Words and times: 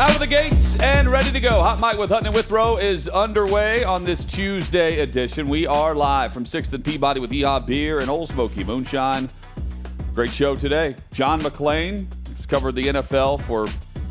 Out 0.00 0.14
of 0.14 0.18
the 0.18 0.26
gates 0.26 0.76
and 0.76 1.10
ready 1.10 1.30
to 1.30 1.40
go. 1.40 1.62
Hot 1.62 1.78
Mic 1.78 1.98
with 1.98 2.08
Hutton 2.08 2.28
and 2.28 2.34
Withrow 2.34 2.78
is 2.78 3.06
underway 3.06 3.84
on 3.84 4.02
this 4.02 4.24
Tuesday 4.24 5.00
edition. 5.00 5.46
We 5.46 5.66
are 5.66 5.94
live 5.94 6.32
from 6.32 6.46
6th 6.46 6.72
and 6.72 6.82
Peabody 6.82 7.20
with 7.20 7.30
EHA 7.30 7.66
Beer 7.66 8.00
and 8.00 8.08
Ole 8.08 8.26
Smoky 8.26 8.64
Moonshine. 8.64 9.28
Great 10.14 10.30
show 10.30 10.56
today. 10.56 10.96
John 11.12 11.38
McClain 11.42 12.06
has 12.34 12.46
covered 12.46 12.76
the 12.76 12.84
NFL 12.84 13.42
for 13.42 13.66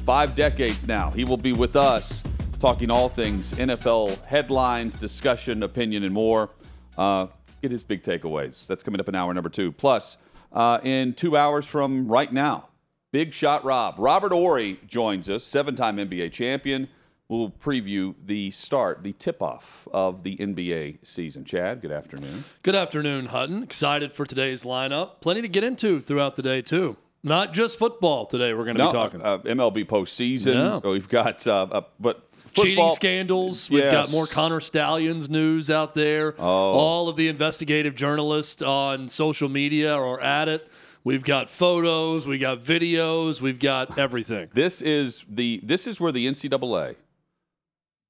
five 0.06 0.36
decades 0.36 0.88
now. 0.88 1.10
He 1.10 1.24
will 1.24 1.38
be 1.38 1.54
with 1.54 1.76
us 1.76 2.22
talking 2.60 2.92
all 2.92 3.10
things 3.10 3.54
NFL 3.54 4.24
headlines, 4.26 4.94
discussion, 4.94 5.64
opinion, 5.64 6.04
and 6.04 6.14
more. 6.14 6.52
Uh, 7.00 7.26
get 7.64 7.72
his 7.72 7.82
big 7.82 8.04
takeaways. 8.04 8.68
That's 8.68 8.84
coming 8.84 9.02
up 9.02 9.10
in 9.10 9.16
hour 9.16 9.34
number 9.34 9.50
two. 9.50 9.72
Plus, 9.72 10.18
uh, 10.54 10.78
in 10.84 11.14
two 11.14 11.36
hours 11.36 11.66
from 11.66 12.08
right 12.08 12.32
now, 12.32 12.69
Big 13.12 13.34
Shot 13.34 13.66
Rob. 13.66 13.96
Robert 13.98 14.32
Horry 14.32 14.80
joins 14.86 15.30
us, 15.30 15.44
seven 15.44 15.76
time 15.76 15.98
NBA 15.98 16.32
champion. 16.32 16.88
We'll 17.28 17.50
preview 17.52 18.16
the 18.26 18.50
start, 18.52 19.04
the 19.04 19.14
tip 19.14 19.42
off 19.42 19.88
of 19.94 20.24
the 20.24 20.36
NBA 20.38 21.00
season. 21.08 21.46
Chad, 21.46 21.82
good 21.82 21.92
afternoon. 21.92 22.44
Good 22.64 22.76
afternoon, 22.76 23.28
Hutton. 23.28 23.62
Excited 23.62 24.14
for 24.14 24.26
today's 24.26 24.64
lineup. 24.64 25.22
Plenty 25.22 25.42
to 25.44 25.48
get 25.48 25.64
into 25.64 26.00
throughout 26.02 26.36
the 26.36 26.42
day, 26.42 26.62
too. 26.64 26.98
Not 27.22 27.54
just 27.54 27.78
football 27.78 28.26
today, 28.26 28.54
we're 28.56 28.64
going 28.64 28.78
to 28.78 28.84
No, 28.84 28.90
be 28.90 28.94
talking. 28.94 29.22
uh, 29.22 29.38
MLB 29.40 29.86
postseason. 29.86 30.82
Yeah. 30.84 30.90
We've 30.90 31.10
got, 31.10 31.46
uh, 31.46 31.68
uh, 31.72 31.82
but 32.00 32.24
Cheating 32.54 32.78
football. 32.78 32.90
scandals. 32.96 33.70
We've 33.70 33.84
Yes. 33.84 33.92
got 33.92 34.10
more 34.12 34.26
Connor 34.26 34.60
Stalions 34.60 35.30
news 35.30 35.70
out 35.70 35.94
there. 35.94 36.34
Oh. 36.40 36.44
All 36.46 37.10
of 37.10 37.16
the 37.16 37.28
investigative 37.28 37.94
journalists 37.94 38.64
on 38.64 39.08
social 39.08 39.50
media 39.50 39.94
are 39.94 40.20
at 40.20 40.48
it. 40.50 40.68
We've 41.04 41.24
got 41.24 41.50
photos, 41.50 42.28
we 42.28 42.38
got 42.38 42.60
videos, 42.60 43.42
we've 43.42 43.60
got 43.60 43.98
everything. 43.98 44.50
This 44.54 44.82
is 44.82 45.26
the 45.30 45.60
this 45.64 45.88
is 45.88 46.00
where 46.00 46.12
the 46.12 46.28
NCAA 46.28 46.96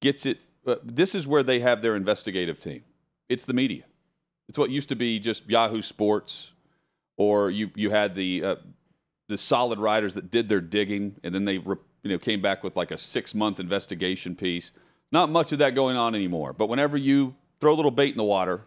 gets 0.01 0.25
it. 0.25 0.39
Uh, 0.65 0.75
this 0.83 1.15
is 1.15 1.27
where 1.27 1.43
they 1.43 1.59
have 1.59 1.81
their 1.81 1.95
investigative 1.95 2.59
team. 2.59 2.83
It's 3.27 3.45
the 3.45 3.53
media. 3.53 3.83
It's 4.47 4.57
what 4.57 4.71
used 4.71 4.89
to 4.89 4.95
be 4.95 5.19
just 5.19 5.47
Yahoo 5.47 5.81
Sports, 5.81 6.51
or 7.17 7.51
you 7.51 7.69
you 7.75 7.91
had 7.91 8.15
the 8.15 8.43
uh, 8.43 8.55
the 9.27 9.37
solid 9.37 9.77
writers 9.79 10.15
that 10.15 10.31
did 10.31 10.49
their 10.49 10.61
digging, 10.61 11.15
and 11.23 11.33
then 11.33 11.45
they 11.45 11.59
re, 11.59 11.75
you 12.03 12.09
know 12.09 12.17
came 12.17 12.41
back 12.41 12.63
with 12.63 12.75
like 12.75 12.89
a 12.89 12.97
six 12.97 13.35
month 13.35 13.59
investigation 13.59 14.35
piece. 14.35 14.71
Not 15.11 15.29
much 15.29 15.51
of 15.51 15.59
that 15.59 15.75
going 15.75 15.97
on 15.97 16.15
anymore. 16.15 16.53
But 16.53 16.67
whenever 16.67 16.97
you 16.97 17.35
throw 17.59 17.73
a 17.73 17.77
little 17.77 17.91
bait 17.91 18.11
in 18.11 18.17
the 18.17 18.23
water, 18.23 18.61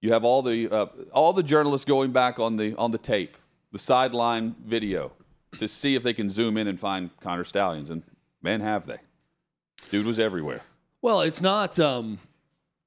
you 0.00 0.12
have 0.12 0.24
all 0.24 0.42
the 0.42 0.68
uh, 0.70 0.86
all 1.12 1.32
the 1.32 1.42
journalists 1.42 1.84
going 1.84 2.12
back 2.12 2.38
on 2.38 2.56
the 2.56 2.74
on 2.76 2.90
the 2.90 2.98
tape, 2.98 3.36
the 3.72 3.78
sideline 3.78 4.54
video, 4.64 5.12
to 5.58 5.68
see 5.68 5.94
if 5.94 6.02
they 6.02 6.12
can 6.12 6.30
zoom 6.30 6.56
in 6.56 6.66
and 6.66 6.78
find 6.80 7.10
Connor 7.20 7.44
Stalions, 7.44 7.90
and 7.90 8.02
man, 8.42 8.60
have 8.60 8.86
they! 8.86 8.98
Dude 9.90 10.06
was 10.06 10.18
everywhere. 10.18 10.62
Well, 11.02 11.20
it's 11.20 11.42
not. 11.42 11.78
Um, 11.78 12.18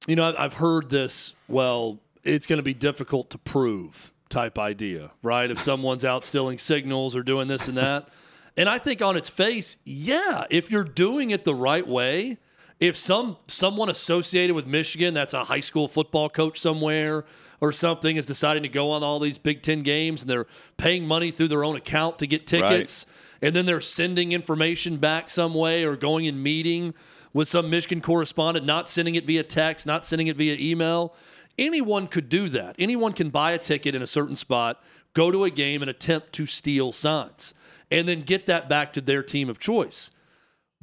you 0.08 0.16
know, 0.16 0.34
I've 0.38 0.56
heard 0.56 0.90
this. 0.90 1.34
Well, 1.48 2.00
it's 2.24 2.46
going 2.46 2.58
to 2.58 2.64
be 2.64 2.74
difficult 2.74 3.30
to 3.32 3.38
prove 3.38 4.12
type 4.30 4.58
idea, 4.58 5.12
right? 5.22 5.50
If 5.50 5.62
someone's 5.62 6.04
out 6.04 6.26
stealing 6.26 6.58
signals 6.58 7.16
or 7.16 7.24
doing 7.24 7.48
this 7.48 7.68
and 7.68 7.78
that, 7.78 8.10
and 8.58 8.70
I 8.70 8.78
think 8.78 9.02
on 9.02 9.18
its 9.18 9.30
face, 9.30 9.78
yeah, 9.84 10.46
if 10.50 10.72
you're 10.72 10.84
doing 10.84 11.32
it 11.32 11.44
the 11.44 11.56
right 11.56 11.88
way, 11.88 12.38
if 12.84 12.98
some 12.98 13.38
someone 13.48 13.90
associated 13.90 14.54
with 14.54 14.68
Michigan, 14.68 15.14
that's 15.14 15.34
a 15.34 15.46
high 15.46 15.62
school 15.62 15.88
football 15.88 16.30
coach 16.30 16.60
somewhere 16.60 17.24
or 17.62 17.72
something, 17.72 18.18
is 18.18 18.26
deciding 18.26 18.62
to 18.64 18.68
go 18.70 18.92
on 18.92 19.04
all 19.04 19.20
these 19.20 19.38
Big 19.38 19.62
Ten 19.62 19.84
games 19.84 20.22
and 20.22 20.30
they're 20.30 20.48
paying 20.76 21.08
money 21.08 21.32
through 21.32 21.48
their 21.48 21.64
own 21.64 21.78
account 21.78 22.20
to 22.20 22.28
get 22.28 22.46
tickets 22.46 23.06
and 23.42 23.56
then 23.56 23.66
they're 23.66 23.80
sending 23.80 24.34
information 24.34 24.98
back 24.98 25.30
some 25.30 25.54
way 25.54 25.86
or 25.86 25.96
going 25.96 26.28
and 26.28 26.44
meeting 26.44 26.94
with 27.32 27.48
some 27.48 27.70
Michigan 27.70 28.02
correspondent, 28.02 28.66
not 28.66 28.90
sending 28.90 29.16
it 29.16 29.26
via 29.26 29.44
text, 29.44 29.86
not 29.86 30.06
sending 30.06 30.28
it 30.28 30.36
via 30.36 30.58
email. 30.60 31.16
Anyone 31.58 32.08
could 32.08 32.28
do 32.28 32.50
that. 32.50 32.76
Anyone 32.78 33.14
can 33.14 33.30
buy 33.30 33.52
a 33.52 33.58
ticket 33.58 33.96
in 33.96 34.02
a 34.02 34.08
certain 34.08 34.36
spot, 34.36 34.84
go 35.14 35.32
to 35.32 35.46
a 35.46 35.50
game, 35.50 35.82
and 35.82 35.90
attempt 35.90 36.34
to 36.34 36.46
steal 36.46 36.92
signs, 36.92 37.54
and 37.90 38.10
then 38.10 38.20
get 38.20 38.46
that 38.48 38.68
back 38.68 38.92
to 38.92 39.00
their 39.00 39.24
team 39.24 39.50
of 39.50 39.58
choice. 39.58 40.12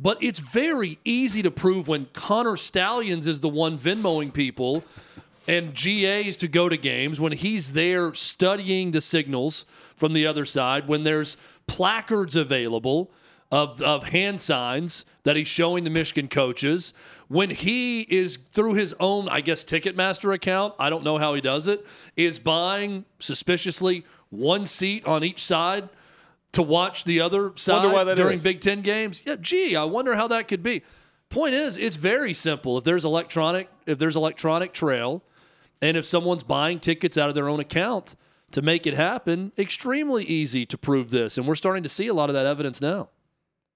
But 0.00 0.22
it's 0.22 0.38
very 0.38 0.98
easy 1.04 1.42
to 1.42 1.50
prove 1.50 1.86
when 1.86 2.06
Connor 2.14 2.56
Stalions 2.56 3.26
is 3.26 3.40
the 3.40 3.48
one 3.48 3.78
Venmoing 3.78 4.32
people 4.32 4.82
and 5.46 5.74
GAs 5.74 6.36
to 6.38 6.48
go 6.48 6.68
to 6.68 6.76
games, 6.76 7.20
when 7.20 7.32
he's 7.32 7.72
there 7.72 8.14
studying 8.14 8.92
the 8.92 9.00
signals 9.00 9.66
from 9.96 10.12
the 10.12 10.26
other 10.26 10.44
side, 10.44 10.86
when 10.86 11.02
there's 11.04 11.36
placards 11.66 12.36
available 12.36 13.10
of, 13.50 13.82
of 13.82 14.04
hand 14.04 14.40
signs 14.40 15.04
that 15.24 15.36
he's 15.36 15.48
showing 15.48 15.84
the 15.84 15.90
Michigan 15.90 16.28
coaches, 16.28 16.94
when 17.28 17.50
he 17.50 18.02
is 18.02 18.36
through 18.36 18.74
his 18.74 18.94
own, 19.00 19.28
I 19.28 19.40
guess, 19.40 19.64
Ticketmaster 19.64 20.32
account, 20.32 20.74
I 20.78 20.88
don't 20.88 21.04
know 21.04 21.18
how 21.18 21.34
he 21.34 21.40
does 21.40 21.66
it, 21.66 21.84
is 22.16 22.38
buying 22.38 23.04
suspiciously 23.18 24.04
one 24.30 24.66
seat 24.66 25.04
on 25.04 25.24
each 25.24 25.42
side 25.42 25.88
to 26.52 26.62
watch 26.62 27.04
the 27.04 27.20
other 27.20 27.52
side 27.56 27.92
why 27.92 28.04
that 28.04 28.16
during 28.16 28.34
is. 28.34 28.42
Big 28.42 28.60
Ten 28.60 28.82
games. 28.82 29.22
Yeah, 29.24 29.36
gee, 29.40 29.76
I 29.76 29.84
wonder 29.84 30.16
how 30.16 30.28
that 30.28 30.48
could 30.48 30.62
be. 30.62 30.82
Point 31.28 31.54
is, 31.54 31.76
it's 31.76 31.96
very 31.96 32.34
simple. 32.34 32.78
If 32.78 32.84
there's 32.84 33.04
electronic, 33.04 33.70
if 33.86 33.98
there's 33.98 34.16
electronic 34.16 34.72
trail, 34.72 35.22
and 35.80 35.96
if 35.96 36.04
someone's 36.04 36.42
buying 36.42 36.80
tickets 36.80 37.16
out 37.16 37.28
of 37.28 37.34
their 37.34 37.48
own 37.48 37.60
account 37.60 38.16
to 38.50 38.62
make 38.62 38.86
it 38.86 38.94
happen, 38.94 39.52
extremely 39.56 40.24
easy 40.24 40.66
to 40.66 40.76
prove 40.76 41.10
this. 41.10 41.38
And 41.38 41.46
we're 41.46 41.54
starting 41.54 41.84
to 41.84 41.88
see 41.88 42.08
a 42.08 42.14
lot 42.14 42.30
of 42.30 42.34
that 42.34 42.46
evidence 42.46 42.80
now. 42.80 43.10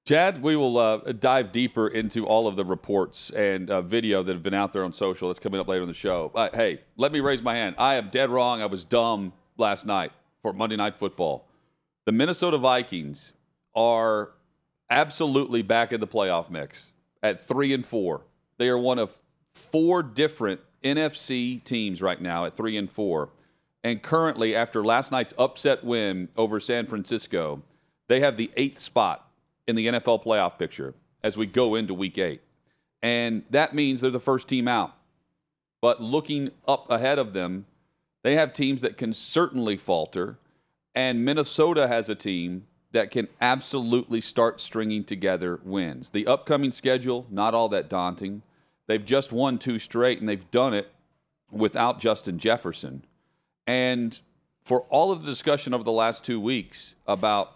Chad, 0.05 0.43
we 0.43 0.55
will 0.55 0.77
uh, 0.77 0.97
dive 1.13 1.51
deeper 1.51 1.89
into 1.89 2.27
all 2.27 2.47
of 2.47 2.57
the 2.57 2.65
reports 2.65 3.31
and 3.31 3.71
uh, 3.71 3.81
video 3.81 4.23
that 4.23 4.33
have 4.33 4.43
been 4.43 4.53
out 4.53 4.73
there 4.73 4.85
on 4.85 4.93
social. 4.93 5.29
That's 5.29 5.39
coming 5.39 5.59
up 5.59 5.69
later 5.69 5.83
in 5.83 5.89
the 5.89 5.95
show. 5.95 6.31
Uh, 6.35 6.51
hey, 6.53 6.83
let 6.97 7.11
me 7.11 7.21
raise 7.21 7.41
my 7.41 7.55
hand. 7.55 7.77
I 7.79 7.95
am 7.95 8.11
dead 8.11 8.29
wrong. 8.29 8.61
I 8.61 8.67
was 8.67 8.85
dumb 8.85 9.33
last 9.57 9.87
night 9.87 10.13
for 10.43 10.53
Monday 10.53 10.77
Night 10.77 10.97
Football. 10.97 11.49
The 12.07 12.13
Minnesota 12.13 12.59
Vikings 12.59 13.33
are 13.75 14.31
absolutely 14.91 15.63
back 15.63 15.93
in 15.93 16.01
the 16.01 16.07
playoff 16.07 16.51
mix 16.51 16.93
at 17.23 17.47
three 17.47 17.73
and 17.73 17.85
four. 17.85 18.23
They 18.59 18.69
are 18.69 18.79
one 18.79 18.99
of 18.99 19.13
four 19.55 20.03
different 20.03 20.61
NFC 20.83 21.63
teams 21.65 22.03
right 22.03 22.21
now 22.21 22.45
at 22.45 22.57
three 22.57 22.77
and 22.77 22.91
four. 22.91 23.31
And 23.83 24.03
currently, 24.03 24.55
after 24.55 24.85
last 24.85 25.13
night's 25.13 25.35
upset 25.39 25.85
win 25.85 26.29
over 26.37 26.61
San 26.61 26.87
Francisco, 26.87 27.63
they 28.09 28.21
have 28.21 28.37
the 28.37 28.51
eighth 28.57 28.79
spot 28.79 29.31
in 29.67 29.77
the 29.77 29.87
NFL 29.87 30.25
playoff 30.25 30.59
picture 30.59 30.95
as 31.23 31.37
we 31.37 31.47
go 31.47 31.75
into 31.75 31.95
week 31.95 32.19
eight. 32.19 32.43
And 33.03 33.45
that 33.51 33.75
means 33.75 34.01
they're 34.01 34.11
the 34.11 34.21
first 34.21 34.49
team 34.49 34.69
out. 34.69 34.95
But 35.81 36.03
looking 36.03 36.51
up 36.67 36.91
ahead 36.91 37.19
of 37.19 37.33
them, 37.35 37.67
they 38.23 38.37
have 38.37 38.53
teams 38.53 38.81
that 38.81 38.97
can 38.97 39.13
certainly 39.13 39.77
falter. 39.77 40.39
And 40.95 41.25
Minnesota 41.25 41.89
has 41.89 42.09
a 42.09 42.15
team 42.15 42.67
that 42.93 43.11
can 43.11 43.27
absolutely 43.41 44.21
start 44.21 44.61
stringing 44.61 45.03
together 45.03 45.59
wins. 45.65 46.11
The 46.11 46.27
upcoming 46.27 46.71
schedule, 46.71 47.27
not 47.29 47.53
all 47.53 47.69
that 47.71 47.89
daunting. 47.91 48.43
They've 48.87 49.05
just 49.05 49.33
won 49.33 49.59
two 49.59 49.81
straight, 49.81 50.21
and 50.21 50.29
they've 50.29 50.49
done 50.53 50.75
it 50.75 50.93
without 51.51 51.99
Justin 51.99 52.39
Jefferson. 52.39 53.05
And 53.67 54.21
for 54.65 54.83
all 54.91 55.11
of 55.11 55.23
the 55.23 55.31
discussion 55.31 55.75
over 55.75 55.83
the 55.83 55.93
last 55.93 56.25
two 56.25 56.41
weeks 56.41 56.95
about 57.07 57.55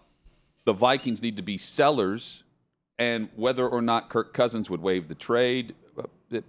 the 0.64 0.72
Vikings 0.72 1.22
need 1.22 1.36
to 1.36 1.42
be 1.42 1.56
sellers 1.56 2.42
and 2.98 3.28
whether 3.36 3.66
or 3.68 3.80
not 3.80 4.10
Kirk 4.10 4.34
Cousins 4.34 4.68
would 4.68 4.82
waive 4.82 5.08
the 5.08 5.14
trade, 5.14 5.74
uh, 5.96 6.40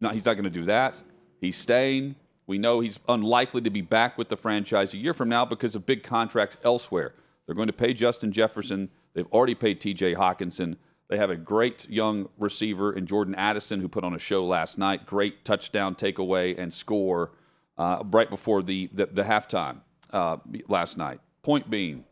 no, 0.00 0.08
he's 0.08 0.24
not 0.24 0.34
going 0.34 0.44
to 0.44 0.50
do 0.50 0.64
that. 0.64 1.00
He's 1.40 1.56
staying. 1.56 2.16
We 2.46 2.58
know 2.58 2.80
he's 2.80 2.98
unlikely 3.08 3.62
to 3.62 3.70
be 3.70 3.80
back 3.80 4.18
with 4.18 4.28
the 4.28 4.36
franchise 4.36 4.94
a 4.94 4.98
year 4.98 5.14
from 5.14 5.28
now 5.28 5.44
because 5.44 5.74
of 5.74 5.86
big 5.86 6.02
contracts 6.02 6.56
elsewhere. 6.64 7.14
They're 7.46 7.54
going 7.54 7.68
to 7.68 7.72
pay 7.72 7.94
Justin 7.94 8.32
Jefferson. 8.32 8.90
They've 9.14 9.26
already 9.32 9.54
paid 9.54 9.80
TJ 9.80 10.16
Hockenson. 10.16 10.76
They 11.08 11.18
have 11.18 11.30
a 11.30 11.36
great 11.36 11.88
young 11.90 12.28
receiver 12.38 12.92
in 12.92 13.06
Jordan 13.06 13.34
Addison 13.34 13.80
who 13.80 13.88
put 13.88 14.04
on 14.04 14.14
a 14.14 14.18
show 14.18 14.44
last 14.44 14.78
night. 14.78 15.06
Great 15.06 15.44
touchdown 15.44 15.94
takeaway 15.94 16.58
and 16.58 16.72
score 16.72 17.32
uh, 17.76 18.02
right 18.10 18.30
before 18.30 18.62
the, 18.62 18.88
the, 18.92 19.06
the 19.06 19.22
halftime 19.22 19.80
uh, 20.12 20.38
last 20.68 20.96
night. 20.96 21.20
Point 21.42 21.68
being, 21.68 22.04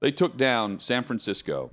They 0.00 0.12
took 0.12 0.36
down 0.36 0.80
San 0.80 1.02
Francisco 1.02 1.70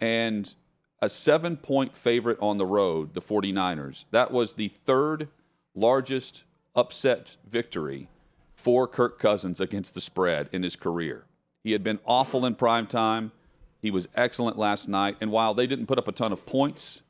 and 0.00 0.54
a 1.00 1.08
seven 1.08 1.56
point 1.56 1.96
favorite 1.96 2.38
on 2.40 2.58
the 2.58 2.66
road, 2.66 3.14
the 3.14 3.20
49ers. 3.20 4.04
That 4.10 4.30
was 4.30 4.54
the 4.54 4.68
third 4.68 5.28
largest 5.74 6.44
upset 6.74 7.36
victory 7.48 8.08
for 8.54 8.86
Kirk 8.86 9.18
Cousins 9.18 9.60
against 9.60 9.94
the 9.94 10.00
spread 10.00 10.48
in 10.52 10.62
his 10.62 10.76
career. 10.76 11.24
He 11.62 11.72
had 11.72 11.82
been 11.82 11.98
awful 12.04 12.44
in 12.44 12.54
prime 12.54 12.86
time. 12.86 13.32
He 13.80 13.90
was 13.90 14.08
excellent 14.14 14.58
last 14.58 14.88
night. 14.88 15.16
And 15.20 15.30
while 15.30 15.54
they 15.54 15.66
didn't 15.66 15.86
put 15.86 15.98
up 15.98 16.08
a 16.08 16.12
ton 16.12 16.32
of 16.32 16.46
points, 16.46 17.02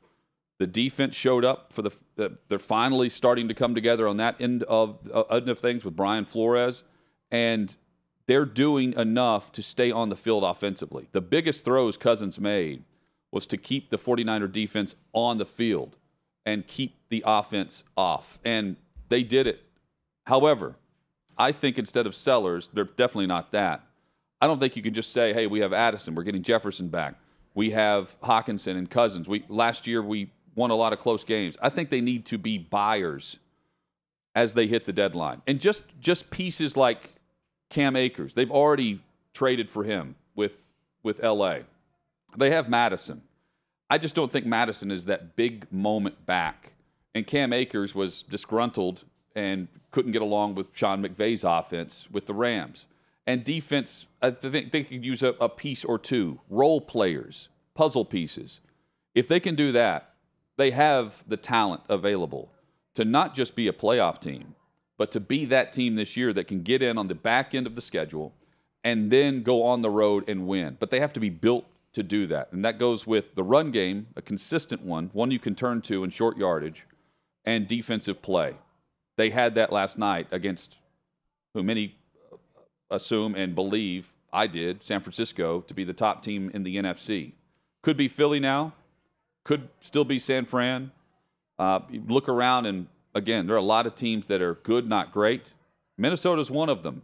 the 0.57 0.67
defense 0.67 1.15
showed 1.15 1.43
up 1.43 1.73
for 1.73 1.81
the. 1.81 1.91
They're 2.47 2.59
finally 2.59 3.09
starting 3.09 3.47
to 3.49 3.53
come 3.53 3.75
together 3.75 4.07
on 4.07 4.17
that 4.17 4.39
end 4.39 4.63
of 4.63 4.99
uh, 5.13 5.21
end 5.23 5.49
of 5.49 5.59
things 5.59 5.83
with 5.83 5.95
Brian 5.95 6.25
Flores, 6.25 6.83
and 7.29 7.75
they're 8.25 8.45
doing 8.45 8.93
enough 8.93 9.51
to 9.53 9.63
stay 9.63 9.91
on 9.91 10.09
the 10.09 10.15
field 10.15 10.43
offensively. 10.43 11.09
The 11.11 11.21
biggest 11.21 11.65
throws 11.65 11.97
Cousins 11.97 12.39
made 12.39 12.83
was 13.31 13.45
to 13.47 13.57
keep 13.57 13.89
the 13.89 13.97
49er 13.97 14.49
defense 14.49 14.95
on 15.11 15.37
the 15.37 15.45
field 15.45 15.97
and 16.45 16.65
keep 16.65 16.95
the 17.09 17.21
offense 17.25 17.83
off, 17.97 18.39
and 18.45 18.77
they 19.09 19.23
did 19.23 19.47
it. 19.47 19.61
However, 20.25 20.75
I 21.37 21.51
think 21.51 21.77
instead 21.77 22.07
of 22.07 22.15
Sellers, 22.15 22.69
they're 22.73 22.85
definitely 22.85 23.27
not 23.27 23.51
that. 23.51 23.83
I 24.41 24.47
don't 24.47 24.59
think 24.59 24.75
you 24.75 24.81
can 24.81 24.93
just 24.93 25.11
say, 25.11 25.33
"Hey, 25.33 25.47
we 25.47 25.59
have 25.59 25.73
Addison, 25.73 26.15
we're 26.15 26.23
getting 26.23 26.43
Jefferson 26.43 26.89
back." 26.89 27.15
We 27.53 27.71
have 27.71 28.19
Hockenson 28.21 28.77
and 28.77 28.89
Cousins. 28.89 29.27
We 29.27 29.45
last 29.47 29.87
year 29.87 30.01
we 30.01 30.29
won 30.55 30.71
a 30.71 30.75
lot 30.75 30.93
of 30.93 30.99
close 30.99 31.23
games. 31.23 31.57
I 31.61 31.69
think 31.69 31.89
they 31.89 32.01
need 32.01 32.25
to 32.27 32.37
be 32.37 32.57
buyers 32.57 33.37
as 34.35 34.53
they 34.53 34.67
hit 34.67 34.85
the 34.85 34.93
deadline. 34.93 35.41
And 35.47 35.59
just 35.59 35.83
just 35.99 36.29
pieces 36.29 36.75
like 36.75 37.09
Cam 37.69 37.95
Akers. 37.95 38.33
They've 38.33 38.51
already 38.51 39.01
traded 39.33 39.69
for 39.69 39.83
him 39.83 40.15
with 40.35 40.65
with 41.01 41.23
LA. 41.23 41.59
They 42.37 42.51
have 42.51 42.69
Mattison. 42.69 43.21
I 43.89 43.97
just 43.97 44.15
don't 44.15 44.31
think 44.31 44.45
Mattison 44.45 44.91
is 44.91 45.05
that 45.05 45.35
big 45.35 45.71
moment 45.71 46.25
back. 46.25 46.73
And 47.15 47.25
Cam 47.25 47.53
Akers 47.53 47.95
was 47.95 48.21
disgruntled 48.23 49.05
and 49.35 49.69
couldn't 49.91 50.11
get 50.11 50.21
along 50.21 50.55
with 50.55 50.67
Sean 50.73 51.01
McVay's 51.01 51.45
offense 51.45 52.09
with 52.11 52.25
the 52.25 52.33
Rams. 52.33 52.85
And 53.25 53.43
defense, 53.43 54.05
I 54.21 54.31
think 54.31 54.71
they 54.71 54.83
could 54.83 55.03
use 55.03 55.23
a, 55.23 55.29
a 55.39 55.49
piece 55.49 55.83
or 55.85 55.97
two, 55.97 56.41
role 56.49 56.81
players, 56.81 57.47
puzzle 57.73 58.05
pieces. 58.05 58.59
If 59.15 59.29
they 59.29 59.39
can 59.39 59.55
do 59.55 59.71
that, 59.71 60.13
they 60.57 60.71
have 60.71 61.23
the 61.27 61.37
talent 61.37 61.81
available 61.89 62.51
to 62.93 63.05
not 63.05 63.33
just 63.33 63.55
be 63.55 63.67
a 63.67 63.73
playoff 63.73 64.19
team, 64.19 64.55
but 64.97 65.11
to 65.11 65.19
be 65.19 65.45
that 65.45 65.73
team 65.73 65.95
this 65.95 66.15
year 66.15 66.33
that 66.33 66.47
can 66.47 66.61
get 66.63 66.81
in 66.83 66.97
on 66.97 67.07
the 67.07 67.15
back 67.15 67.55
end 67.55 67.65
of 67.65 67.75
the 67.75 67.81
schedule 67.81 68.33
and 68.83 69.09
then 69.09 69.41
go 69.41 69.63
on 69.63 69.81
the 69.81 69.89
road 69.89 70.27
and 70.29 70.47
win. 70.47 70.77
But 70.79 70.91
they 70.91 70.99
have 70.99 71.13
to 71.13 71.19
be 71.19 71.29
built 71.29 71.65
to 71.93 72.03
do 72.03 72.27
that. 72.27 72.51
And 72.51 72.63
that 72.63 72.77
goes 72.77 73.07
with 73.07 73.35
the 73.35 73.43
run 73.43 73.71
game, 73.71 74.07
a 74.17 74.21
consistent 74.21 74.81
one, 74.83 75.09
one 75.13 75.31
you 75.31 75.39
can 75.39 75.55
turn 75.55 75.81
to 75.83 76.03
in 76.03 76.09
short 76.09 76.37
yardage, 76.37 76.85
and 77.45 77.67
defensive 77.67 78.21
play. 78.21 78.55
They 79.17 79.29
had 79.29 79.55
that 79.55 79.71
last 79.71 79.97
night 79.97 80.27
against 80.31 80.77
who 81.53 81.63
many 81.63 81.95
assume 82.89 83.35
and 83.35 83.55
believe 83.55 84.13
I 84.33 84.47
did, 84.47 84.83
San 84.83 84.99
Francisco, 84.99 85.61
to 85.61 85.73
be 85.73 85.83
the 85.83 85.93
top 85.93 86.21
team 86.21 86.51
in 86.53 86.63
the 86.63 86.75
NFC. 86.75 87.33
Could 87.81 87.97
be 87.97 88.07
Philly 88.07 88.39
now, 88.39 88.73
could 89.43 89.69
still 89.79 90.03
be 90.03 90.19
San 90.19 90.45
Fran. 90.45 90.91
Uh, 91.57 91.79
look 92.07 92.27
around, 92.27 92.65
and 92.65 92.87
again, 93.13 93.47
there 93.47 93.55
are 93.55 93.59
a 93.59 93.63
lot 93.63 93.87
of 93.87 93.95
teams 93.95 94.27
that 94.27 94.41
are 94.41 94.55
good, 94.55 94.89
not 94.89 95.13
great. 95.13 95.53
Minnesota's 95.97 96.51
one 96.51 96.67
of 96.67 96.83
them, 96.83 97.03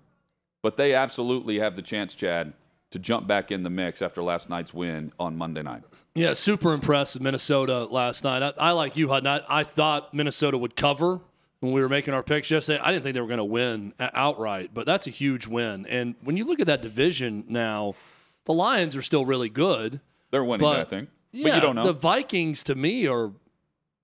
but 0.62 0.76
they 0.76 0.94
absolutely 0.94 1.60
have 1.60 1.78
the 1.78 1.82
chance, 1.82 2.14
Chad, 2.14 2.52
to 2.92 3.00
jump 3.00 3.28
back 3.28 3.52
in 3.52 3.64
the 3.64 3.70
mix 3.70 4.02
after 4.02 4.22
last 4.22 4.50
night's 4.50 4.74
win 4.74 5.12
on 5.20 5.38
Monday 5.38 5.64
night. 5.64 5.84
Yeah, 6.14 6.34
super 6.34 6.74
impressed 6.74 7.16
with 7.16 7.24
Minnesota 7.24 7.86
last 7.86 8.24
night. 8.24 8.44
I, 8.44 8.54
I 8.58 8.72
like 8.72 8.98
you, 8.98 9.08
Hutton. 9.10 9.28
I, 9.28 9.42
I 9.48 9.64
thought 9.64 10.14
Minnesota 10.14 10.58
would 10.58 10.76
cover 10.76 11.22
when 11.62 11.72
we 11.72 11.82
were 11.82 11.88
making 11.90 12.14
our 12.14 12.24
picks 12.24 12.52
yesterday. 12.52 12.80
I 12.84 12.92
didn't 12.92 13.04
think 13.04 13.14
they 13.14 13.22
were 13.22 13.28
going 13.28 13.38
to 13.38 13.46
win 13.46 13.94
outright, 14.00 14.72
but 14.74 14.86
that's 14.86 15.08
a 15.08 15.10
huge 15.12 15.48
win. 15.48 15.86
And 15.88 16.16
when 16.22 16.36
you 16.36 16.44
look 16.44 16.60
at 16.60 16.68
that 16.68 16.82
division 16.82 17.46
now, 17.48 17.96
the 18.46 18.54
Lions 18.54 18.98
are 18.98 19.02
still 19.02 19.26
really 19.26 19.50
good. 19.50 20.02
They're 20.32 20.44
winning, 20.44 20.68
but, 20.68 20.80
I 20.80 20.84
think. 20.84 21.10
Yeah, 21.32 21.52
but 21.52 21.56
you 21.56 21.62
don't 21.62 21.76
know. 21.76 21.84
The 21.84 21.94
Vikings, 21.94 22.64
to 22.66 22.76
me, 22.76 23.08
are 23.08 23.32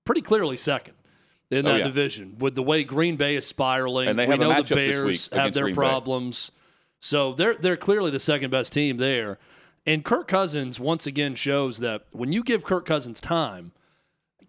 pretty 0.05 0.21
clearly 0.21 0.55
second 0.55 0.93
in 1.49 1.65
Oh, 1.65 1.71
that 1.71 1.79
yeah. 1.79 1.83
division 1.83 2.37
with 2.39 2.55
the 2.55 2.63
way 2.63 2.83
Green 2.85 3.17
Bay 3.17 3.35
is 3.35 3.45
spiraling. 3.45 4.07
And 4.07 4.17
they 4.17 4.27
we 4.27 4.31
have 4.31 4.41
a 4.41 4.43
know 4.45 4.61
the 4.61 4.75
Bears 4.75 5.29
have 5.33 5.53
their 5.53 5.63
Green 5.63 5.75
Bay. 5.75 5.81
So 6.99 7.33
they're 7.33 7.55
they're 7.55 7.77
clearly 7.77 8.11
the 8.11 8.19
second 8.19 8.49
best 8.49 8.73
team 8.73 8.97
there. 8.97 9.37
And 9.85 10.03
Kirk 10.03 10.27
Cousins 10.27 10.79
once 10.79 11.07
again 11.07 11.35
shows 11.35 11.79
that 11.79 12.03
when 12.11 12.33
you 12.33 12.43
give 12.43 12.63
Kirk 12.63 12.85
Cousins 12.85 13.21
time, 13.21 13.71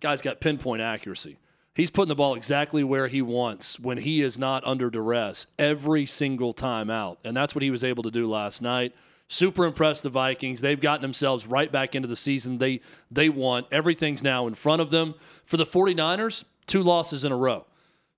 guy's 0.00 0.22
got 0.22 0.40
pinpoint 0.40 0.82
accuracy. 0.82 1.38
He's 1.74 1.92
putting 1.92 2.08
the 2.08 2.16
ball 2.16 2.34
exactly 2.34 2.82
where 2.82 3.06
he 3.06 3.22
wants 3.22 3.78
when 3.78 3.98
he 3.98 4.20
is 4.20 4.36
not 4.36 4.66
under 4.66 4.90
duress 4.90 5.46
every 5.60 6.06
single 6.06 6.52
time 6.52 6.90
out. 6.90 7.20
And 7.22 7.36
that's 7.36 7.54
what 7.54 7.62
he 7.62 7.70
was 7.70 7.84
able 7.84 8.02
to 8.02 8.10
do 8.10 8.28
last 8.28 8.60
night. 8.60 8.92
Super 9.28 9.64
impressed 9.64 10.02
the 10.02 10.10
Vikings. 10.10 10.60
They've 10.60 10.80
gotten 10.80 11.02
themselves 11.02 11.46
right 11.46 11.70
back 11.70 11.94
into 11.94 12.08
the 12.08 12.16
season 12.16 12.58
they 12.58 12.80
they 13.10 13.28
want. 13.28 13.66
Everything's 13.70 14.24
now 14.24 14.48
in 14.48 14.54
front 14.54 14.82
of 14.82 14.90
them. 14.90 15.14
For 15.44 15.56
the 15.56 15.66
49ers, 15.66 16.42
two 16.66 16.82
losses 16.82 17.24
in 17.24 17.30
a 17.30 17.36
row. 17.36 17.64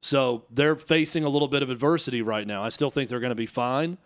So 0.00 0.44
they're 0.50 0.76
facing 0.76 1.24
a 1.24 1.28
little 1.28 1.48
bit 1.48 1.62
of 1.62 1.68
adversity 1.68 2.22
right 2.22 2.46
now. 2.46 2.64
I 2.64 2.70
still 2.70 2.88
think 2.88 3.10
they're 3.10 3.20
going 3.20 3.28
to 3.28 3.34
be 3.34 3.44
fine, 3.44 3.98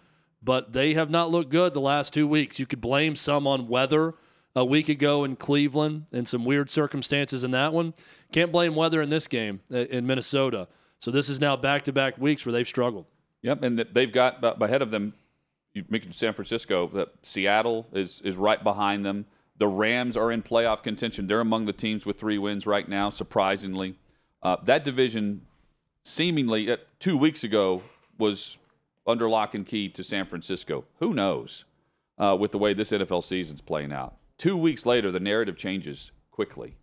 but 0.45 0.73
they 0.73 0.95
have 0.95 1.11
not 1.11 1.31
looked 1.31 1.51
good 1.51 1.73
the 1.73 1.81
last 1.81 2.13
two 2.13 2.29
weeks. 2.29 2.59
You 2.59 2.67
could 2.67 2.81
blame 2.81 3.17
some 3.17 3.47
on 3.47 3.69
weather 3.69 4.15
a 4.55 4.65
week 4.65 4.89
ago 4.89 5.25
in 5.25 5.37
Cleveland 5.37 6.07
and 6.13 6.29
some 6.29 6.45
weird 6.45 6.71
circumstances 6.71 7.45
in 7.45 7.51
that 7.53 7.73
one. 7.73 7.95
Can't 8.33 8.53
blame 8.53 8.75
weather 8.75 9.01
in 9.03 9.09
this 9.09 9.27
game 9.27 9.61
uh, 9.73 9.79
in 9.79 10.07
Minnesota. 10.07 10.69
So 10.99 11.11
this 11.11 11.29
is 11.29 11.41
now 11.41 11.57
back 11.57 11.83
to 11.83 11.93
back 11.93 12.19
weeks 12.19 12.45
where 12.45 12.53
they've 12.53 12.69
struggled. 12.69 13.07
Yep, 13.43 13.63
and 13.63 13.79
they've 13.79 14.13
got 14.13 14.39
ahead 14.63 14.81
of 14.81 14.91
them. 14.91 15.15
You 15.75 15.85
mentioned 15.89 16.15
San 16.15 16.33
Francisco. 16.33 16.89
That 16.89 17.09
Seattle 17.23 17.87
is 17.93 18.21
is 18.25 18.37
right 18.37 18.63
behind 18.63 19.05
them. 19.05 19.27
The 19.57 19.69
Rams 19.69 20.17
are 20.17 20.33
in 20.33 20.43
playoff 20.43 20.83
contention. 20.83 21.27
They're 21.27 21.41
among 21.41 21.67
the 21.67 21.73
teams 21.73 22.07
with 22.07 22.19
three 22.19 22.39
wins 22.39 22.67
right 22.67 22.89
now. 22.89 23.11
Surprisingly, 23.11 23.97
uh, 24.43 24.57
that 24.65 24.85
division 24.85 25.43
seemingly 26.03 26.71
uh, 26.71 26.77
two 27.01 27.17
weeks 27.17 27.45
ago 27.45 27.83
was 28.19 28.57
under 29.07 29.29
lock 29.29 29.55
and 29.55 29.67
key 29.67 29.89
to 29.91 30.05
San 30.05 30.27
Francisco. 30.27 30.85
Who 30.99 31.13
knows 31.13 31.65
uh, 32.19 32.37
with 32.39 32.53
the 32.53 32.59
way 32.59 32.75
this 32.75 32.91
NFL 32.91 33.25
season's 33.25 33.61
playing 33.61 33.93
out? 33.93 34.17
Two 34.39 34.57
weeks 34.57 34.87
later, 34.87 35.11
the 35.11 35.21
narrative 35.21 35.57
changes 35.57 36.11
quickly 36.31 36.77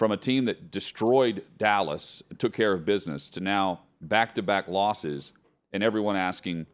from 0.00 0.10
a 0.10 0.16
team 0.16 0.46
that 0.46 0.70
destroyed 0.70 1.44
Dallas, 1.58 2.22
and 2.30 2.38
took 2.38 2.54
care 2.54 2.72
of 2.72 2.86
business, 2.86 3.28
to 3.28 3.40
now 3.40 3.80
back-to-back 4.00 4.66
losses, 4.66 5.34
and 5.74 5.82
everyone 5.82 6.16
asking, 6.16 6.66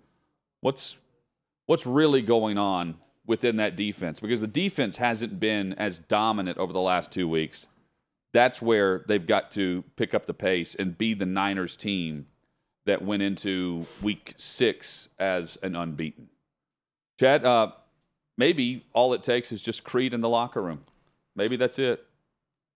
"What's 0.61 0.97
what's 1.67 1.87
really 1.87 2.23
going 2.23 2.57
on 2.57 2.99
within 3.27 3.57
that 3.57 3.75
defense?" 3.75 4.21
Because 4.21 4.41
the 4.41 4.47
defense 4.47 4.99
hasn't 4.99 5.41
been 5.41 5.73
as 5.73 5.99
dominant 5.99 6.57
over 6.59 6.73
the 6.73 6.81
last 6.81 7.11
two 7.11 7.29
weeks. 7.29 7.67
That's 8.33 8.63
where 8.63 9.05
they've 9.09 9.27
got 9.27 9.51
to 9.53 9.83
pick 9.97 10.15
up 10.15 10.27
the 10.27 10.35
pace 10.35 10.77
and 10.77 10.97
be 10.97 11.13
the 11.13 11.27
Niners 11.27 11.75
team 11.75 12.27
that 12.87 13.03
went 13.03 13.23
into 13.23 13.87
Week 14.03 14.35
Six 14.39 15.09
as 15.19 15.59
an 15.63 15.77
unbeaten. 15.77 16.29
Chad, 17.21 17.45
uh, 17.45 17.73
maybe 18.39 18.85
all 18.93 19.13
it 19.13 19.23
takes 19.23 19.53
is 19.53 19.61
just 19.61 19.85
Creed 19.85 20.15
in 20.15 20.21
the 20.21 20.29
locker 20.29 20.63
room. 20.63 20.81
Maybe 21.35 21.57
that's 21.57 21.79
it. 21.79 22.05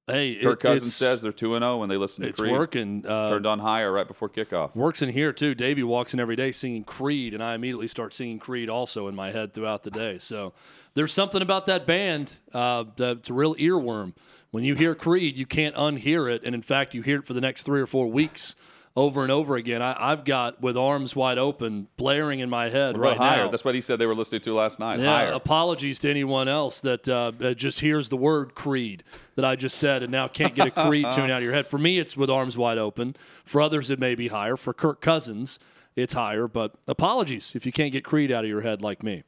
Hey, 0.06 0.32
it- 0.32 0.42
Kirk 0.42 0.60
Cousins 0.60 0.94
says 0.94 1.22
they're 1.22 1.30
2 1.32 1.54
and 1.54 1.62
0 1.62 1.78
when 1.78 1.88
they 1.88 1.96
listen 1.96 2.22
to 2.24 2.30
it's 2.30 2.40
Creed. 2.40 2.52
It's 2.52 2.58
working. 2.58 3.06
Uh, 3.06 3.28
Turned 3.28 3.46
on 3.46 3.60
higher 3.60 3.92
right 3.92 4.08
before 4.08 4.28
kickoff. 4.28 4.74
Works 4.74 5.02
in 5.02 5.10
here 5.10 5.32
too. 5.32 5.54
Davey 5.54 5.82
walks 5.84 6.12
in 6.12 6.20
every 6.20 6.36
day 6.36 6.50
singing 6.52 6.82
Creed, 6.84 7.32
and 7.32 7.42
I 7.42 7.54
immediately 7.54 7.86
start 7.86 8.12
singing 8.12 8.38
Creed 8.40 8.68
also 8.68 9.06
in 9.06 9.14
my 9.14 9.30
head 9.30 9.54
throughout 9.54 9.84
the 9.84 9.90
day. 9.90 10.18
So 10.18 10.52
there's 10.94 11.12
something 11.12 11.42
about 11.42 11.66
that 11.66 11.86
band 11.86 12.38
uh, 12.52 12.84
that's 12.96 13.30
a 13.30 13.34
real 13.34 13.54
earworm. 13.54 14.14
When 14.50 14.64
you 14.64 14.74
hear 14.74 14.96
Creed, 14.96 15.36
you 15.36 15.46
can't 15.46 15.76
unhear 15.76 16.28
it, 16.34 16.42
and 16.44 16.56
in 16.56 16.62
fact, 16.62 16.92
you 16.92 17.02
hear 17.02 17.20
it 17.20 17.26
for 17.26 17.34
the 17.34 17.40
next 17.40 17.62
three 17.62 17.80
or 17.80 17.86
four 17.86 18.08
weeks 18.08 18.56
over 18.96 19.22
and 19.22 19.30
over 19.30 19.56
again. 19.56 19.82
I, 19.82 19.94
I've 19.98 20.24
got 20.24 20.60
with 20.60 20.76
arms 20.76 21.14
wide 21.14 21.38
open, 21.38 21.88
blaring 21.96 22.40
in 22.40 22.50
my 22.50 22.68
head 22.68 22.98
right 22.98 23.16
higher? 23.16 23.44
now. 23.44 23.50
That's 23.50 23.64
what 23.64 23.74
he 23.74 23.80
said 23.80 23.98
they 23.98 24.06
were 24.06 24.14
listening 24.14 24.40
to 24.42 24.54
last 24.54 24.80
night. 24.80 24.98
Yeah, 24.98 25.06
higher. 25.06 25.32
apologies 25.32 25.98
to 26.00 26.10
anyone 26.10 26.48
else 26.48 26.80
that 26.80 27.08
uh, 27.08 27.32
just 27.54 27.80
hears 27.80 28.08
the 28.08 28.16
word 28.16 28.54
creed 28.54 29.04
that 29.36 29.44
I 29.44 29.56
just 29.56 29.78
said 29.78 30.02
and 30.02 30.10
now 30.10 30.28
can't 30.28 30.54
get 30.54 30.68
a 30.68 30.70
creed 30.70 31.06
tune 31.12 31.30
out 31.30 31.38
of 31.38 31.42
your 31.44 31.52
head. 31.52 31.68
For 31.68 31.78
me, 31.78 31.98
it's 31.98 32.16
with 32.16 32.30
arms 32.30 32.58
wide 32.58 32.78
open. 32.78 33.14
For 33.44 33.60
others, 33.60 33.90
it 33.90 33.98
may 33.98 34.14
be 34.14 34.28
higher. 34.28 34.56
For 34.56 34.74
Kirk 34.74 35.00
Cousins, 35.00 35.58
it's 35.94 36.14
higher. 36.14 36.48
But 36.48 36.74
apologies 36.88 37.54
if 37.54 37.64
you 37.64 37.72
can't 37.72 37.92
get 37.92 38.04
creed 38.04 38.32
out 38.32 38.44
of 38.44 38.50
your 38.50 38.62
head 38.62 38.82
like 38.82 39.02
me. 39.02 39.22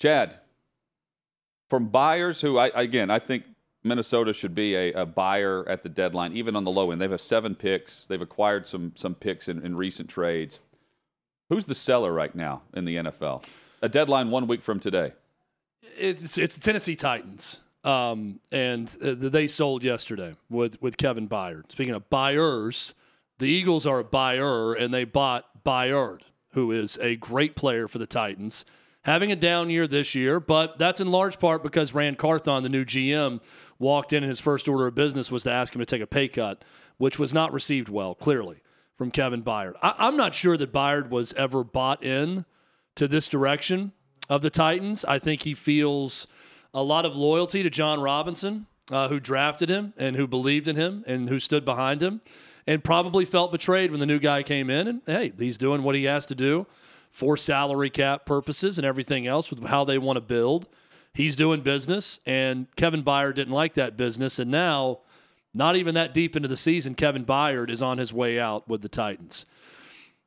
Chad, 0.00 0.38
from 1.68 1.88
buyers 1.88 2.40
who, 2.40 2.58
I 2.58 2.70
again, 2.74 3.10
I 3.10 3.18
think 3.18 3.44
Minnesota 3.88 4.32
should 4.32 4.54
be 4.54 4.74
a, 4.74 4.92
a 4.92 5.06
buyer 5.06 5.68
at 5.68 5.82
the 5.82 5.88
deadline, 5.88 6.32
even 6.34 6.54
on 6.54 6.64
the 6.64 6.70
low 6.70 6.90
end. 6.90 7.00
They 7.00 7.08
have 7.08 7.20
seven 7.20 7.54
picks. 7.54 8.04
They've 8.04 8.20
acquired 8.20 8.66
some 8.66 8.92
some 8.94 9.14
picks 9.14 9.48
in, 9.48 9.64
in 9.64 9.76
recent 9.76 10.08
trades. 10.08 10.60
Who's 11.48 11.64
the 11.64 11.74
seller 11.74 12.12
right 12.12 12.34
now 12.34 12.62
in 12.74 12.84
the 12.84 12.96
NFL? 12.96 13.44
A 13.80 13.88
deadline 13.88 14.30
one 14.30 14.46
week 14.46 14.60
from 14.60 14.80
today. 14.80 15.12
It's 15.96 16.36
it's 16.36 16.54
the 16.54 16.60
Tennessee 16.60 16.96
Titans, 16.96 17.60
um, 17.84 18.40
and 18.52 18.94
uh, 19.02 19.14
they 19.16 19.46
sold 19.46 19.82
yesterday 19.82 20.34
with 20.50 20.80
with 20.82 20.96
Kevin 20.96 21.28
Byard. 21.28 21.72
Speaking 21.72 21.94
of 21.94 22.08
buyers, 22.10 22.94
the 23.38 23.46
Eagles 23.46 23.86
are 23.86 24.00
a 24.00 24.04
buyer, 24.04 24.74
and 24.74 24.92
they 24.92 25.04
bought 25.04 25.64
Byard, 25.64 26.20
who 26.52 26.72
is 26.72 26.98
a 27.00 27.16
great 27.16 27.56
player 27.56 27.88
for 27.88 27.98
the 27.98 28.06
Titans. 28.06 28.64
Having 29.02 29.32
a 29.32 29.36
down 29.36 29.70
year 29.70 29.86
this 29.86 30.14
year, 30.14 30.38
but 30.40 30.76
that's 30.76 31.00
in 31.00 31.10
large 31.10 31.38
part 31.38 31.62
because 31.62 31.94
Ran 31.94 32.14
Carthon, 32.14 32.62
the 32.62 32.68
new 32.68 32.84
GM, 32.84 33.40
walked 33.78 34.12
in 34.12 34.22
and 34.22 34.28
his 34.28 34.40
first 34.40 34.68
order 34.68 34.86
of 34.86 34.94
business 34.94 35.30
was 35.30 35.44
to 35.44 35.52
ask 35.52 35.74
him 35.74 35.80
to 35.80 35.86
take 35.86 36.02
a 36.02 36.06
pay 36.06 36.28
cut, 36.28 36.64
which 36.96 37.18
was 37.18 37.32
not 37.32 37.52
received 37.52 37.88
well, 37.88 38.14
clearly, 38.14 38.58
from 38.96 39.10
Kevin 39.10 39.42
Byard. 39.42 39.74
I, 39.82 40.08
am 40.08 40.16
not 40.16 40.34
sure 40.34 40.56
that 40.56 40.72
Byard 40.72 41.10
was 41.10 41.32
ever 41.34 41.62
bought 41.62 42.02
in 42.02 42.44
to 42.96 43.06
this 43.06 43.28
direction 43.28 43.92
of 44.28 44.42
the 44.42 44.50
Titans. 44.50 45.04
I 45.04 45.18
think 45.18 45.42
he 45.42 45.54
feels 45.54 46.26
a 46.74 46.82
lot 46.82 47.04
of 47.04 47.16
loyalty 47.16 47.62
to 47.62 47.70
Jon 47.70 48.00
Robinson, 48.00 48.66
uh, 48.90 49.08
who 49.08 49.20
drafted 49.20 49.68
him 49.68 49.92
and 49.96 50.16
who 50.16 50.26
believed 50.26 50.68
in 50.68 50.76
him 50.76 51.04
and 51.06 51.28
who 51.28 51.38
stood 51.38 51.64
behind 51.64 52.02
him, 52.02 52.20
and 52.66 52.82
probably 52.82 53.24
felt 53.24 53.52
betrayed 53.52 53.90
when 53.90 54.00
the 54.00 54.06
new 54.06 54.18
guy 54.18 54.42
came 54.42 54.70
in. 54.70 54.88
And 54.88 55.02
hey, 55.06 55.32
he's 55.38 55.58
doing 55.58 55.82
what 55.82 55.94
he 55.94 56.04
has 56.04 56.26
to 56.26 56.34
do 56.34 56.66
for 57.10 57.36
salary 57.36 57.90
cap 57.90 58.26
purposes 58.26 58.78
and 58.78 58.86
everything 58.86 59.26
else 59.26 59.50
with 59.50 59.64
how 59.64 59.84
they 59.84 59.98
want 59.98 60.16
to 60.16 60.20
build. 60.20 60.68
He's 61.18 61.34
doing 61.34 61.62
business, 61.62 62.20
and 62.26 62.68
Kevin 62.76 63.02
Byard 63.02 63.34
didn't 63.34 63.52
like 63.52 63.74
that 63.74 63.96
business. 63.96 64.38
And 64.38 64.52
now, 64.52 65.00
not 65.52 65.74
even 65.74 65.96
that 65.96 66.14
deep 66.14 66.36
into 66.36 66.46
the 66.46 66.56
season, 66.56 66.94
Kevin 66.94 67.24
Byard 67.24 67.70
is 67.70 67.82
on 67.82 67.98
his 67.98 68.12
way 68.12 68.38
out 68.38 68.68
with 68.68 68.82
the 68.82 68.88
Titans. 68.88 69.44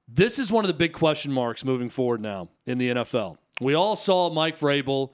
This 0.05 0.37
is 0.37 0.51
one 0.51 0.65
of 0.65 0.67
the 0.67 0.73
big 0.73 0.91
question 0.91 1.31
marks 1.31 1.63
moving 1.63 1.87
forward 1.87 2.19
now 2.19 2.49
in 2.65 2.77
the 2.77 2.89
NFL. 2.89 3.37
We 3.61 3.73
all 3.73 3.95
saw 3.95 4.29
Mike 4.31 4.59
Vrabel 4.59 5.11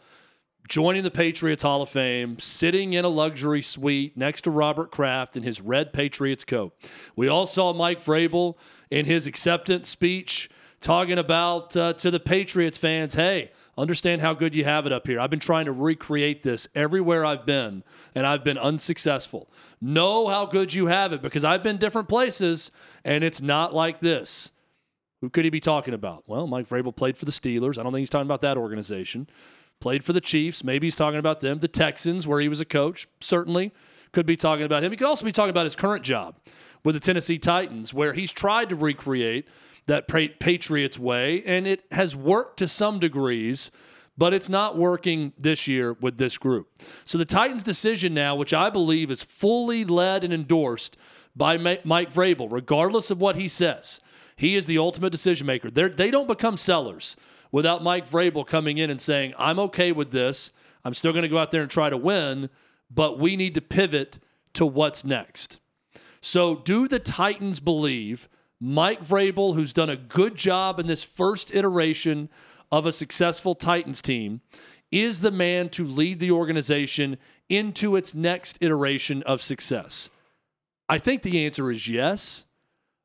joining 0.67 1.03
the 1.03 1.12
Patriots 1.12 1.62
Hall 1.62 1.84
of 1.84 1.89
Fame, 1.89 2.39
sitting 2.39 2.93
in 2.93 3.05
a 3.05 3.10
luxury 3.10 3.62
suite 3.62 4.17
next 4.17 4.46
to 4.46 4.50
Robert 4.50 4.89
Kraft 4.89 5.38
in 5.38 5.43
his 5.43 5.62
red 5.62 5.93
Patriots 5.93 6.43
coat. 6.43 6.74
We 7.15 7.27
all 7.27 7.46
saw 7.46 7.72
Mike 7.72 8.03
Vrabel 8.03 8.55
in 8.89 9.05
his 9.05 9.27
acceptance 9.27 9.89
speech 9.89 10.50
talking 10.81 11.19
about 11.19 11.77
uh, 11.77 11.93
to 11.93 12.10
the 12.10 12.19
Patriots 12.19 12.79
fans, 12.79 13.13
hey, 13.13 13.51
understand 13.77 14.22
how 14.22 14.34
good 14.34 14.55
you 14.55 14.63
have 14.63 14.86
it 14.86 14.91
up 14.91 15.05
here. 15.05 15.19
I've 15.19 15.29
been 15.29 15.39
trying 15.39 15.65
to 15.65 15.72
recreate 15.72 16.43
this 16.43 16.67
everywhere 16.74 17.25
I've 17.25 17.46
been, 17.46 17.84
and 18.15 18.25
I've 18.25 18.43
been 18.43 18.57
unsuccessful. 18.57 19.50
Know 19.79 20.27
how 20.27 20.46
good 20.46 20.74
you 20.74 20.88
have 20.88 21.13
it 21.13 21.22
because 21.22 21.46
I've 21.46 21.63
been 21.63 21.77
different 21.77 22.10
places, 22.10 22.72
and 23.05 23.24
it's 23.24 23.41
not 23.41 23.74
like 23.74 24.00
this. 24.00 24.51
Who 25.22 25.29
could 25.29 25.46
he 25.46 25.50
be 25.50 25.60
talking 25.60 25.93
about? 25.93 26.24
Well, 26.27 26.48
Mike 26.48 26.67
Vrabel 26.67 26.96
played 26.96 27.17
for 27.17 27.25
the 27.25 27.31
Steelers. 27.31 27.77
I 27.77 27.84
don't 27.84 27.91
think 27.91 28.01
he's 28.01 28.10
talking 28.10 28.27
about 28.27 28.41
that 28.41 28.57
organization. 28.57 29.27
Played 29.79 30.03
for 30.03 30.13
the 30.13 30.22
Chiefs. 30.22 30.63
Maybe 30.63 30.88
he's 30.88 30.96
talking 30.96 31.19
about 31.19 31.39
them. 31.39 31.60
The 31.60 31.67
Texans, 31.67 32.27
where 32.27 32.39
he 32.39 32.50
was 32.50 32.62
a 32.62 32.65
coach, 32.65 33.07
certainly 33.19 33.72
could 34.12 34.25
be 34.25 34.36
talking 34.36 34.65
about 34.65 34.84
him. 34.84 34.91
He 34.91 34.98
could 34.98 35.07
also 35.07 35.25
be 35.25 35.31
talking 35.31 35.50
about 35.50 35.65
his 35.65 35.75
current 35.75 36.03
job 36.03 36.36
with 36.84 36.96
the 36.96 37.01
Tennessee 37.01 37.38
Titans, 37.38 37.93
where 37.93 38.13
he's 38.13 38.31
tried 38.31 38.69
to 38.69 38.75
recreate 38.75 39.48
that 39.88 40.08
Patriots 40.08 41.00
way, 41.00 41.41
and 41.46 41.65
it 41.65 41.86
has 41.91 42.15
worked 42.15 42.58
to 42.60 42.67
some 42.67 43.00
degrees, 43.00 43.72
but 44.17 44.34
it's 44.34 44.50
not 44.50 44.77
working 44.77 45.34
this 45.38 45.67
year 45.67 45.94
with 46.01 46.17
this 46.17 46.38
group. 46.38 46.70
So 47.06 47.17
the 47.17 47.25
Titans' 47.25 47.63
decision 47.63 48.13
now, 48.13 48.36
which 48.36 48.53
I 48.53 48.70
believe 48.70 49.10
is 49.10 49.24
fully 49.24 49.86
led 49.86 50.24
and 50.24 50.34
endorsed 50.34 50.98
by 51.36 51.58
Mike 51.58 52.13
Vrabel, 52.13 52.51
regardless 52.51 53.12
of 53.12 53.22
what 53.22 53.38
he 53.38 53.48
says, 53.48 54.01
he 54.36 54.56
is 54.56 54.67
the 54.67 54.77
ultimate 54.77 55.12
decision 55.12 55.48
maker. 55.48 55.70
They're, 55.70 55.89
they 55.89 56.12
do 56.12 56.20
not 56.20 56.27
become 56.27 56.58
sellers 56.58 57.15
without 57.51 57.82
Mike 57.82 58.08
Vrabel 58.08 58.46
coming 58.46 58.77
in 58.77 58.89
and 58.89 59.00
saying, 59.00 59.34
I'm 59.38 59.60
okay 59.60 59.91
with 59.91 60.12
this. 60.12 60.51
I'm 60.84 60.94
still 60.94 61.13
going 61.13 61.24
to 61.24 61.29
go 61.29 61.38
out 61.38 61.51
there 61.51 61.62
and 61.62 61.72
try 61.72 61.89
to 61.89 61.98
win, 61.98 62.50
but 62.91 63.20
we 63.20 63.36
need 63.36 63.53
to 63.56 63.62
pivot 63.62 64.20
to 64.53 64.65
what's 64.65 65.06
next. 65.06 65.60
So, 66.20 66.56
do 66.56 66.88
the 66.88 67.00
Titans 67.00 67.60
believe 67.60 68.27
Mike 68.60 69.02
Vrabel, 69.02 69.56
who's 69.56 69.74
done 69.74 69.90
a 69.90 69.96
good 69.96 70.36
job 70.36 70.80
in 70.80 70.88
this 70.88 71.04
first 71.04 71.54
iteration 71.54 72.30
of 72.72 72.86
a 72.86 72.92
successful 72.92 73.56
Titans 73.56 74.02
team, 74.02 74.42
is 74.92 75.22
the 75.22 75.32
man 75.32 75.70
to 75.70 75.86
lead 75.86 76.20
the 76.20 76.32
organization 76.32 77.18
into 77.50 77.96
its 77.96 78.16
next 78.16 78.58
iteration 78.62 79.22
of 79.24 79.42
success? 79.42 80.10
I 80.90 80.98
think 80.98 81.22
the 81.22 81.46
answer 81.46 81.70
is 81.70 81.88
yes, 81.88 82.46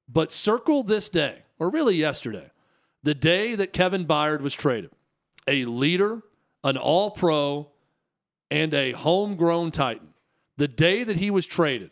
but 0.08 0.32
circle 0.32 0.82
this 0.82 1.08
day, 1.08 1.42
or 1.58 1.70
really 1.70 1.96
yesterday, 1.96 2.50
the 3.02 3.14
day 3.14 3.54
that 3.54 3.72
Kevin 3.72 4.06
Byard 4.06 4.40
was 4.40 4.54
traded. 4.54 4.90
A 5.48 5.64
leader, 5.64 6.22
an 6.62 6.76
all 6.76 7.10
pro, 7.10 7.68
and 8.50 8.72
a 8.72 8.92
homegrown 8.92 9.72
Titan. 9.72 10.14
The 10.56 10.68
day 10.68 11.02
that 11.02 11.16
he 11.16 11.30
was 11.30 11.46
traded 11.46 11.90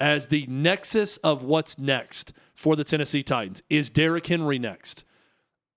as 0.00 0.26
the 0.26 0.46
nexus 0.46 1.16
of 1.18 1.42
what's 1.42 1.78
next 1.78 2.32
for 2.54 2.76
the 2.76 2.84
Tennessee 2.84 3.22
Titans. 3.22 3.62
Is 3.70 3.90
Derrick 3.90 4.26
Henry 4.26 4.58
next? 4.58 5.04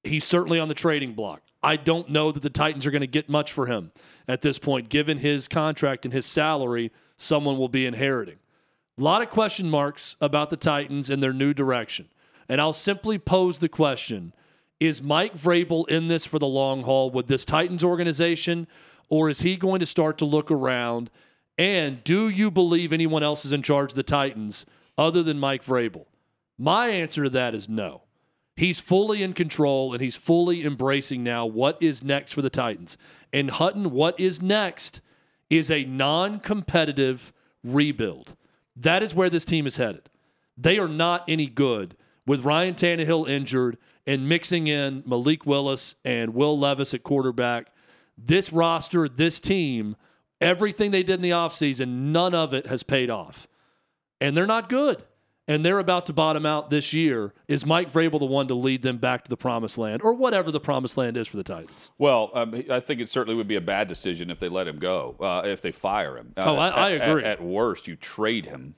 He's 0.04 0.24
certainly 0.24 0.60
on 0.60 0.68
the 0.68 0.74
trading 0.74 1.14
block. 1.14 1.42
I 1.62 1.76
don't 1.76 2.10
know 2.10 2.32
that 2.32 2.42
the 2.42 2.50
Titans 2.50 2.86
are 2.86 2.92
going 2.92 3.02
to 3.02 3.08
get 3.08 3.30
much 3.30 3.52
for 3.52 3.66
him 3.66 3.92
at 4.28 4.42
this 4.42 4.60
point, 4.60 4.90
given 4.90 5.18
his 5.18 5.48
contract 5.48 6.06
and 6.06 6.14
his 6.14 6.26
salary, 6.26 6.92
someone 7.18 7.58
will 7.58 7.68
be 7.68 7.86
inheriting. 7.86 8.38
A 8.98 9.04
lot 9.04 9.22
of 9.22 9.30
question 9.30 9.70
marks 9.70 10.16
about 10.22 10.50
the 10.50 10.58
Titans 10.58 11.10
and 11.10 11.22
their 11.22 11.34
new 11.34 11.54
direction. 11.54 12.08
And 12.48 12.62
I'll 12.62 12.74
simply 12.74 13.18
pose 13.18 13.60
the 13.60 13.70
question 13.70 14.34
Is 14.80 15.04
Mike 15.04 15.36
Vrabel 15.36 15.88
in 15.90 16.08
this 16.08 16.26
for 16.26 16.40
the 16.40 16.48
long 16.48 16.84
haul 16.84 17.12
with 17.12 17.28
this 17.28 17.44
Titans 17.44 17.84
organization, 17.84 18.68
or 19.10 19.30
is 19.30 19.42
he 19.42 19.56
going 19.58 19.80
to 19.82 19.86
start 19.86 20.18
to 20.20 20.26
look 20.26 20.50
around? 20.50 21.10
And 21.60 22.02
do 22.06 22.30
you 22.30 22.50
believe 22.50 22.94
anyone 22.94 23.22
else 23.22 23.44
is 23.44 23.52
in 23.52 23.64
charge 23.64 23.92
of 23.92 23.98
the 23.98 24.02
Titans 24.02 24.66
other 24.98 25.22
than 25.22 25.38
Mike 25.38 25.62
Vrabel? 25.62 26.06
My 26.58 26.88
answer 26.88 27.26
to 27.26 27.30
that 27.32 27.54
is 27.54 27.68
no. 27.68 28.04
He's 28.56 28.80
fully 28.80 29.22
in 29.22 29.34
control 29.34 29.92
and 29.92 30.02
he's 30.02 30.16
fully 30.16 30.64
embracing 30.64 31.22
now 31.22 31.46
what 31.46 31.78
is 31.82 32.02
next 32.02 32.32
for 32.32 32.42
the 32.42 32.50
Titans. 32.50 32.98
And 33.34 33.52
Hutton, 33.52 33.92
what 33.92 34.18
is 34.18 34.42
next 34.42 35.02
is 35.50 35.70
a 35.70 35.84
non 35.84 36.40
competitive 36.40 37.34
rebuild. 37.62 38.38
That 38.78 39.04
is 39.04 39.14
where 39.14 39.30
this 39.30 39.46
team 39.46 39.68
is 39.68 39.76
headed. 39.76 40.10
They 40.58 40.78
are 40.78 40.88
not 40.88 41.26
any 41.28 41.48
good 41.48 41.98
with 42.26 42.46
Ryan 42.46 42.76
Tannehill 42.76 43.28
injured 43.28 43.78
and 44.08 44.30
mixing 44.30 44.68
in 44.68 45.04
Malik 45.06 45.46
Willis 45.46 45.96
and 46.06 46.34
Will 46.34 46.58
Levis 46.58 46.94
at 46.94 47.04
quarterback. 47.04 47.68
This 48.18 48.54
roster, 48.54 49.10
this 49.10 49.42
team, 49.42 49.98
everything 50.42 50.92
they 50.92 51.04
did 51.04 51.16
in 51.16 51.22
the 51.22 51.32
offseason, 51.32 52.12
none 52.12 52.34
of 52.34 52.54
it 52.54 52.68
has 52.68 52.84
paid 52.84 53.10
off. 53.10 53.48
And 54.22 54.36
they're 54.36 54.48
not 54.48 54.70
good 54.70 55.04
and 55.50 55.66
they're 55.66 55.80
about 55.80 56.06
to 56.06 56.14
bottom 56.14 56.46
out 56.46 56.70
this 56.70 56.94
year, 56.94 57.34
is 57.48 57.66
Mike 57.66 57.92
Vrabel 57.92 58.20
the 58.20 58.26
one 58.26 58.48
to 58.50 58.54
lead 58.54 58.84
them 58.84 59.00
back 59.00 59.24
to 59.24 59.30
the 59.30 59.36
promised 59.36 59.80
land 59.80 60.04
or 60.04 60.14
whatever 60.14 60.52
the 60.52 60.60
promised 60.60 60.96
land 60.96 61.18
is 61.18 61.28
for 61.28 61.38
the 61.38 61.44
Titans? 61.44 61.90
Well, 61.98 62.30
um, 62.36 62.64
I 62.70 62.80
think 62.80 63.02
it 63.02 63.10
certainly 63.10 63.36
would 63.36 63.48
be 63.48 63.56
a 63.56 63.62
bad 63.62 63.88
decision 63.88 64.30
if 64.30 64.40
they 64.40 64.48
let 64.48 64.68
him 64.68 64.78
go, 64.78 65.16
uh, 65.20 65.42
if 65.46 65.64
they 65.64 65.72
fire 65.72 66.16
him. 66.18 66.34
Uh, 66.38 66.44
oh, 66.46 66.56
I, 66.56 66.70
I 66.70 66.90
agree. 66.92 67.24
At, 67.24 67.40
at, 67.40 67.44
worst, 67.44 67.88
you 67.88 67.96
trade 67.96 68.46
him 68.46 68.76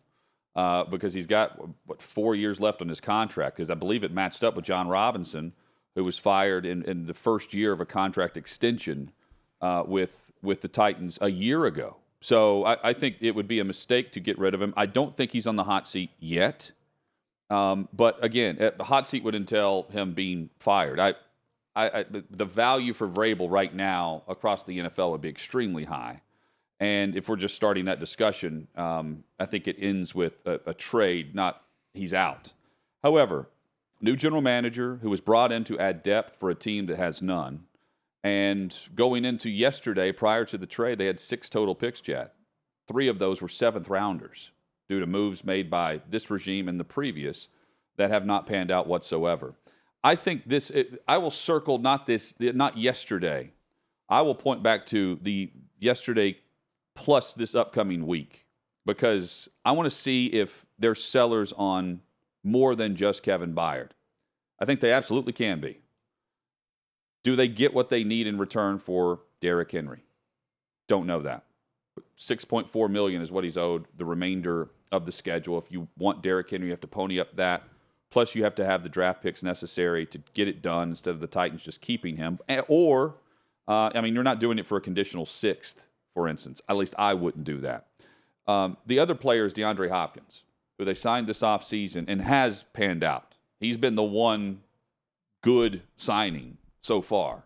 uh, 0.56 0.86
because 0.86 1.14
he's 1.14 1.28
got, 1.28 1.60
what, 1.86 2.02
four 2.02 2.36
years 2.36 2.62
left 2.62 2.82
on 2.82 2.88
his 2.88 3.02
contract 3.02 3.58
because 3.58 3.70
I 3.70 3.76
believe 3.76 4.06
it 4.06 4.14
matched 4.14 4.42
up 4.42 4.56
with 4.56 4.64
Jon 4.64 4.88
Robinson, 4.88 5.52
who 5.96 6.06
was 6.06 6.18
fired 6.18 6.66
in, 6.66 6.84
in 6.84 7.06
the 7.06 7.14
first 7.14 7.54
year 7.54 7.74
of 7.74 7.82
a 7.82 7.86
contract 7.86 8.38
extension 8.38 9.12
uh, 9.60 9.84
with, 9.86 10.31
with 10.42 10.62
the 10.62 10.68
Titans 10.68 11.18
a 11.22 11.30
year 11.30 11.66
ago. 11.66 11.98
So 12.22 12.64
I, 12.66 12.90
I, 12.90 12.94
think 12.94 13.18
it 13.20 13.32
would 13.32 13.48
be 13.48 13.60
a 13.60 13.64
mistake 13.64 14.12
to 14.12 14.20
get 14.20 14.38
rid 14.38 14.54
of 14.54 14.62
him. 14.62 14.74
I 14.78 14.86
don't 14.86 15.16
think 15.16 15.32
he's 15.32 15.48
on 15.48 15.56
the 15.56 15.64
hot 15.64 15.88
seat 15.88 16.12
yet. 16.20 16.72
Um, 17.50 17.90
but 17.92 18.24
again, 18.24 18.58
the 18.58 18.84
hot 18.84 19.08
seat 19.08 19.24
would 19.24 19.36
entail 19.36 19.88
him 19.92 20.14
being 20.14 20.50
fired. 20.60 21.00
I, 21.00 21.16
I, 21.76 21.90
I, 21.90 22.06
the 22.30 22.46
value 22.46 22.94
for 22.94 23.08
Vrabel 23.08 23.50
right 23.50 23.74
now 23.74 24.24
across 24.28 24.64
the 24.64 24.80
NFL 24.80 25.12
would 25.12 25.22
be 25.22 25.30
extremely 25.30 25.86
high. 25.86 26.22
And 26.80 27.16
if 27.16 27.28
we're 27.28 27.36
just 27.36 27.56
starting 27.56 27.86
that 27.86 28.00
discussion, 28.00 28.68
um, 28.76 29.24
I 29.40 29.46
think 29.46 29.68
it 29.68 29.76
ends 29.80 30.16
with 30.16 30.40
a, 30.46 30.60
a 30.68 30.74
trade, 30.74 31.36
not 31.36 31.62
he's 31.94 32.14
out. 32.14 32.54
However, 33.04 33.50
new 34.00 34.16
general 34.16 34.42
manager 34.42 35.00
who 35.02 35.10
was 35.10 35.22
brought 35.22 35.52
in 35.52 35.64
to 35.66 35.80
add 35.80 36.04
depth 36.04 36.38
for 36.40 36.50
a 36.50 36.56
team 36.56 36.86
that 36.86 36.98
has 36.98 37.22
none 37.22 37.66
and 38.24 38.76
going 38.94 39.26
into 39.26 39.50
yesterday, 39.50 40.12
prior 40.12 40.46
to 40.46 40.58
the 40.58 40.68
trade, 40.68 40.98
they 40.98 41.08
had 41.08 41.20
six 41.20 41.50
total 41.50 41.76
picks, 41.76 42.02
Chad. 42.02 42.32
Three 42.88 43.08
of 43.08 43.20
those 43.20 43.42
were 43.42 43.48
seventh 43.48 43.90
rounders 43.90 44.52
due 44.90 45.00
to 45.00 45.06
moves 45.06 45.44
made 45.44 45.70
by 45.70 46.02
this 46.10 46.30
regime 46.30 46.68
and 46.68 46.80
the 46.80 46.84
previous 46.84 47.48
that 47.98 48.12
have 48.12 48.26
not 48.26 48.46
panned 48.46 48.72
out 48.72 48.88
whatsoever. 48.88 49.56
I 50.04 50.16
think 50.16 50.48
this, 50.48 50.70
it, 50.70 51.02
I 51.08 51.18
will 51.18 51.32
circle 51.32 51.78
not 51.78 52.06
this, 52.06 52.34
not 52.40 52.78
yesterday. 52.78 53.52
I 54.10 54.22
will 54.22 54.36
point 54.36 54.64
back 54.64 54.86
to 54.88 55.20
the 55.22 55.52
yesterday 55.80 56.38
plus 56.96 57.34
this 57.34 57.56
upcoming 57.56 58.06
week 58.06 58.46
because 58.86 59.48
I 59.64 59.72
want 59.72 59.86
to 59.86 59.96
see 59.96 60.28
if 60.28 60.66
they're 60.78 60.96
sellers 60.96 61.54
on 61.54 62.02
more 62.44 62.76
than 62.76 62.96
just 62.96 63.24
Kevin 63.24 63.54
Byard. 63.54 63.92
I 64.60 64.66
think 64.66 64.80
they 64.80 64.92
absolutely 64.92 65.34
can 65.34 65.60
be. 65.60 65.81
Do 67.24 67.36
they 67.36 67.48
get 67.48 67.74
what 67.74 67.90
they 67.90 68.04
need 68.04 68.28
in 68.28 68.38
return 68.38 68.80
for 68.80 69.20
Derrick 69.40 69.72
Henry? 69.72 70.04
Don't 70.88 71.06
know 71.06 71.22
that. 71.22 71.44
6.4 72.18 72.90
million 72.90 73.22
is 73.22 73.32
what 73.32 73.44
he's 73.44 73.58
owed 73.58 73.86
the 73.98 74.06
remainder 74.06 74.70
of 74.92 75.06
the 75.06 75.12
schedule. 75.12 75.58
If 75.58 75.72
you 75.72 75.88
want 75.98 76.22
Derrick 76.22 76.50
Henry, 76.50 76.68
you 76.68 76.72
have 76.72 76.82
to 76.82 76.88
pony 76.88 77.20
up 77.20 77.36
that. 77.36 77.64
Plus, 78.10 78.36
you 78.36 78.44
have 78.44 78.56
to 78.56 78.66
have 78.66 78.84
the 78.84 78.90
draft 78.90 79.24
picks 79.24 79.42
necessary 79.42 80.06
to 80.08 80.22
get 80.34 80.48
it 80.48 80.62
done 80.62 80.90
instead 80.90 81.12
of 81.12 81.22
the 81.22 81.28
Titans 81.28 81.64
just 81.64 81.80
keeping 81.80 82.18
him. 82.18 82.40
Or, 82.68 83.16
uh, 83.68 83.92
I 83.96 84.02
mean, 84.02 84.14
you're 84.14 84.24
not 84.24 84.40
doing 84.40 84.60
it 84.60 84.66
for 84.66 84.78
a 84.78 84.82
conditional 84.82 85.26
sixth, 85.26 85.88
for 86.14 86.28
instance. 86.28 86.62
At 86.68 86.76
least 86.76 86.94
I 86.98 87.14
wouldn't 87.14 87.46
do 87.46 87.58
that. 87.60 87.88
Um, 88.48 88.76
the 88.86 89.00
other 89.00 89.16
player 89.16 89.46
is 89.46 89.54
DeAndre 89.54 89.90
Hopkins, 89.90 90.44
who 90.78 90.84
they 90.84 90.94
signed 90.94 91.28
this 91.28 91.42
offseason 91.42 92.06
and 92.08 92.22
has 92.22 92.64
panned 92.74 93.04
out. 93.04 93.36
He's 93.60 93.78
been 93.78 93.96
the 93.96 94.04
one 94.04 94.62
good 95.42 95.84
signing 95.96 96.58
so 96.82 97.02
far. 97.02 97.44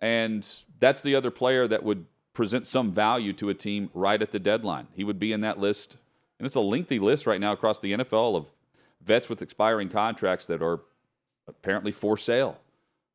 And 0.00 0.48
that's 0.78 1.02
the 1.02 1.14
other 1.14 1.30
player 1.30 1.66
that 1.66 1.82
would 1.82 2.06
present 2.32 2.66
some 2.66 2.92
value 2.92 3.32
to 3.34 3.48
a 3.48 3.54
team 3.54 3.90
right 3.94 4.22
at 4.22 4.30
the 4.30 4.38
deadline. 4.38 4.86
He 4.94 5.04
would 5.04 5.18
be 5.18 5.32
in 5.32 5.40
that 5.40 5.58
list. 5.58 5.96
And 6.38 6.46
it's 6.46 6.54
a 6.54 6.60
lengthy 6.60 7.00
list 7.00 7.26
right 7.26 7.40
now 7.40 7.52
across 7.52 7.80
the 7.80 7.92
NFL 7.92 8.36
of 8.36 8.46
vets 9.02 9.28
with 9.28 9.42
expiring 9.42 9.88
contracts 9.88 10.46
that 10.46 10.62
are 10.62 10.80
apparently 11.48 11.90
for 11.90 12.16
sale 12.16 12.58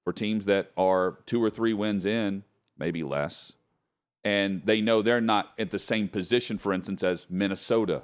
for 0.03 0.11
teams 0.11 0.45
that 0.45 0.71
are 0.75 1.19
two 1.25 1.41
or 1.41 1.49
three 1.49 1.73
wins 1.73 2.05
in, 2.05 2.43
maybe 2.77 3.03
less. 3.03 3.53
And 4.25 4.61
they 4.65 4.81
know 4.81 5.01
they're 5.01 5.21
not 5.21 5.53
at 5.57 5.71
the 5.71 5.79
same 5.79 6.07
position, 6.07 6.57
for 6.57 6.73
instance, 6.73 7.03
as 7.03 7.25
Minnesota 7.29 8.03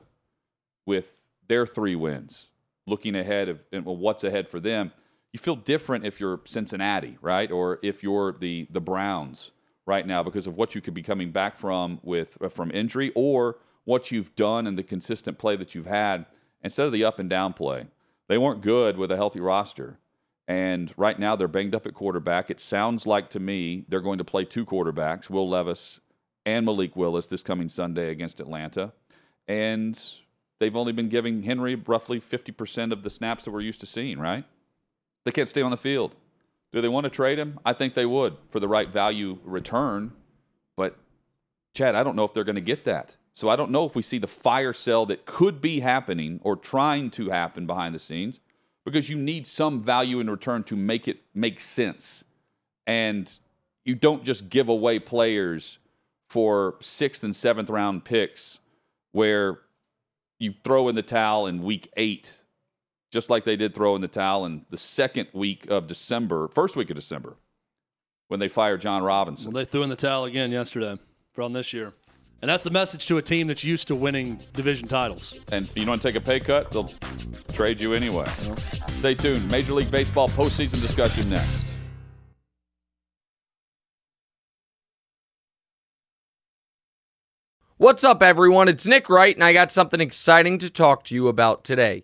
with 0.85 1.21
their 1.47 1.65
three 1.65 1.95
wins. 1.95 2.47
Looking 2.87 3.15
ahead 3.15 3.49
of 3.49 3.59
what's 3.85 4.23
ahead 4.23 4.47
for 4.47 4.59
them, 4.59 4.91
you 5.33 5.39
feel 5.39 5.55
different 5.55 6.05
if 6.05 6.19
you're 6.19 6.41
Cincinnati, 6.45 7.17
right? 7.21 7.51
Or 7.51 7.79
if 7.83 8.03
you're 8.03 8.33
the 8.33 8.67
the 8.71 8.81
Browns 8.81 9.51
right 9.85 10.05
now 10.05 10.23
because 10.23 10.47
of 10.47 10.55
what 10.55 10.75
you 10.75 10.81
could 10.81 10.93
be 10.93 11.03
coming 11.03 11.31
back 11.31 11.55
from 11.55 11.99
with 12.03 12.37
uh, 12.41 12.49
from 12.49 12.71
injury 12.71 13.11
or 13.15 13.57
what 13.85 14.11
you've 14.11 14.35
done 14.35 14.67
and 14.67 14.77
the 14.77 14.83
consistent 14.83 15.37
play 15.37 15.55
that 15.55 15.73
you've 15.73 15.87
had 15.87 16.25
instead 16.63 16.85
of 16.85 16.91
the 16.91 17.03
up 17.03 17.19
and 17.19 17.29
down 17.29 17.53
play. 17.53 17.87
They 18.27 18.37
weren't 18.37 18.61
good 18.61 18.97
with 18.97 19.11
a 19.11 19.15
healthy 19.15 19.39
roster. 19.39 19.97
And 20.47 20.93
right 20.97 21.19
now 21.19 21.35
they're 21.35 21.47
banged 21.47 21.75
up 21.75 21.85
at 21.85 21.93
quarterback. 21.93 22.49
It 22.49 22.59
sounds 22.59 23.05
like 23.05 23.29
to 23.31 23.39
me 23.39 23.85
they're 23.87 24.01
going 24.01 24.17
to 24.17 24.23
play 24.23 24.45
two 24.45 24.65
quarterbacks, 24.65 25.29
Will 25.29 25.47
Levis 25.47 25.99
and 26.45 26.65
Malik 26.65 26.95
Willis 26.95 27.27
this 27.27 27.43
coming 27.43 27.69
Sunday 27.69 28.09
against 28.09 28.39
Atlanta. 28.39 28.93
And 29.47 29.99
they've 30.59 30.75
only 30.75 30.91
been 30.91 31.09
giving 31.09 31.43
Henry 31.43 31.75
roughly 31.75 32.19
50% 32.19 32.91
of 32.91 33.03
the 33.03 33.09
snaps 33.09 33.45
that 33.45 33.51
we're 33.51 33.61
used 33.61 33.79
to 33.79 33.85
seeing, 33.85 34.19
right? 34.19 34.45
They 35.25 35.31
can't 35.31 35.49
stay 35.49 35.61
on 35.61 35.71
the 35.71 35.77
field. 35.77 36.15
Do 36.71 36.81
they 36.81 36.87
want 36.87 37.05
to 37.05 37.09
trade 37.09 37.39
him? 37.39 37.59
I 37.65 37.73
think 37.73 37.93
they 37.93 38.05
would 38.05 38.37
for 38.49 38.59
the 38.59 38.67
right 38.67 38.89
value 38.89 39.39
return. 39.43 40.11
But, 40.77 40.97
Chad, 41.73 41.95
I 41.95 42.03
don't 42.03 42.15
know 42.15 42.25
if 42.25 42.33
they're 42.33 42.43
going 42.43 42.55
to 42.55 42.61
get 42.61 42.85
that. 42.85 43.17
So 43.33 43.49
I 43.49 43.55
don't 43.55 43.71
know 43.71 43.85
if 43.85 43.95
we 43.95 44.01
see 44.01 44.17
the 44.17 44.27
fire 44.27 44.73
sale 44.73 45.05
that 45.07 45.25
could 45.25 45.61
be 45.61 45.79
happening 45.79 46.39
or 46.43 46.55
trying 46.55 47.09
to 47.11 47.29
happen 47.29 47.65
behind 47.65 47.95
the 47.95 47.99
scenes 47.99 48.39
because 48.85 49.09
you 49.09 49.17
need 49.17 49.47
some 49.47 49.81
value 49.81 50.19
in 50.19 50.29
return 50.29 50.63
to 50.65 50.75
make 50.75 51.07
it 51.07 51.21
make 51.33 51.59
sense. 51.59 52.23
And 52.85 53.31
you 53.85 53.95
don't 53.95 54.23
just 54.23 54.49
give 54.49 54.67
away 54.67 54.99
players 54.99 55.77
for 56.27 56.75
sixth 56.81 57.23
and 57.23 57.35
seventh 57.35 57.69
round 57.69 58.03
picks 58.03 58.59
where 59.11 59.59
you 60.37 60.53
throw 60.63 60.89
in 60.89 60.95
the 60.95 61.01
towel 61.01 61.47
in 61.47 61.63
week 61.63 61.89
eight 61.97 62.39
just 63.11 63.29
like 63.29 63.43
they 63.43 63.55
did 63.55 63.73
throw 63.73 63.95
in 63.95 64.01
the 64.01 64.07
towel 64.07 64.45
in 64.45 64.65
the 64.69 64.77
second 64.77 65.27
week 65.33 65.67
of 65.69 65.87
December, 65.87 66.47
first 66.47 66.75
week 66.75 66.89
of 66.89 66.95
December, 66.95 67.37
when 68.27 68.39
they 68.39 68.47
fired 68.47 68.81
Jon 68.81 69.03
Robinson. 69.03 69.51
Well, 69.51 69.63
they 69.63 69.69
threw 69.69 69.83
in 69.83 69.89
the 69.89 69.95
towel 69.95 70.25
again 70.25 70.51
yesterday 70.51 70.97
from 71.33 71.53
this 71.53 71.73
year. 71.73 71.93
And 72.41 72.47
that's 72.47 72.63
the 72.63 72.69
message 72.69 73.05
to 73.07 73.17
a 73.17 73.21
team 73.21 73.47
that's 73.47 73.65
used 73.65 73.89
to 73.89 73.95
winning 73.95 74.39
division 74.53 74.87
titles. 74.87 75.41
And 75.51 75.67
you 75.75 75.83
don't 75.83 75.89
want 75.89 76.01
to 76.01 76.07
take 76.07 76.15
a 76.15 76.21
pay 76.21 76.39
cut? 76.39 76.71
They'll 76.71 76.89
trade 77.51 77.81
you 77.81 77.93
anyway. 77.93 78.27
Stay 78.99 79.13
tuned. 79.13 79.51
Major 79.51 79.73
League 79.73 79.91
Baseball 79.91 80.29
postseason 80.29 80.79
discussion 80.81 81.29
next. 81.29 81.65
What's 87.75 88.03
up, 88.03 88.21
everyone? 88.21 88.67
It's 88.67 88.85
Nick 88.85 89.09
Wright, 89.09 89.35
and 89.35 89.43
I 89.43 89.51
got 89.51 89.71
something 89.71 89.99
exciting 89.99 90.57
to 90.59 90.69
talk 90.69 91.05
to 91.05 91.15
you 91.15 91.27
about 91.27 91.63
today. 91.63 92.03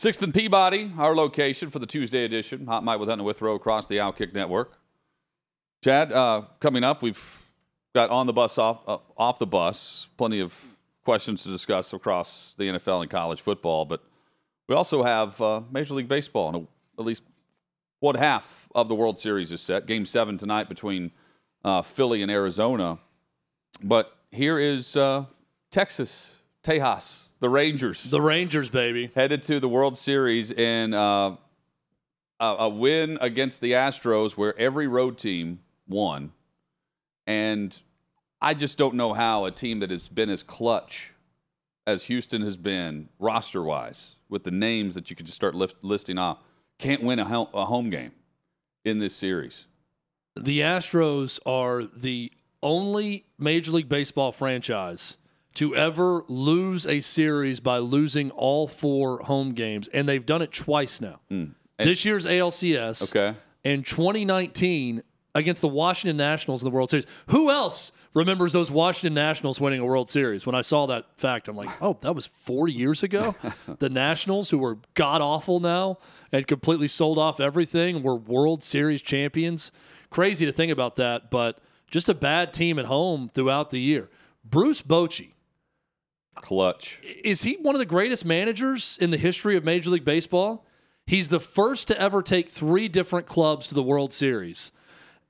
Sixth 0.00 0.22
and 0.22 0.32
Peabody, 0.32 0.90
our 0.96 1.14
location 1.14 1.68
for 1.68 1.78
the 1.78 1.84
Tuesday 1.84 2.24
edition. 2.24 2.64
Hot 2.64 2.82
Mic 2.82 2.98
with 2.98 3.10
Hunter 3.10 3.22
Withrow 3.22 3.54
across 3.54 3.86
the 3.86 3.98
Outkick 3.98 4.32
Network. 4.32 4.78
Chad, 5.84 6.10
uh, 6.10 6.44
coming 6.58 6.82
up, 6.82 7.02
we've 7.02 7.44
got 7.94 8.08
on 8.08 8.26
the 8.26 8.32
bus 8.32 8.56
off 8.56 8.80
uh, 8.88 8.96
off 9.18 9.38
the 9.38 9.46
bus. 9.46 10.06
Plenty 10.16 10.40
of 10.40 10.58
questions 11.04 11.42
to 11.42 11.50
discuss 11.50 11.92
across 11.92 12.54
the 12.56 12.64
NFL 12.64 13.02
and 13.02 13.10
college 13.10 13.42
football, 13.42 13.84
but 13.84 14.02
we 14.70 14.74
also 14.74 15.02
have 15.02 15.38
uh, 15.42 15.60
Major 15.70 15.92
League 15.92 16.08
Baseball, 16.08 16.48
and 16.48 16.66
at 16.98 17.04
least 17.04 17.22
one 17.98 18.14
half 18.14 18.70
of 18.74 18.88
the 18.88 18.94
World 18.94 19.18
Series 19.18 19.52
is 19.52 19.60
set. 19.60 19.84
Game 19.84 20.06
seven 20.06 20.38
tonight 20.38 20.70
between 20.70 21.10
uh, 21.62 21.82
Philly 21.82 22.22
and 22.22 22.30
Arizona. 22.30 22.96
But 23.84 24.16
here 24.30 24.58
is 24.58 24.96
uh, 24.96 25.26
Texas, 25.70 26.36
Tejas 26.64 27.28
the 27.40 27.48
Rangers. 27.48 28.10
The 28.10 28.20
Rangers, 28.20 28.70
baby. 28.70 29.10
Headed 29.14 29.42
to 29.44 29.60
the 29.60 29.68
World 29.68 29.96
Series 29.96 30.50
in 30.50 30.94
uh, 30.94 31.36
a, 32.38 32.46
a 32.46 32.68
win 32.68 33.18
against 33.20 33.60
the 33.60 33.72
Astros 33.72 34.32
where 34.32 34.58
every 34.58 34.86
road 34.86 35.18
team 35.18 35.60
won. 35.88 36.32
And 37.26 37.78
I 38.40 38.54
just 38.54 38.78
don't 38.78 38.94
know 38.94 39.12
how 39.12 39.44
a 39.44 39.50
team 39.50 39.80
that 39.80 39.90
has 39.90 40.08
been 40.08 40.30
as 40.30 40.42
clutch 40.42 41.12
as 41.86 42.04
Houston 42.04 42.42
has 42.42 42.56
been 42.56 43.08
roster 43.18 43.62
wise, 43.62 44.16
with 44.28 44.44
the 44.44 44.50
names 44.50 44.94
that 44.94 45.10
you 45.10 45.16
could 45.16 45.26
just 45.26 45.36
start 45.36 45.54
lift, 45.54 45.82
listing 45.82 46.18
off, 46.18 46.38
can't 46.78 47.02
win 47.02 47.18
a, 47.18 47.24
a 47.24 47.64
home 47.64 47.90
game 47.90 48.12
in 48.84 48.98
this 48.98 49.14
series. 49.14 49.66
The 50.36 50.60
Astros 50.60 51.40
are 51.44 51.82
the 51.82 52.32
only 52.62 53.24
Major 53.38 53.72
League 53.72 53.88
Baseball 53.88 54.30
franchise 54.30 55.16
to 55.54 55.74
ever 55.74 56.24
lose 56.28 56.86
a 56.86 57.00
series 57.00 57.60
by 57.60 57.78
losing 57.78 58.30
all 58.30 58.68
four 58.68 59.20
home 59.20 59.52
games, 59.52 59.88
and 59.88 60.08
they've 60.08 60.24
done 60.24 60.42
it 60.42 60.52
twice 60.52 61.00
now. 61.00 61.20
Mm. 61.30 61.54
This 61.78 62.04
year's 62.04 62.26
ALCS, 62.26 63.02
okay, 63.10 63.36
and 63.64 63.86
2019 63.86 65.02
against 65.34 65.62
the 65.62 65.68
Washington 65.68 66.16
Nationals 66.16 66.62
in 66.62 66.70
the 66.70 66.74
World 66.74 66.90
Series. 66.90 67.06
Who 67.28 67.50
else 67.50 67.92
remembers 68.14 68.52
those 68.52 68.70
Washington 68.70 69.14
Nationals 69.14 69.60
winning 69.60 69.80
a 69.80 69.84
World 69.84 70.08
Series? 70.08 70.44
When 70.44 70.54
I 70.54 70.62
saw 70.62 70.86
that 70.86 71.06
fact, 71.16 71.48
I'm 71.48 71.56
like, 71.56 71.70
oh, 71.80 71.96
that 72.00 72.14
was 72.14 72.26
four 72.26 72.68
years 72.68 73.02
ago. 73.02 73.34
the 73.78 73.88
Nationals, 73.88 74.50
who 74.50 74.58
were 74.58 74.78
god 74.94 75.20
awful 75.20 75.60
now 75.60 75.98
and 76.32 76.46
completely 76.46 76.88
sold 76.88 77.18
off 77.18 77.40
everything, 77.40 78.02
were 78.02 78.16
World 78.16 78.62
Series 78.62 79.02
champions. 79.02 79.72
Crazy 80.10 80.44
to 80.46 80.52
think 80.52 80.72
about 80.72 80.96
that, 80.96 81.30
but 81.30 81.58
just 81.90 82.08
a 82.08 82.14
bad 82.14 82.52
team 82.52 82.78
at 82.78 82.86
home 82.86 83.30
throughout 83.32 83.70
the 83.70 83.80
year. 83.80 84.08
Bruce 84.44 84.82
Bochy. 84.82 85.32
Clutch. 86.36 87.00
Is 87.02 87.42
he 87.42 87.56
one 87.60 87.74
of 87.74 87.78
the 87.78 87.86
greatest 87.86 88.24
managers 88.24 88.98
in 89.00 89.10
the 89.10 89.16
history 89.16 89.56
of 89.56 89.64
Major 89.64 89.90
League 89.90 90.04
Baseball? 90.04 90.66
He's 91.06 91.28
the 91.28 91.40
first 91.40 91.88
to 91.88 92.00
ever 92.00 92.22
take 92.22 92.50
three 92.50 92.88
different 92.88 93.26
clubs 93.26 93.66
to 93.68 93.74
the 93.74 93.82
World 93.82 94.12
Series 94.12 94.72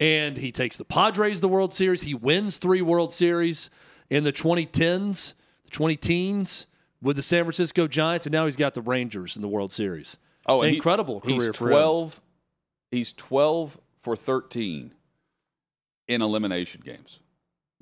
and 0.00 0.38
he 0.38 0.50
takes 0.50 0.78
the 0.78 0.84
Padres 0.84 1.36
to 1.36 1.40
the 1.42 1.48
World 1.48 1.72
Series. 1.72 2.02
He 2.02 2.14
wins 2.14 2.56
three 2.56 2.80
World 2.80 3.12
Series 3.12 3.70
in 4.08 4.24
the 4.24 4.32
2010s, 4.32 5.34
the 5.64 5.70
20 5.70 5.96
teens 5.96 6.66
with 7.02 7.16
the 7.16 7.22
San 7.22 7.44
Francisco 7.44 7.86
Giants, 7.86 8.26
and 8.26 8.32
now 8.32 8.46
he's 8.46 8.56
got 8.56 8.74
the 8.74 8.82
Rangers 8.82 9.36
in 9.36 9.42
the 9.42 9.48
World 9.48 9.72
Series. 9.72 10.16
Oh, 10.46 10.62
incredible 10.62 11.20
he, 11.20 11.36
career 11.36 11.48
he's 11.48 11.56
for 11.56 11.68
12, 11.68 12.14
him. 12.14 12.22
He's 12.90 13.12
12 13.12 13.78
for 14.00 14.16
13 14.16 14.94
in 16.08 16.22
elimination 16.22 16.80
games. 16.82 17.20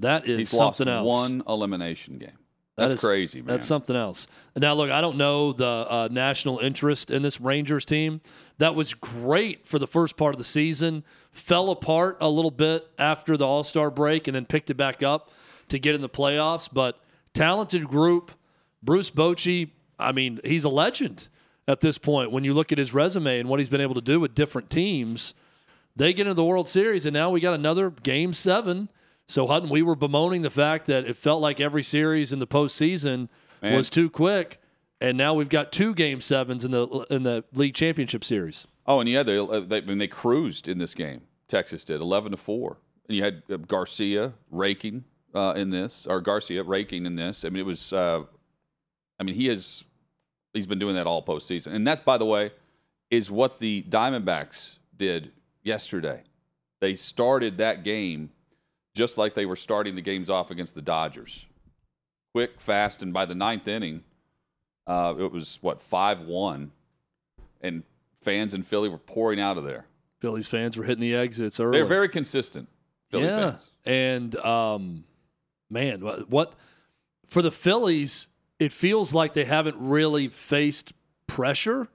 That 0.01 0.29
is 0.29 0.39
he's 0.39 0.51
something 0.51 0.89
lost 0.89 0.99
else. 0.99 1.07
One 1.07 1.43
elimination 1.49 2.19
game. 2.19 2.39
That's 2.79 2.95
is, 2.95 3.01
crazy, 3.01 3.41
man. 3.41 3.49
That's 3.49 3.67
something 3.67 3.97
else. 3.97 4.29
Now, 4.57 4.75
look, 4.75 4.91
I 4.91 5.01
don't 5.01 5.17
know 5.17 5.53
the 5.53 5.67
uh, 5.67 6.09
national 6.11 6.61
interest 6.61 7.11
in 7.11 7.23
this 7.23 7.41
Rangers 7.41 7.85
team. 7.85 8.21
That 8.59 8.75
was 8.75 8.95
great 8.95 9.67
for 9.67 9.79
the 9.79 9.87
first 9.87 10.17
part 10.17 10.35
of 10.35 10.39
the 10.39 10.45
season. 10.45 11.03
Fell 11.33 11.71
apart 11.71 12.19
a 12.21 12.29
little 12.29 12.53
bit 12.53 12.89
after 12.99 13.37
the 13.37 13.45
All 13.47 13.65
Star 13.65 13.91
break, 13.91 14.29
and 14.29 14.35
then 14.35 14.47
picked 14.47 14.71
it 14.71 14.75
back 14.75 15.03
up 15.03 15.31
to 15.69 15.79
get 15.79 15.97
in 15.97 16.01
the 16.01 16.09
playoffs. 16.09 16.69
But 16.73 16.99
talented 17.35 17.89
group. 17.89 18.31
Bruce 18.83 19.11
Bochy. 19.11 19.71
I 19.99 20.13
mean, 20.13 20.41
he's 20.45 20.65
a 20.65 20.69
legend 20.69 21.29
at 21.67 21.81
this 21.81 21.99
point. 21.99 22.31
When 22.31 22.45
you 22.45 22.55
look 22.55 22.71
at 22.71 22.79
his 22.79 22.95
resume 22.95 23.41
and 23.41 23.49
what 23.49 23.59
he's 23.59 23.69
been 23.69 23.81
able 23.81 23.97
to 23.97 24.01
do 24.01 24.21
with 24.21 24.37
different 24.37 24.71
teams, 24.71 25.35
they 25.97 26.13
get 26.13 26.29
into 26.29 26.35
the 26.35 26.45
World 26.45 26.69
Series, 26.69 27.07
and 27.07 27.13
now 27.13 27.31
we 27.31 27.41
got 27.41 27.55
another 27.55 27.91
Game 27.91 28.33
Seven 28.33 28.89
so 29.29 29.47
Hutton, 29.47 29.69
we 29.69 29.83
were 29.83 29.95
bemoaning 29.95 30.41
the 30.41 30.51
fact 30.51 30.87
that 30.87 31.05
it 31.05 31.15
felt 31.15 31.43
like 31.43 31.61
every 31.61 31.83
series 31.83 32.33
in 32.33 32.39
the 32.39 32.47
postseason 32.47 33.29
Man. 33.63 33.77
was 33.77 33.91
too 33.91 34.09
quick, 34.09 34.59
and 35.03 35.19
now 35.19 35.35
we've 35.35 35.51
got 35.51 35.71
two 35.71 35.95
game 35.95 36.23
sevens 36.23 36.65
in 36.65 36.71
the 36.71 36.87
in 37.11 37.23
the 37.25 37.45
league 37.53 37.75
championship 37.75 38.25
series. 38.25 38.67
Oh, 38.87 39.01
and 39.01 39.09
yeah, 39.09 39.23
they 39.23 39.39
uh, 39.39 39.61
they, 39.61 39.79
I 39.79 39.81
mean, 39.83 39.99
they 39.99 40.09
cruised 40.09 40.67
in 40.67 40.79
this 40.79 40.95
game. 40.95 41.21
Texas 41.47 41.85
did 41.85 42.01
eleven 42.01 42.31
to 42.31 42.39
four, 42.39 42.79
and 43.07 43.17
you 43.17 43.23
had 43.23 43.43
uh, 43.53 43.59
Garcia 43.59 44.33
raking 44.51 45.05
uh, 45.35 45.53
in 45.57 45.71
this, 45.71 46.07
or 46.07 46.23
Garcia 46.23 46.63
raking 46.63 47.05
in 47.05 47.17
this. 47.17 47.45
I 47.45 47.51
mean, 47.51 47.61
it 47.61 47.67
was. 47.67 47.93
Uh, 47.93 48.23
I 49.21 49.25
mean, 49.25 49.35
he 49.35 49.49
has 49.49 49.85
he's 50.55 50.67
been 50.67 50.79
doing 50.79 50.95
that 50.95 51.07
all 51.07 51.23
postseason, 51.23 51.75
and 51.75 51.87
that's 51.87 52.01
by 52.01 52.17
the 52.17 52.25
way 52.25 52.53
is 53.11 53.31
what 53.31 53.59
the 53.59 53.85
Diamondbacks 53.89 54.77
did 54.97 55.33
yesterday. 55.63 56.23
They 56.81 56.95
started 56.95 57.59
that 57.59 57.85
game 57.85 58.31
just 58.99 59.17
like 59.17 59.35
they 59.35 59.47
were 59.47 59.57
starting 59.57 59.95
the 59.95 60.03
games 60.03 60.29
off 60.29 60.51
against 60.51 60.75
the 60.75 60.83
Dodgers. 60.83 61.47
Quick, 62.35 62.61
fast, 62.61 63.03
and 63.03 63.13
by 63.13 63.25
the 63.25 63.35
ninth 63.35 63.67
inning, 63.69 64.03
uh, 64.87 65.15
it 65.19 65.33
was 65.33 65.59
what 65.63 65.81
five 65.81 66.21
one, 66.21 66.73
and 67.61 67.85
fans 68.21 68.53
in 68.53 68.65
Philly 68.65 68.89
were 68.89 68.99
pouring 68.99 69.41
out 69.41 69.57
of 69.57 69.65
there. 69.65 69.87
Phillies 70.21 70.49
fans 70.49 70.77
were 70.77 70.85
hitting 70.85 71.01
the 71.01 71.15
exits 71.15 71.61
early. 71.61 71.79
They're 71.79 71.87
very 71.87 72.09
consistent. 72.09 72.69
Philly 73.09 73.25
yeah, 73.25 73.53
fans. 73.53 73.71
and 73.87 74.37
um, 74.37 75.05
man, 75.71 76.01
what, 76.01 76.29
what 76.29 76.55
for 77.29 77.41
the 77.41 77.53
Phillies? 77.53 78.27
It 78.59 78.73
feels 78.73 79.15
like 79.15 79.35
they 79.35 79.45
haven't 79.45 79.77
really 79.79 80.27
faced 80.27 80.93
pressure 81.29 81.87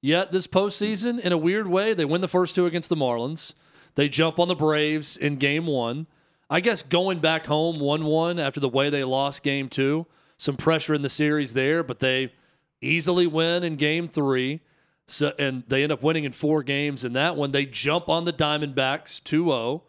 yet 0.00 0.30
this 0.30 0.46
postseason. 0.46 1.18
In 1.18 1.32
a 1.32 1.36
weird 1.36 1.66
way, 1.66 1.94
they 1.94 2.04
win 2.04 2.20
the 2.20 2.28
first 2.28 2.54
two 2.54 2.64
against 2.64 2.88
the 2.88 2.94
Marlins. 2.94 3.54
They 3.96 4.08
jump 4.08 4.38
on 4.38 4.46
the 4.46 4.54
Braves 4.54 5.16
in 5.16 5.34
Game 5.34 5.66
One. 5.66 6.06
I 6.48 6.60
guess 6.60 6.82
going 6.82 7.18
back 7.18 7.46
home 7.46 7.80
1 7.80 8.04
1 8.04 8.38
after 8.38 8.60
the 8.60 8.68
way 8.68 8.90
they 8.90 9.04
lost 9.04 9.42
game 9.42 9.68
two, 9.68 10.06
some 10.36 10.56
pressure 10.56 10.94
in 10.94 11.02
the 11.02 11.08
series 11.08 11.54
there, 11.54 11.82
but 11.82 11.98
they 11.98 12.32
easily 12.80 13.26
win 13.26 13.64
in 13.64 13.76
game 13.76 14.08
three. 14.08 14.60
So, 15.08 15.32
and 15.38 15.62
they 15.68 15.84
end 15.84 15.92
up 15.92 16.02
winning 16.02 16.24
in 16.24 16.32
four 16.32 16.64
games 16.64 17.04
in 17.04 17.12
that 17.12 17.36
one. 17.36 17.52
They 17.52 17.64
jump 17.64 18.08
on 18.08 18.24
the 18.24 18.32
Diamondbacks 18.32 19.22
2 19.22 19.44
0, 19.44 19.82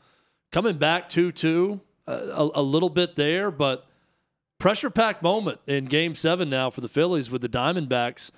coming 0.51 0.77
back 0.77 1.09
2 1.09 1.31
2, 1.31 1.81
uh, 2.07 2.11
a, 2.11 2.49
a 2.55 2.61
little 2.61 2.89
bit 2.89 3.15
there, 3.15 3.49
but 3.49 3.87
pressure 4.59 4.91
packed 4.91 5.23
moment 5.23 5.59
in 5.65 5.85
game 5.85 6.13
seven 6.13 6.49
now 6.51 6.69
for 6.69 6.81
the 6.81 6.87
Phillies 6.87 7.31
with 7.31 7.41
the 7.41 7.49
Diamondbacks. 7.49 8.29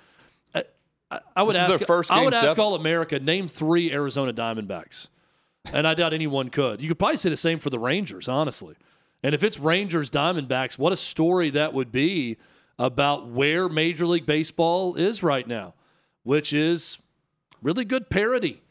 I, 0.54 0.64
I, 1.10 1.20
I 1.36 1.42
would 1.42 1.54
this 1.54 1.82
ask, 1.82 2.10
I 2.10 2.24
would 2.24 2.32
ask 2.32 2.58
All 2.58 2.74
America, 2.74 3.18
name 3.18 3.46
three 3.46 3.92
Arizona 3.92 4.32
Diamondbacks 4.32 5.08
and 5.72 5.86
I 5.86 5.94
doubt 5.94 6.12
anyone 6.12 6.48
could. 6.48 6.80
You 6.80 6.88
could 6.88 6.98
probably 6.98 7.16
say 7.16 7.30
the 7.30 7.36
same 7.36 7.58
for 7.58 7.70
the 7.70 7.78
Rangers, 7.78 8.28
honestly. 8.28 8.76
And 9.22 9.34
if 9.34 9.44
it's 9.44 9.58
Rangers 9.58 10.10
Diamondbacks, 10.10 10.78
what 10.78 10.92
a 10.92 10.96
story 10.96 11.50
that 11.50 11.74
would 11.74 11.92
be 11.92 12.38
about 12.78 13.28
where 13.28 13.68
Major 13.68 14.06
League 14.06 14.26
Baseball 14.26 14.94
is 14.94 15.22
right 15.22 15.46
now, 15.46 15.74
which 16.22 16.52
is 16.52 16.98
really 17.62 17.84
good 17.84 18.08
parity. 18.08 18.62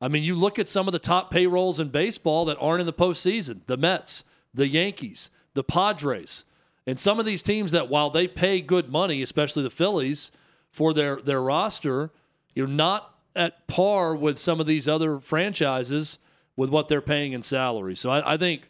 I 0.00 0.08
mean, 0.08 0.24
you 0.24 0.34
look 0.34 0.58
at 0.58 0.68
some 0.68 0.88
of 0.88 0.92
the 0.92 0.98
top 0.98 1.30
payrolls 1.30 1.78
in 1.78 1.88
baseball 1.90 2.44
that 2.46 2.58
aren't 2.58 2.80
in 2.80 2.86
the 2.86 2.92
postseason 2.92 3.60
the 3.66 3.76
Mets, 3.76 4.24
the 4.52 4.66
Yankees, 4.66 5.30
the 5.54 5.62
Padres, 5.62 6.44
and 6.86 6.98
some 6.98 7.20
of 7.20 7.26
these 7.26 7.44
teams 7.44 7.70
that, 7.70 7.88
while 7.88 8.10
they 8.10 8.26
pay 8.26 8.60
good 8.60 8.90
money, 8.90 9.22
especially 9.22 9.62
the 9.62 9.70
Phillies, 9.70 10.32
for 10.72 10.92
their, 10.92 11.16
their 11.16 11.40
roster, 11.40 12.10
you're 12.54 12.66
not 12.66 13.14
at 13.36 13.66
par 13.68 14.16
with 14.16 14.38
some 14.38 14.58
of 14.58 14.66
these 14.66 14.88
other 14.88 15.20
franchises 15.20 16.18
with 16.56 16.70
what 16.70 16.88
they're 16.88 17.00
paying 17.00 17.32
in 17.32 17.42
salary. 17.42 17.96
So 17.96 18.10
I, 18.10 18.34
I 18.34 18.36
think 18.36 18.68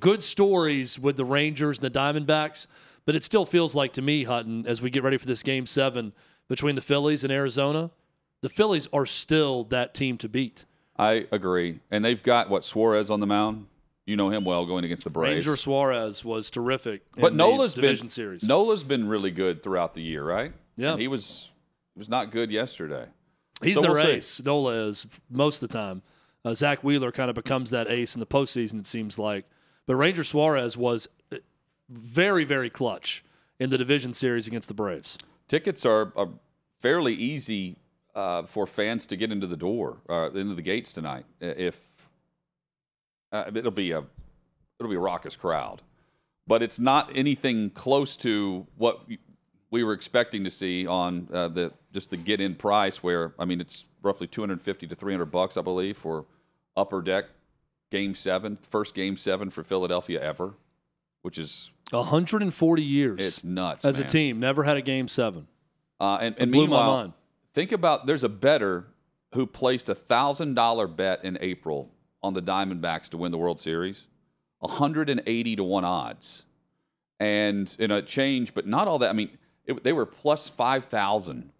good 0.00 0.22
stories 0.22 0.98
with 0.98 1.16
the 1.16 1.24
Rangers 1.24 1.78
and 1.78 1.92
the 1.92 1.98
Diamondbacks, 1.98 2.66
but 3.06 3.14
it 3.14 3.24
still 3.24 3.46
feels 3.46 3.74
like 3.74 3.92
to 3.94 4.02
me, 4.02 4.24
Hutton, 4.24 4.66
as 4.66 4.80
we 4.80 4.90
get 4.90 5.02
ready 5.02 5.16
for 5.16 5.26
this 5.26 5.42
game 5.42 5.66
seven 5.66 6.12
between 6.48 6.74
the 6.74 6.80
Phillies 6.80 7.24
and 7.24 7.32
Arizona, 7.32 7.90
the 8.42 8.48
Phillies 8.48 8.88
are 8.92 9.06
still 9.06 9.64
that 9.64 9.94
team 9.94 10.18
to 10.18 10.28
beat. 10.28 10.64
I 10.98 11.26
agree. 11.32 11.80
And 11.90 12.04
they've 12.04 12.22
got 12.22 12.50
what 12.50 12.64
Suarez 12.64 13.10
on 13.10 13.20
the 13.20 13.26
mound. 13.26 13.66
You 14.06 14.16
know 14.16 14.28
him 14.28 14.44
well 14.44 14.66
going 14.66 14.84
against 14.84 15.04
the 15.04 15.10
Braves. 15.10 15.46
Ranger 15.46 15.56
Suarez 15.56 16.24
was 16.24 16.50
terrific. 16.50 17.02
But 17.16 17.34
Nola's 17.34 17.72
division 17.72 18.06
been 18.06 18.10
series. 18.10 18.42
Nola's 18.42 18.84
been 18.84 19.08
really 19.08 19.30
good 19.30 19.62
throughout 19.62 19.94
the 19.94 20.02
year, 20.02 20.22
right? 20.22 20.52
Yeah. 20.76 20.92
And 20.92 21.00
he 21.00 21.08
was 21.08 21.50
was 21.96 22.08
not 22.08 22.30
good 22.30 22.50
yesterday. 22.50 23.06
He's 23.62 23.76
So 23.76 23.82
their 23.82 23.92
we'll 23.92 24.20
see. 24.20 24.42
Nola 24.42 24.88
is 24.88 25.06
most 25.30 25.62
of 25.62 25.70
the 25.70 25.72
time. 25.72 26.02
Uh, 26.44 26.54
Zack 26.54 26.84
Wheeler 26.84 27.10
kind 27.10 27.30
of 27.30 27.34
becomes 27.34 27.70
that 27.70 27.90
ace 27.90 28.14
in 28.14 28.20
the 28.20 28.26
postseason, 28.26 28.78
it 28.78 28.86
seems 28.86 29.18
like. 29.18 29.46
But 29.86 29.96
Ranger 29.96 30.24
Suarez 30.24 30.76
was 30.76 31.08
uh, 31.32 31.38
very, 31.88 32.44
very 32.44 32.70
clutch 32.70 33.24
in 33.58 33.70
the 33.70 33.78
division 33.78 34.12
series 34.12 34.46
against 34.46 34.68
the 34.68 34.74
Braves. 34.74 35.18
Tickets 35.48 35.86
are, 35.86 36.12
are 36.16 36.28
fairly 36.80 37.14
easy 37.14 37.76
uh, 38.14 38.42
for 38.44 38.66
fans 38.66 39.06
to 39.06 39.16
get 39.16 39.32
into 39.32 39.46
the 39.46 39.56
door, 39.56 39.98
uh, 40.08 40.30
into 40.32 40.54
the 40.54 40.62
gates 40.62 40.92
tonight. 40.92 41.24
If 41.40 42.08
uh, 43.32 43.50
it'll 43.54 43.70
be 43.70 43.90
a 43.92 44.04
it'll 44.78 44.90
be 44.90 44.96
a 44.96 45.00
raucous 45.00 45.36
crowd, 45.36 45.82
but 46.46 46.62
it's 46.62 46.78
not 46.78 47.10
anything 47.16 47.70
close 47.70 48.16
to 48.18 48.66
what 48.76 49.06
we 49.70 49.82
were 49.82 49.92
expecting 49.92 50.44
to 50.44 50.50
see 50.50 50.86
on 50.86 51.28
uh, 51.32 51.48
the 51.48 51.72
just 51.92 52.10
the 52.10 52.16
get 52.16 52.40
in 52.40 52.54
price. 52.54 53.02
Where 53.02 53.34
I 53.38 53.44
mean, 53.44 53.60
it's 53.60 53.84
roughly 54.02 54.26
250 54.26 54.86
to 54.86 54.94
300 54.94 55.26
bucks, 55.26 55.56
I 55.56 55.62
believe, 55.62 55.96
for 55.96 56.26
upper 56.76 57.02
deck 57.02 57.26
game 57.90 58.14
seven, 58.14 58.58
first 58.70 58.94
game 58.94 59.16
seven 59.16 59.50
for 59.50 59.62
Philadelphia 59.62 60.20
ever, 60.20 60.54
which 61.22 61.38
is 61.38 61.70
140 61.90 62.82
years. 62.82 63.18
it's 63.18 63.44
nuts 63.44 63.84
as 63.84 63.98
man. 63.98 64.06
a 64.06 64.08
team, 64.08 64.40
never 64.40 64.64
had 64.64 64.76
a 64.76 64.82
game 64.82 65.08
seven. 65.08 65.46
Uh, 66.00 66.18
and 66.20 66.34
and 66.38 66.50
blew 66.50 66.62
my 66.62 66.66
meanwhile, 66.66 66.96
mind. 66.96 67.12
think 67.52 67.72
about 67.72 68.06
there's 68.06 68.24
a 68.24 68.28
better 68.28 68.86
who 69.34 69.46
placed 69.46 69.88
a 69.88 69.94
thousand 69.94 70.54
dollar 70.54 70.86
bet 70.86 71.24
in 71.24 71.38
April 71.40 71.90
on 72.22 72.34
the 72.34 72.42
Diamondbacks 72.42 73.08
to 73.10 73.16
win 73.16 73.30
the 73.32 73.38
World 73.38 73.60
Series, 73.60 74.06
180 74.58 75.56
to 75.56 75.64
one 75.64 75.84
odds, 75.84 76.42
and 77.20 77.74
in 77.78 77.90
a 77.90 78.02
change, 78.02 78.54
but 78.54 78.66
not 78.66 78.88
all 78.88 78.98
that. 78.98 79.10
I 79.10 79.12
mean, 79.12 79.30
it, 79.66 79.84
they 79.84 79.92
were 79.92 80.06
plus 80.06 80.48
five 80.48 80.86
thousand 80.86 81.52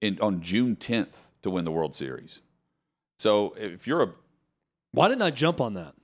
in 0.00 0.18
on 0.20 0.40
June 0.40 0.76
10th 0.76 1.26
to 1.42 1.50
win 1.50 1.64
the 1.64 1.70
World 1.72 1.94
Series. 1.94 2.40
So 3.18 3.54
if 3.56 3.86
you're 3.86 4.02
a, 4.02 4.12
Why 4.92 5.08
didn't 5.08 5.22
I 5.22 5.30
jump 5.30 5.60
on 5.60 5.74
that? 5.74 5.94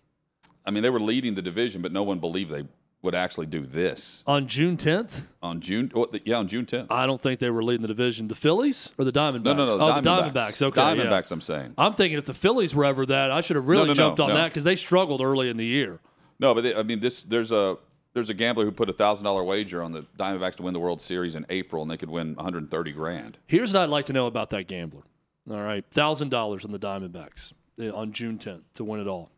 I 0.65 0.71
mean, 0.71 0.83
they 0.83 0.91
were 0.91 1.01
leading 1.01 1.35
the 1.35 1.43
division, 1.43 1.83
but 1.83 1.93
no 1.93 2.03
one 2.03 2.19
believed 2.19 2.51
they 2.51 2.65
would 3.03 3.15
actually 3.17 3.47
do 3.47 3.67
this 3.67 4.23
On 4.27 4.47
June 4.47 4.77
10th, 4.77 5.27
on 5.43 5.61
June. 5.61 5.91
What, 5.93 6.13
the, 6.13 6.23
yeah, 6.25 6.37
on 6.37 6.47
June 6.47 6.67
10th. 6.67 6.87
I 6.89 7.05
don't 7.07 7.21
think 7.21 7.41
they 7.41 7.51
were 7.51 7.63
leading 7.65 7.83
the 7.83 7.89
division. 7.89 8.29
The 8.29 8.37
Phillies 8.37 8.91
or 8.97 9.05
the 9.05 9.13
Diamondbacks? 9.13 9.43
No, 9.43 9.55
no, 9.55 9.67
no. 9.67 9.73
Oh, 9.75 10.01
Diamondbacks. 10.01 10.03
the 10.03 10.11
Diamondbacks. 10.11 10.63
Okay, 10.63 10.81
yeah. 10.81 11.05
Diamondbacks. 11.05 11.33
I'm 11.33 11.41
saying. 11.41 11.75
I'm 11.77 11.95
thinking 11.95 12.19
if 12.19 12.27
the 12.27 12.35
Phillies 12.35 12.75
were 12.75 12.85
ever 12.85 13.05
that, 13.07 13.33
I 13.33 13.41
should 13.41 13.57
have 13.57 13.67
really 13.67 13.83
no, 13.83 13.89
no, 13.89 13.95
jumped 13.95 14.21
on 14.21 14.29
no. 14.29 14.35
that 14.37 14.51
because 14.51 14.65
they 14.65 14.77
struggled 14.77 15.21
early 15.21 15.49
in 15.49 15.57
the 15.57 15.67
year. 15.67 15.99
No, 16.39 16.55
but 16.55 16.63
they, 16.63 16.75
I 16.75 16.85
mean, 16.85 17.01
this 17.01 17.25
there's 17.25 17.51
a 17.51 17.77
there's 18.15 18.31
a 18.31 18.35
gambler 18.35 18.65
who 18.65 18.73
put 18.73 18.89
a 18.89 18.93
thousand 18.93 19.25
dollar 19.25 19.43
wager 19.43 19.83
on 19.83 19.93
the 19.93 20.07
Diamondbacks 20.17 20.57
to 20.57 20.63
win 20.63 20.73
the 20.73 20.81
World 20.81 21.03
Series 21.03 21.35
in 21.35 21.45
April, 21.51 21.83
and 21.83 21.91
they 21.91 21.97
could 21.97 22.11
win 22.11 22.35
130 22.35 22.93
grand. 22.93 23.39
Here's 23.47 23.75
what 23.75 23.83
I'd 23.83 23.89
like 23.89 24.05
to 24.07 24.13
know 24.13 24.27
about 24.27 24.51
that 24.51 24.69
gambler. 24.69 25.03
All 25.51 25.61
right, 25.61 25.85
thousand 25.91 26.29
dollars 26.29 26.65
on 26.65 26.71
the 26.71 26.79
Diamondbacks 26.79 27.53
Uh, 27.81 27.91
on 27.95 28.13
June 28.13 28.37
10th 28.37 28.63
to 28.75 28.85
win 28.85 29.01
it 29.01 29.07
all. 29.07 29.31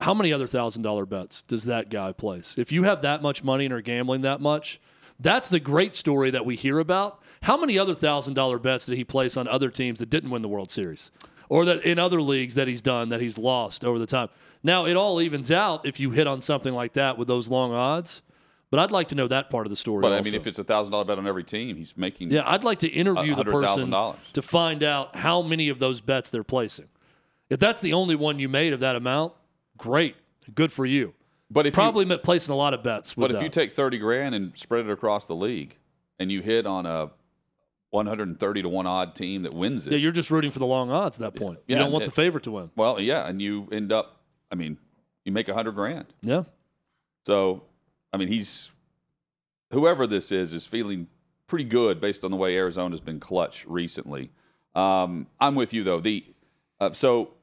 How 0.00 0.14
many 0.14 0.32
other 0.32 0.46
thousand 0.46 0.82
dollar 0.82 1.06
bets 1.06 1.42
does 1.42 1.64
that 1.64 1.90
guy 1.90 2.12
place? 2.12 2.56
If 2.58 2.72
you 2.72 2.84
have 2.84 3.02
that 3.02 3.22
much 3.22 3.42
money 3.44 3.64
and 3.64 3.74
are 3.74 3.80
gambling 3.80 4.22
that 4.22 4.40
much, 4.40 4.80
that's 5.18 5.48
the 5.48 5.60
great 5.60 5.94
story 5.94 6.30
that 6.30 6.44
we 6.44 6.56
hear 6.56 6.78
about. 6.78 7.22
How 7.42 7.56
many 7.56 7.78
other 7.78 7.94
thousand 7.94 8.34
dollar 8.34 8.58
bets 8.58 8.86
did 8.86 8.96
he 8.96 9.04
place 9.04 9.36
on 9.36 9.48
other 9.48 9.70
teams 9.70 10.00
that 10.00 10.10
didn't 10.10 10.30
win 10.30 10.42
the 10.42 10.48
World 10.48 10.70
Series? 10.70 11.10
Or 11.48 11.64
that 11.64 11.82
in 11.84 11.98
other 11.98 12.20
leagues 12.20 12.54
that 12.56 12.66
he's 12.66 12.82
done 12.82 13.10
that 13.10 13.20
he's 13.20 13.38
lost 13.38 13.84
over 13.84 13.98
the 13.98 14.06
time. 14.06 14.28
Now 14.62 14.84
it 14.86 14.96
all 14.96 15.20
evens 15.20 15.52
out 15.52 15.86
if 15.86 16.00
you 16.00 16.10
hit 16.10 16.26
on 16.26 16.40
something 16.40 16.74
like 16.74 16.94
that 16.94 17.16
with 17.18 17.28
those 17.28 17.48
long 17.48 17.72
odds. 17.72 18.22
But 18.70 18.80
I'd 18.80 18.90
like 18.90 19.08
to 19.08 19.14
know 19.14 19.28
that 19.28 19.48
part 19.48 19.66
of 19.66 19.70
the 19.70 19.76
story. 19.76 20.02
But 20.02 20.12
I 20.12 20.16
also. 20.16 20.30
mean, 20.30 20.40
if 20.40 20.46
it's 20.46 20.58
a 20.58 20.64
thousand 20.64 20.92
dollar 20.92 21.04
bet 21.04 21.18
on 21.18 21.26
every 21.26 21.44
team, 21.44 21.76
he's 21.76 21.96
making. 21.96 22.30
Yeah, 22.30 22.42
I'd 22.44 22.64
like 22.64 22.80
to 22.80 22.88
interview 22.88 23.34
the 23.34 23.44
person 23.44 23.90
$100,000. 23.90 24.16
to 24.32 24.42
find 24.42 24.82
out 24.82 25.14
how 25.14 25.40
many 25.40 25.68
of 25.68 25.78
those 25.78 26.00
bets 26.00 26.30
they're 26.30 26.42
placing. 26.42 26.88
If 27.48 27.60
that's 27.60 27.80
the 27.80 27.92
only 27.92 28.14
one 28.14 28.38
you 28.38 28.48
made 28.48 28.72
of 28.72 28.80
that 28.80 28.96
amount, 28.96 29.32
great, 29.76 30.16
good 30.54 30.72
for 30.72 30.84
you. 30.86 31.14
But 31.50 31.66
if 31.66 31.74
Probably 31.74 32.04
you, 32.04 32.08
meant 32.08 32.22
placing 32.24 32.52
a 32.52 32.56
lot 32.56 32.74
of 32.74 32.82
bets. 32.82 33.14
But 33.14 33.30
if 33.30 33.36
that. 33.38 33.42
you 33.44 33.48
take 33.48 33.72
30 33.72 33.98
grand 33.98 34.34
and 34.34 34.56
spread 34.58 34.84
it 34.86 34.90
across 34.90 35.26
the 35.26 35.36
league, 35.36 35.76
and 36.18 36.32
you 36.32 36.42
hit 36.42 36.66
on 36.66 36.86
a 36.86 37.10
130 37.90 38.62
to 38.62 38.68
one 38.68 38.86
odd 38.86 39.14
team 39.14 39.42
that 39.42 39.54
wins 39.54 39.86
it, 39.86 39.92
yeah, 39.92 39.98
you're 39.98 40.10
just 40.12 40.30
rooting 40.30 40.50
for 40.50 40.58
the 40.58 40.66
long 40.66 40.90
odds 40.90 41.18
at 41.20 41.34
that 41.34 41.40
point. 41.40 41.60
you 41.68 41.76
don't 41.76 41.92
want 41.92 42.02
it- 42.02 42.06
the 42.06 42.12
favorite 42.12 42.42
to 42.44 42.50
win. 42.50 42.70
well, 42.76 43.00
yeah, 43.00 43.26
and 43.28 43.40
you 43.40 43.68
end 43.70 43.92
up. 43.92 44.20
I 44.50 44.54
mean, 44.56 44.78
you 45.24 45.30
make 45.32 45.48
a 45.48 45.54
hundred 45.54 45.72
grand. 45.76 46.06
Yeah, 46.22 46.44
So, 47.26 47.62
I 48.12 48.16
mean, 48.16 48.28
he's 48.28 48.70
whoever 49.72 50.06
this 50.06 50.30
is 50.32 50.52
is 50.52 50.66
feeling 50.66 51.06
pretty 51.46 51.64
good 51.64 52.00
based 52.00 52.24
on 52.24 52.30
the 52.30 52.36
way 52.36 52.56
Arizona's 52.56 53.00
been 53.00 53.20
clutch 53.20 53.64
recently. 53.66 54.30
Um, 54.74 55.26
I'm 55.40 55.54
with 55.54 55.72
you 55.72 55.84
though. 55.84 56.00
The 56.00 56.24
uh, 56.80 56.92
so, 56.92 57.34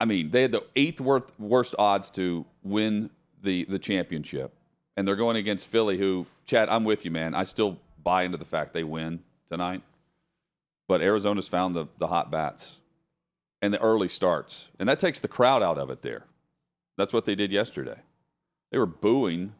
I 0.00 0.04
mean, 0.04 0.30
they 0.30 0.42
had 0.42 0.52
the 0.52 0.64
eighth 0.74 1.00
worst, 1.00 1.30
worst 1.38 1.74
odds 1.78 2.10
to 2.10 2.44
win 2.62 3.10
the 3.42 3.64
the 3.64 3.78
championship, 3.78 4.52
and 4.96 5.06
they're 5.06 5.16
going 5.16 5.36
against 5.36 5.66
Philly, 5.66 5.98
who 5.98 6.26
Chad. 6.44 6.68
I'm 6.68 6.84
with 6.84 7.04
you, 7.04 7.10
man. 7.10 7.34
I 7.34 7.44
still 7.44 7.78
buy 8.02 8.22
into 8.24 8.38
the 8.38 8.44
fact 8.44 8.72
they 8.72 8.84
win 8.84 9.20
tonight, 9.50 9.82
but 10.86 11.00
Arizona's 11.00 11.48
found 11.48 11.74
the 11.74 11.86
the 11.98 12.08
hot 12.08 12.30
bats 12.30 12.76
and 13.62 13.72
the 13.72 13.80
early 13.80 14.08
starts, 14.08 14.68
and 14.78 14.88
that 14.88 15.00
takes 15.00 15.18
the 15.18 15.28
crowd 15.28 15.62
out 15.62 15.78
of 15.78 15.90
it. 15.90 16.02
There, 16.02 16.24
that's 16.98 17.12
what 17.12 17.24
they 17.24 17.34
did 17.34 17.50
yesterday. 17.50 18.00
They 18.70 18.78
were 18.78 18.86
booing 18.86 19.54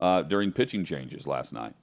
uh, 0.00 0.22
during 0.22 0.52
pitching 0.52 0.84
changes 0.84 1.26
last 1.26 1.52
night, 1.52 1.74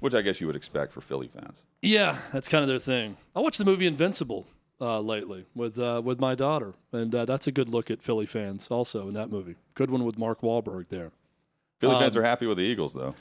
which 0.00 0.14
I 0.14 0.20
guess 0.20 0.40
you 0.40 0.46
would 0.48 0.56
expect 0.56 0.92
for 0.92 1.00
Philly 1.00 1.28
fans. 1.28 1.64
yeah, 1.80 2.18
that's 2.32 2.48
kind 2.48 2.62
of 2.62 2.68
their 2.68 2.78
thing. 2.78 3.16
I 3.34 3.40
watched 3.40 3.58
the 3.58 3.64
movie 3.64 3.86
Invincible 3.86 4.46
uh, 4.84 5.00
lately 5.00 5.46
with 5.54 5.78
uh, 5.78 6.00
with 6.04 6.20
my 6.20 6.34
daughter, 6.34 6.74
and 6.92 7.14
uh, 7.14 7.24
that's 7.24 7.46
a 7.46 7.52
good 7.52 7.68
look 7.70 7.90
at 7.90 8.02
Philly 8.02 8.26
fans 8.26 8.68
also 8.70 9.08
in 9.08 9.14
that 9.14 9.30
movie. 9.30 9.56
Good 9.74 9.90
one 9.90 10.04
with 10.04 10.18
Mark 10.18 10.42
Wahlberg 10.42 10.88
there. 10.90 11.10
Philly 11.80 11.98
fans 11.98 12.16
Um, 12.16 12.22
are 12.22 12.26
happy 12.26 12.46
with 12.46 12.58
the 12.58 12.64
Eagles, 12.64 12.92
though. 12.92 13.14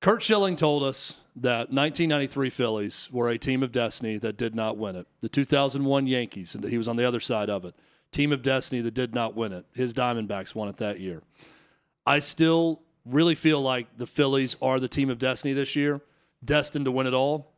Curt 0.00 0.22
Schilling 0.22 0.56
told 0.56 0.82
us 0.82 1.18
that 1.36 1.70
1993 1.70 2.48
Phillies 2.48 3.08
were 3.12 3.28
a 3.28 3.36
team 3.36 3.62
of 3.62 3.70
destiny 3.70 4.16
that 4.18 4.38
did 4.38 4.54
not 4.54 4.78
win 4.78 4.96
it. 4.96 5.06
The 5.20 5.28
2001 5.28 6.06
Yankees, 6.06 6.54
and 6.54 6.64
he 6.64 6.78
was 6.78 6.88
on 6.88 6.96
the 6.96 7.06
other 7.06 7.20
side 7.20 7.50
of 7.50 7.66
it, 7.66 7.74
team 8.10 8.32
of 8.32 8.42
destiny 8.42 8.80
that 8.80 8.94
did 8.94 9.14
not 9.14 9.36
win 9.36 9.52
it. 9.52 9.66
His 9.74 9.92
Diamondbacks 9.92 10.54
won 10.54 10.68
it 10.68 10.78
that 10.78 11.00
year. 11.00 11.22
I 12.06 12.20
still 12.20 12.80
really 13.04 13.34
feel 13.34 13.60
like 13.60 13.98
the 13.98 14.06
Phillies 14.06 14.56
are 14.62 14.80
the 14.80 14.88
team 14.88 15.10
of 15.10 15.18
destiny 15.18 15.52
this 15.52 15.76
year, 15.76 16.00
destined 16.42 16.86
to 16.86 16.90
win 16.90 17.06
it 17.06 17.12
all. 17.14 17.52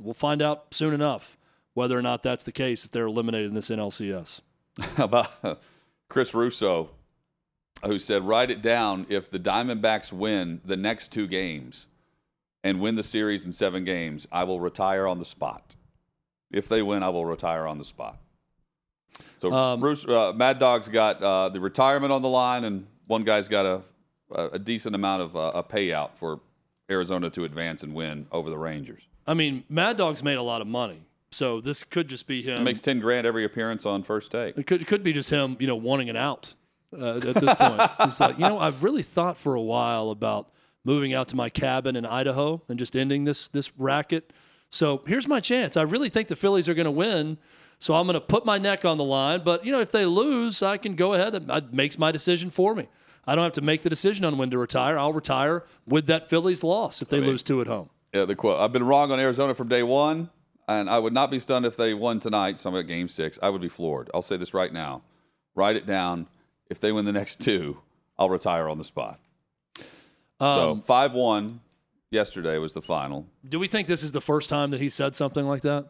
We'll 0.00 0.14
find 0.14 0.42
out 0.42 0.74
soon 0.74 0.92
enough 0.92 1.37
whether 1.78 1.96
or 1.96 2.02
not 2.02 2.24
that's 2.24 2.42
the 2.42 2.50
case 2.50 2.84
if 2.84 2.90
they're 2.90 3.06
eliminated 3.06 3.46
in 3.48 3.54
this 3.54 3.70
NLCS. 3.70 4.40
How 4.96 5.04
about 5.04 5.60
Chris 6.08 6.34
Russo, 6.34 6.90
who 7.84 8.00
said, 8.00 8.24
write 8.24 8.50
it 8.50 8.60
down 8.60 9.06
if 9.08 9.30
the 9.30 9.38
Diamondbacks 9.38 10.12
win 10.12 10.60
the 10.64 10.76
next 10.76 11.12
two 11.12 11.28
games 11.28 11.86
and 12.64 12.80
win 12.80 12.96
the 12.96 13.04
series 13.04 13.44
in 13.44 13.52
seven 13.52 13.84
games, 13.84 14.26
I 14.32 14.42
will 14.42 14.58
retire 14.58 15.06
on 15.06 15.20
the 15.20 15.24
spot. 15.24 15.76
If 16.50 16.68
they 16.68 16.82
win, 16.82 17.04
I 17.04 17.10
will 17.10 17.24
retire 17.24 17.64
on 17.64 17.78
the 17.78 17.84
spot. 17.84 18.18
So 19.40 19.52
Um, 19.52 19.78
Bruce, 19.78 20.04
uh, 20.04 20.32
Mad 20.34 20.58
Dog's 20.58 20.88
got 20.88 21.22
uh, 21.22 21.48
the 21.48 21.60
retirement 21.60 22.12
on 22.12 22.22
the 22.22 22.28
line, 22.28 22.64
and 22.64 22.88
one 23.06 23.22
guy's 23.22 23.46
got 23.46 23.64
a, 23.66 23.82
a, 24.32 24.46
a 24.54 24.58
decent 24.58 24.96
amount 24.96 25.22
of 25.22 25.36
uh, 25.36 25.52
a 25.54 25.62
payout 25.62 26.16
for 26.16 26.40
Arizona 26.90 27.30
to 27.30 27.44
advance 27.44 27.84
and 27.84 27.94
win 27.94 28.26
over 28.32 28.50
the 28.50 28.58
Rangers. 28.58 29.02
I 29.28 29.34
mean, 29.34 29.62
Mad 29.68 29.96
Dog's 29.98 30.24
made 30.24 30.38
a 30.38 30.42
lot 30.42 30.60
of 30.60 30.66
money, 30.66 31.02
so 31.30 31.60
this 31.60 31.84
could 31.84 32.08
just 32.08 32.26
be 32.26 32.42
him. 32.42 32.60
It 32.60 32.64
makes 32.64 32.80
10 32.80 33.00
grand 33.00 33.26
every 33.26 33.44
appearance 33.44 33.84
on 33.84 34.02
first 34.02 34.30
take. 34.30 34.56
It 34.56 34.66
could, 34.66 34.82
it 34.82 34.86
could 34.86 35.02
be 35.02 35.12
just 35.12 35.30
him, 35.30 35.56
you 35.60 35.66
know, 35.66 35.76
wanting 35.76 36.08
an 36.08 36.16
out 36.16 36.54
uh, 36.98 37.16
at 37.16 37.34
this 37.34 37.54
point. 37.54 37.90
He's 38.04 38.20
like, 38.20 38.38
you 38.38 38.48
know, 38.48 38.58
I've 38.58 38.82
really 38.82 39.02
thought 39.02 39.36
for 39.36 39.54
a 39.54 39.60
while 39.60 40.10
about 40.10 40.50
moving 40.84 41.12
out 41.12 41.28
to 41.28 41.36
my 41.36 41.50
cabin 41.50 41.96
in 41.96 42.06
Idaho 42.06 42.62
and 42.68 42.78
just 42.78 42.96
ending 42.96 43.24
this 43.24 43.48
this 43.48 43.76
racket. 43.78 44.32
So 44.70 45.02
here's 45.06 45.28
my 45.28 45.40
chance. 45.40 45.76
I 45.76 45.82
really 45.82 46.08
think 46.08 46.28
the 46.28 46.36
Phillies 46.36 46.68
are 46.68 46.74
going 46.74 46.84
to 46.86 46.90
win. 46.90 47.38
So 47.78 47.94
I'm 47.94 48.06
going 48.06 48.14
to 48.14 48.20
put 48.20 48.44
my 48.44 48.58
neck 48.58 48.84
on 48.84 48.98
the 48.98 49.04
line. 49.04 49.42
But 49.44 49.64
you 49.64 49.72
know, 49.72 49.80
if 49.80 49.92
they 49.92 50.04
lose, 50.04 50.62
I 50.62 50.78
can 50.78 50.94
go 50.94 51.14
ahead 51.14 51.34
and 51.34 51.50
it 51.50 51.72
makes 51.72 51.98
my 51.98 52.10
decision 52.10 52.50
for 52.50 52.74
me. 52.74 52.88
I 53.26 53.34
don't 53.34 53.44
have 53.44 53.52
to 53.52 53.60
make 53.60 53.82
the 53.82 53.90
decision 53.90 54.24
on 54.24 54.38
when 54.38 54.50
to 54.50 54.58
retire. 54.58 54.98
I'll 54.98 55.12
retire 55.12 55.64
with 55.86 56.06
that 56.06 56.30
Phillies 56.30 56.64
loss 56.64 57.02
if 57.02 57.08
they 57.10 57.20
lose 57.20 57.42
two 57.42 57.60
at 57.60 57.66
home. 57.66 57.90
Yeah, 58.14 58.24
the 58.24 58.34
quote. 58.34 58.58
I've 58.58 58.72
been 58.72 58.84
wrong 58.84 59.12
on 59.12 59.20
Arizona 59.20 59.54
from 59.54 59.68
day 59.68 59.82
one, 59.82 60.30
and 60.68 60.88
I 60.90 60.98
would 60.98 61.12
not 61.12 61.30
be 61.30 61.38
stunned 61.40 61.64
if 61.66 61.76
they 61.76 61.94
won 61.94 62.20
tonight. 62.20 62.58
So 62.60 62.70
I'm 62.70 62.76
at 62.76 62.86
game 62.86 63.08
six. 63.08 63.38
I 63.42 63.48
would 63.48 63.60
be 63.62 63.68
floored. 63.68 64.10
I'll 64.14 64.22
say 64.22 64.36
this 64.36 64.52
right 64.54 64.72
now. 64.72 65.02
Write 65.54 65.74
it 65.76 65.86
down. 65.86 66.26
If 66.70 66.78
they 66.78 66.92
win 66.92 67.04
the 67.06 67.12
next 67.12 67.40
two, 67.40 67.78
I'll 68.18 68.28
retire 68.30 68.68
on 68.68 68.78
the 68.78 68.84
spot. 68.84 69.18
so 70.40 70.70
Um, 70.72 70.82
5 70.82 71.12
1 71.14 71.60
yesterday 72.10 72.58
was 72.58 72.74
the 72.74 72.82
final. 72.82 73.26
do 73.48 73.58
we 73.58 73.66
think 73.68 73.88
this 73.88 74.02
is 74.02 74.12
the 74.12 74.20
first 74.20 74.48
time 74.50 74.70
that 74.70 74.80
he 74.80 74.88
said 74.90 75.14
something 75.16 75.46
like 75.46 75.62
that? 75.62 75.86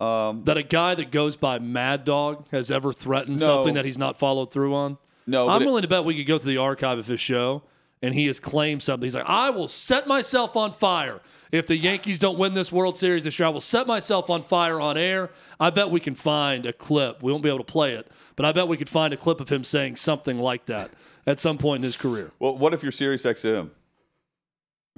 Um, 0.00 0.44
that 0.44 0.58
a 0.58 0.62
guy 0.62 0.94
that 0.94 1.10
goes 1.10 1.36
by 1.36 1.58
Mad 1.58 2.04
Dog 2.04 2.44
has 2.50 2.70
ever 2.70 2.92
threatened 2.92 3.40
No. 3.40 3.46
something 3.46 3.74
that 3.74 3.84
he's 3.86 3.96
not 3.96 4.18
followed 4.18 4.50
through 4.50 4.74
on? 4.74 4.98
no, 5.26 5.48
I'm 5.48 5.56
but 5.60 5.62
it- 5.62 5.66
willing 5.66 5.82
to 5.82 5.88
bet 5.88 6.04
we 6.04 6.14
could 6.16 6.26
go 6.26 6.38
through 6.38 6.52
the 6.52 6.58
archive 6.60 6.98
of 6.98 7.06
his 7.06 7.18
show 7.20 7.62
and 8.02 8.14
he 8.14 8.26
has 8.26 8.38
claimed 8.38 8.82
something. 8.82 9.06
He's 9.06 9.14
like, 9.14 9.24
I 9.28 9.48
will 9.50 9.68
set 9.68 10.06
myself 10.06 10.54
on 10.56 10.72
fire. 10.72 11.20
If 11.52 11.66
the 11.66 11.76
Yankees 11.76 12.18
don't 12.18 12.38
win 12.38 12.54
this 12.54 12.72
World 12.72 12.96
Series 12.96 13.24
this 13.24 13.38
year, 13.38 13.46
I 13.46 13.50
will 13.50 13.60
set 13.60 13.86
myself 13.86 14.30
on 14.30 14.42
fire 14.42 14.80
on 14.80 14.96
air. 14.96 15.30
I 15.60 15.70
bet 15.70 15.90
we 15.90 16.00
can 16.00 16.14
find 16.14 16.66
a 16.66 16.72
clip. 16.72 17.22
We 17.22 17.30
won't 17.30 17.42
be 17.42 17.48
able 17.48 17.58
to 17.58 17.64
play 17.64 17.94
it, 17.94 18.10
but 18.34 18.44
I 18.44 18.52
bet 18.52 18.68
we 18.68 18.76
could 18.76 18.88
find 18.88 19.14
a 19.14 19.16
clip 19.16 19.40
of 19.40 19.48
him 19.48 19.64
saying 19.64 19.96
something 19.96 20.38
like 20.38 20.66
that 20.66 20.90
at 21.26 21.38
some 21.38 21.58
point 21.58 21.80
in 21.80 21.84
his 21.84 21.96
career. 21.96 22.30
well, 22.38 22.56
what 22.56 22.74
if 22.74 22.82
you're 22.82 22.92
Sirius 22.92 23.22
XM? 23.24 23.70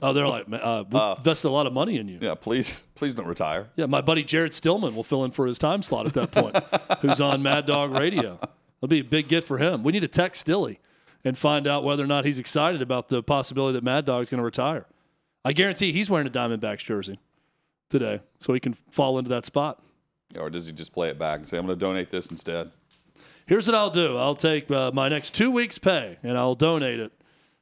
Oh, 0.01 0.13
they're 0.13 0.29
like, 0.29 0.47
uh, 0.53 0.85
we 0.89 1.01
invested 1.01 1.49
a 1.49 1.51
lot 1.51 1.67
of 1.67 1.73
money 1.73 1.99
in 1.99 2.07
you. 2.07 2.19
Yeah, 2.21 2.37
please, 2.37 2.85
please 2.95 3.15
don't 3.15 3.27
retire. 3.27 3.69
Yeah, 3.77 3.87
my 3.87 4.01
buddy 4.01 4.23
Jared 4.23 4.55
Stillman 4.55 4.95
will 4.95 5.03
fill 5.03 5.25
in 5.25 5.33
for 5.33 5.47
his 5.47 5.59
time 5.59 5.83
slot 5.83 6.07
at 6.07 6.15
that 6.15 6.31
point, 6.31 6.57
who's 7.01 7.21
on 7.21 7.43
Mad 7.43 7.67
Dog 7.67 7.99
Radio. 7.99 8.39
It'll 8.79 8.89
be 8.89 9.01
a 9.01 9.05
big 9.05 9.27
get 9.27 9.43
for 9.45 9.59
him. 9.59 9.83
We 9.83 9.93
need 9.93 10.01
to 10.01 10.09
text 10.09 10.43
Stilly 10.43 10.79
and 11.25 11.37
find 11.37 11.67
out 11.67 11.83
whether 11.83 12.05
or 12.05 12.07
not 12.07 12.25
he's 12.25 12.39
excited 12.39 12.81
about 12.81 13.09
the 13.09 13.25
possibility 13.25 13.73
that 13.73 13.83
Mad 13.83 14.05
Dog's 14.05 14.31
going 14.31 14.39
to 14.39 14.45
retire. 14.45 14.87
I 15.45 15.53
guarantee 15.53 15.93
he's 15.93 16.11
wearing 16.11 16.27
a 16.27 16.31
Diamondbacks 16.31 16.85
jersey 16.85 17.19
today, 17.89 18.21
so 18.39 18.53
he 18.53 18.61
can 18.61 18.75
fall 18.91 19.19
into 19.19 19.31
that 19.31 19.47
spot. 19.47 19.83
Or 20.39 20.51
does 20.51 20.67
he 20.67 20.73
just 20.73 20.93
play 20.93 21.09
it 21.09 21.19
back 21.19 21.39
and 21.39 21.49
say, 21.49 21.57
I'm 21.57 21.67
going 21.67 21.79
to 21.79 21.85
donate 21.85 22.11
this 22.11 22.31
instead? 22.31 22.71
Here's 23.47 23.67
what 23.67 23.75
I'll 23.75 23.91
do 23.91 24.17
I'll 24.19 24.37
take 24.37 24.71
uh, 24.71 24.91
my 24.93 25.09
next 25.09 25.35
two 25.35 25.51
weeks' 25.51 25.79
pay 25.79 26.19
and 26.23 26.37
I'll 26.37 26.55
donate 26.55 27.01
it 27.01 27.13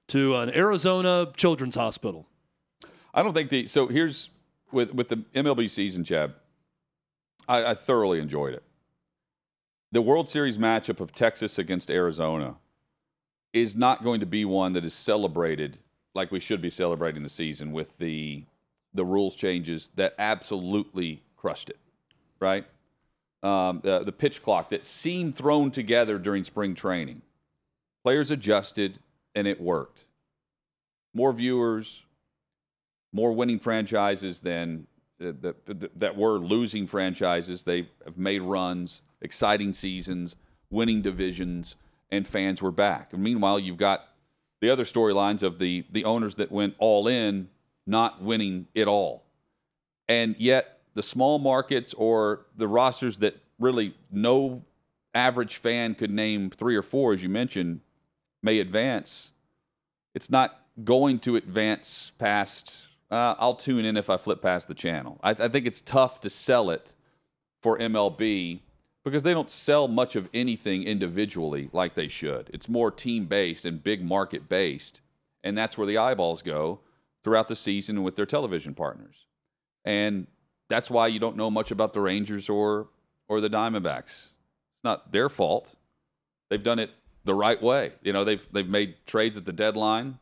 to 0.08 0.34
an 0.36 0.54
Arizona 0.54 1.30
Children's 1.36 1.76
Hospital. 1.76 2.26
I 3.14 3.22
don't 3.22 3.34
think 3.34 3.50
the 3.50 3.66
so 3.66 3.86
here's 3.86 4.28
with 4.72 4.92
with 4.92 5.08
the 5.08 5.16
MLB 5.34 5.70
season, 5.70 6.02
Chad. 6.02 6.34
I, 7.48 7.64
I 7.64 7.74
thoroughly 7.74 8.18
enjoyed 8.18 8.54
it. 8.54 8.64
The 9.92 10.02
World 10.02 10.28
Series 10.28 10.58
matchup 10.58 11.00
of 11.00 11.12
Texas 11.12 11.58
against 11.58 11.90
Arizona 11.90 12.56
is 13.52 13.76
not 13.76 14.02
going 14.02 14.20
to 14.20 14.26
be 14.26 14.44
one 14.44 14.72
that 14.72 14.84
is 14.84 14.92
celebrated 14.92 15.78
like 16.16 16.32
we 16.32 16.40
should 16.40 16.60
be 16.60 16.70
celebrating 16.70 17.22
the 17.22 17.28
season 17.28 17.70
with 17.70 17.96
the 17.98 18.44
the 18.94 19.04
rules 19.04 19.36
changes 19.36 19.90
that 19.96 20.14
absolutely 20.18 21.22
crushed 21.36 21.68
it, 21.68 21.78
right? 22.40 22.64
Um, 23.42 23.80
the, 23.84 24.02
the 24.02 24.12
pitch 24.12 24.42
clock 24.42 24.70
that 24.70 24.84
seemed 24.84 25.36
thrown 25.36 25.70
together 25.70 26.18
during 26.18 26.42
spring 26.42 26.74
training. 26.74 27.20
Players 28.02 28.30
adjusted 28.30 28.98
and 29.34 29.46
it 29.46 29.60
worked. 29.60 30.06
More 31.12 31.32
viewers, 31.34 32.02
more 33.12 33.32
winning 33.32 33.58
franchises 33.58 34.40
than 34.40 34.86
uh, 35.20 35.32
that, 35.42 35.90
that 36.00 36.16
were 36.16 36.38
losing 36.38 36.86
franchises. 36.86 37.64
They 37.64 37.88
have 38.04 38.16
made 38.16 38.40
runs, 38.40 39.02
exciting 39.20 39.74
seasons, 39.74 40.36
winning 40.70 41.02
divisions, 41.02 41.76
and 42.10 42.26
fans 42.26 42.62
were 42.62 42.72
back. 42.72 43.12
And 43.12 43.22
meanwhile, 43.22 43.58
you've 43.58 43.76
got 43.76 44.08
the 44.60 44.70
other 44.70 44.84
storylines 44.84 45.42
of 45.42 45.58
the 45.58 45.84
the 45.90 46.04
owners 46.04 46.36
that 46.36 46.50
went 46.50 46.74
all 46.78 47.08
in, 47.08 47.48
not 47.86 48.22
winning 48.22 48.66
it 48.74 48.88
all, 48.88 49.24
and 50.08 50.36
yet 50.38 50.80
the 50.94 51.02
small 51.02 51.38
markets 51.38 51.92
or 51.94 52.46
the 52.56 52.66
rosters 52.66 53.18
that 53.18 53.36
really 53.58 53.94
no 54.10 54.62
average 55.14 55.56
fan 55.56 55.94
could 55.94 56.10
name 56.10 56.50
three 56.50 56.76
or 56.76 56.82
four, 56.82 57.12
as 57.12 57.22
you 57.22 57.28
mentioned, 57.28 57.80
may 58.42 58.60
advance. 58.60 59.30
It's 60.14 60.30
not 60.30 60.60
going 60.84 61.18
to 61.20 61.36
advance 61.36 62.12
past. 62.18 62.74
Uh, 63.10 63.34
I'll 63.38 63.54
tune 63.54 63.84
in 63.84 63.96
if 63.96 64.10
I 64.10 64.16
flip 64.16 64.42
past 64.42 64.68
the 64.68 64.74
channel. 64.74 65.18
I, 65.22 65.30
I 65.30 65.48
think 65.48 65.66
it's 65.66 65.80
tough 65.80 66.20
to 66.20 66.30
sell 66.30 66.70
it 66.70 66.94
for 67.62 67.78
MLB 67.78 68.60
because 69.06 69.22
they 69.22 69.32
don't 69.32 69.52
sell 69.52 69.86
much 69.86 70.16
of 70.16 70.28
anything 70.34 70.82
individually 70.82 71.70
like 71.72 71.94
they 71.94 72.08
should. 72.08 72.50
It's 72.52 72.68
more 72.68 72.90
team 72.90 73.26
based 73.26 73.64
and 73.64 73.80
big 73.80 74.04
market 74.04 74.48
based. 74.48 75.00
And 75.44 75.56
that's 75.56 75.78
where 75.78 75.86
the 75.86 75.96
eyeballs 75.96 76.42
go 76.42 76.80
throughout 77.22 77.46
the 77.46 77.54
season 77.54 78.02
with 78.02 78.16
their 78.16 78.26
television 78.26 78.74
partners. 78.74 79.26
And 79.84 80.26
that's 80.68 80.90
why 80.90 81.06
you 81.06 81.20
don't 81.20 81.36
know 81.36 81.52
much 81.52 81.70
about 81.70 81.92
the 81.92 82.00
Rangers 82.00 82.48
or 82.48 82.88
or 83.28 83.40
the 83.40 83.48
Diamondbacks. 83.48 84.06
It's 84.08 84.82
not 84.82 85.12
their 85.12 85.28
fault. 85.28 85.76
They've 86.48 86.60
done 86.60 86.80
it 86.80 86.90
the 87.24 87.34
right 87.34 87.62
way. 87.62 87.92
You 88.02 88.12
know, 88.12 88.24
they've 88.24 88.44
they've 88.50 88.68
made 88.68 88.96
trades 89.06 89.36
at 89.36 89.44
the 89.44 89.52
deadline. 89.52 90.18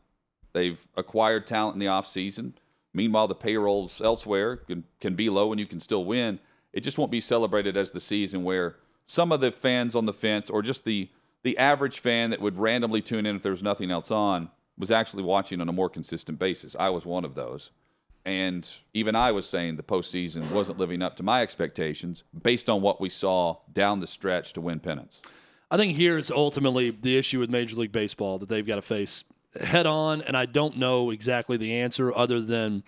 They've 0.53 0.85
acquired 0.95 1.47
talent 1.47 1.73
in 1.73 1.79
the 1.79 1.87
offseason. 1.87 2.53
Meanwhile, 2.93 3.29
the 3.29 3.35
payrolls 3.35 3.99
elsewhere 3.99 4.57
can, 4.57 4.83
can 5.01 5.15
be 5.15 5.31
low 5.31 5.51
and 5.51 5.59
you 5.59 5.65
can 5.65 5.79
still 5.79 6.05
win. 6.05 6.39
It 6.75 6.81
just 6.81 6.99
won't 6.99 7.09
be 7.09 7.21
celebrated 7.21 7.75
as 7.75 7.91
the 7.91 8.01
season 8.01 8.43
where 8.43 8.75
some 9.07 9.31
of 9.31 9.41
the 9.41 9.51
fans 9.51 9.95
on 9.95 10.05
the 10.05 10.13
fence 10.13 10.49
or 10.49 10.61
just 10.61 10.85
the 10.85 11.09
the 11.41 11.57
average 11.59 11.99
fan 11.99 12.31
that 12.31 12.41
would 12.41 12.57
randomly 12.57 13.03
tune 13.03 13.27
in 13.27 13.35
if 13.35 13.43
there 13.43 13.51
was 13.51 13.61
nothing 13.61 13.91
else 13.91 14.09
on 14.09 14.49
was 14.79 14.89
actually 14.89 15.21
watching 15.21 15.61
on 15.61 15.69
a 15.69 15.71
more 15.71 15.89
consistent 15.89 16.39
basis. 16.39 16.75
I 16.77 16.89
was 16.89 17.05
one 17.05 17.23
of 17.23 17.35
those. 17.35 17.69
And 18.25 18.69
even 18.95 19.15
I 19.15 19.31
was 19.31 19.47
saying 19.47 19.75
the 19.75 19.83
postseason 19.83 20.49
wasn't 20.49 20.79
living 20.79 21.03
up 21.03 21.15
to 21.17 21.23
my 21.23 21.43
expectations 21.43 22.23
based 22.41 22.67
on 22.67 22.81
what 22.81 22.99
we 22.99 23.09
saw 23.09 23.57
down 23.71 23.99
the 23.99 24.07
stretch 24.07 24.53
to 24.53 24.61
win 24.61 24.79
pennants. 24.79 25.21
I 25.69 25.77
think 25.77 25.95
here's 25.95 26.31
ultimately 26.31 26.89
the 26.89 27.15
issue 27.15 27.39
with 27.39 27.51
Major 27.51 27.75
League 27.75 27.91
Baseball 27.91 28.39
that 28.39 28.49
they've 28.49 28.65
got 28.65 28.75
to 28.75 28.81
face 28.81 29.23
head 29.61 29.85
on. 29.85 30.23
And 30.23 30.35
I 30.35 30.47
don't 30.47 30.77
know 30.77 31.11
exactly 31.11 31.57
the 31.57 31.75
answer 31.77 32.11
other 32.13 32.41
than 32.41 32.83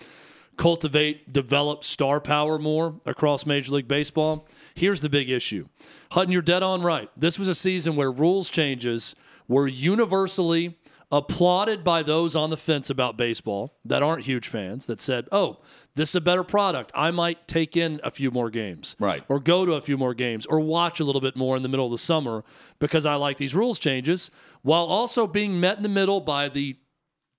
cultivate, 0.58 1.32
develop 1.32 1.84
star 1.84 2.20
power 2.20 2.60
more 2.60 3.00
across 3.06 3.46
Major 3.46 3.74
League 3.74 3.88
Baseball. 3.88 4.48
Here's 4.76 5.02
the 5.02 5.10
big 5.10 5.30
issue 5.30 5.68
Hutton, 6.12 6.32
you're 6.32 6.42
dead 6.42 6.64
on 6.64 6.82
right. 6.82 7.10
This 7.16 7.40
was 7.40 7.48
a 7.48 7.56
season 7.56 7.96
where 7.96 8.12
rules 8.12 8.50
changes 8.50 9.16
were 9.48 9.68
universally 9.68 10.78
applauded 11.12 11.84
by 11.84 12.04
those 12.04 12.36
on 12.36 12.50
the 12.50 12.58
fence 12.58 12.90
about 12.90 13.18
baseball 13.18 13.74
that 13.86 14.04
aren't 14.04 14.26
huge 14.26 14.48
fans 14.48 14.88
that 14.88 15.00
said, 15.00 15.28
oh, 15.32 15.58
this 15.96 16.10
is 16.10 16.16
a 16.16 16.22
better 16.22 16.44
product. 16.44 16.92
I 16.94 17.12
might 17.12 17.48
take 17.48 17.78
in 17.78 18.02
a 18.04 18.12
few 18.12 18.30
more 18.30 18.50
games. 18.50 18.96
Right. 19.00 19.24
Or 19.30 19.40
go 19.40 19.66
to 19.66 19.74
a 19.74 19.82
few 19.82 19.98
more 19.98 20.14
games 20.14 20.46
or 20.46 20.60
watch 20.60 21.00
a 21.00 21.06
little 21.06 21.22
bit 21.22 21.36
more 21.36 21.56
in 21.56 21.64
the 21.64 21.70
middle 21.70 21.86
of 21.86 21.92
the 21.92 21.98
summer 21.98 22.44
because 22.80 23.06
I 23.06 23.16
like 23.16 23.38
these 23.38 23.56
rules 23.56 23.80
changes 23.80 24.30
while 24.64 24.84
also 24.84 25.28
being 25.28 25.60
met 25.60 25.78
in 25.78 25.84
the 25.84 25.90
middle 25.90 26.20
by 26.20 26.50
the 26.50 26.76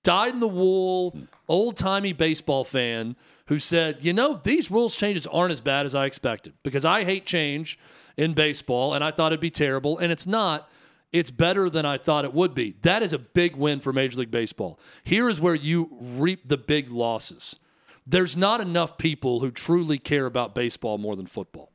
dyed 0.09 0.33
in 0.33 0.39
the 0.39 0.47
wool, 0.47 1.15
old 1.47 1.77
timey 1.77 2.13
baseball 2.13 2.63
fan 2.63 3.15
who 3.45 3.59
said, 3.59 3.99
you 4.01 4.11
know, 4.11 4.41
these 4.43 4.71
rules 4.71 4.95
changes 4.95 5.27
aren't 5.27 5.51
as 5.51 5.61
bad 5.61 5.85
as 5.85 5.93
I 5.93 6.07
expected 6.07 6.53
because 6.63 6.83
I 6.83 7.03
hate 7.03 7.27
change 7.27 7.77
in 8.17 8.33
baseball 8.33 8.95
and 8.95 9.03
I 9.03 9.11
thought 9.11 9.33
it'd 9.33 9.39
be 9.39 9.51
terrible. 9.51 9.99
And 9.99 10.11
it's 10.11 10.25
not. 10.25 10.67
It's 11.11 11.29
better 11.29 11.69
than 11.69 11.85
I 11.85 11.99
thought 11.99 12.25
it 12.25 12.33
would 12.33 12.55
be. 12.55 12.75
That 12.81 13.03
is 13.03 13.13
a 13.13 13.19
big 13.19 13.55
win 13.55 13.81
for 13.81 13.93
Major 13.93 14.17
League 14.17 14.31
Baseball. 14.31 14.79
Here 15.03 15.29
is 15.29 15.39
where 15.39 15.53
you 15.53 15.95
reap 16.01 16.47
the 16.47 16.57
big 16.57 16.89
losses. 16.89 17.57
There's 18.07 18.35
not 18.35 18.61
enough 18.61 18.97
people 18.97 19.41
who 19.41 19.51
truly 19.51 19.99
care 19.99 20.25
about 20.25 20.55
baseball 20.55 20.97
more 20.97 21.15
than 21.15 21.27
football. 21.27 21.71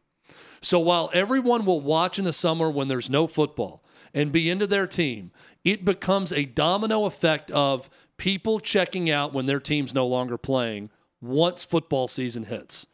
So 0.60 0.80
while 0.80 1.08
everyone 1.12 1.64
will 1.64 1.80
watch 1.80 2.18
in 2.18 2.24
the 2.24 2.32
summer 2.32 2.68
when 2.68 2.88
there's 2.88 3.08
no 3.08 3.28
football 3.28 3.84
and 4.12 4.32
be 4.32 4.50
into 4.50 4.66
their 4.66 4.88
team, 4.88 5.30
it 5.64 5.84
becomes 5.84 6.32
a 6.32 6.44
domino 6.44 7.04
effect 7.04 7.50
of 7.50 7.88
people 8.16 8.60
checking 8.60 9.10
out 9.10 9.32
when 9.32 9.46
their 9.46 9.60
team's 9.60 9.94
no 9.94 10.06
longer 10.06 10.38
playing 10.38 10.90
once 11.20 11.64
football 11.64 12.08
season 12.08 12.44
hits. 12.44 12.86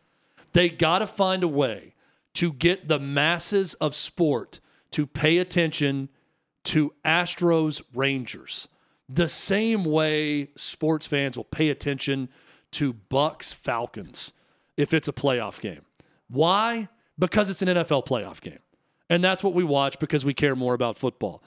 They 0.53 0.69
got 0.69 1.01
to 1.01 1.07
find 1.07 1.43
a 1.43 1.49
way 1.49 1.95
to 2.35 2.53
get 2.53 2.89
the 2.89 2.99
masses 2.99 3.75
of 3.75 3.95
sport 3.95 4.61
to 4.93 5.07
pay 5.07 5.39
attention 5.39 6.09
to 6.65 6.93
Astros 7.05 7.83
Rangers. 7.95 8.69
The 9.09 9.29
same 9.29 9.85
way 9.85 10.51
sports 10.57 11.07
fans 11.07 11.37
will 11.37 11.45
pay 11.45 11.69
attention 11.71 12.29
to 12.73 12.93
Bucks 12.93 13.53
Falcons 13.53 14.33
if 14.77 14.95
it's 14.95 15.09
a 15.09 15.13
playoff 15.13 15.61
game. 15.61 15.83
Why? 16.29 16.89
Because 17.19 17.51
it's 17.51 17.63
an 17.63 17.69
NFL 17.69 18.07
playoff 18.07 18.41
game. 18.41 18.61
And 19.09 19.25
that's 19.25 19.43
what 19.43 19.55
we 19.55 19.65
watch 19.65 19.99
because 19.99 20.25
we 20.25 20.33
care 20.33 20.55
more 20.55 20.75
about 20.75 20.97
football. 20.97 21.43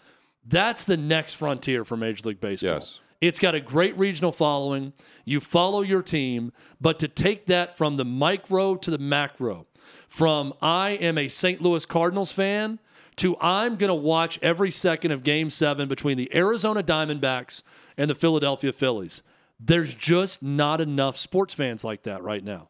That's 0.46 0.84
the 0.84 0.98
next 0.98 1.36
frontier 1.36 1.86
for 1.86 1.96
Major 1.96 2.28
League 2.28 2.42
Baseball. 2.42 2.74
Yes. 2.74 3.00
It's 3.24 3.40
got 3.40 3.56
a 3.56 3.62
great 3.62 3.98
regional 3.98 4.34
following. 4.34 4.92
You 5.24 5.40
follow 5.40 5.82
your 5.82 6.02
team, 6.02 6.52
but 6.82 7.00
to 7.00 7.08
take 7.08 7.46
that 7.46 7.78
from 7.78 7.96
the 7.96 8.04
micro 8.04 8.76
to 8.76 8.92
the 8.92 8.98
macro, 8.98 9.66
from 10.10 10.54
I 10.62 10.90
am 10.90 11.18
a 11.18 11.30
St. 11.30 11.62
Louis 11.62 11.86
Cardinals 11.86 12.34
fan 12.34 12.80
to 13.16 13.38
I'm 13.40 13.78
going 13.78 13.88
to 13.88 13.94
watch 13.94 14.40
every 14.42 14.72
second 14.72 15.12
of 15.12 15.24
game 15.24 15.50
seven 15.50 15.88
between 15.88 16.18
the 16.18 16.36
Arizona 16.36 16.84
Diamondbacks 16.84 17.64
and 17.98 18.10
the 18.10 18.16
Philadelphia 18.16 18.74
Phillies. 18.74 19.24
There's 19.58 19.94
just 19.94 20.44
not 20.44 20.82
enough 20.82 21.16
sports 21.16 21.54
fans 21.54 21.86
like 21.86 22.04
that 22.04 22.24
right 22.24 22.44
now 22.44 22.68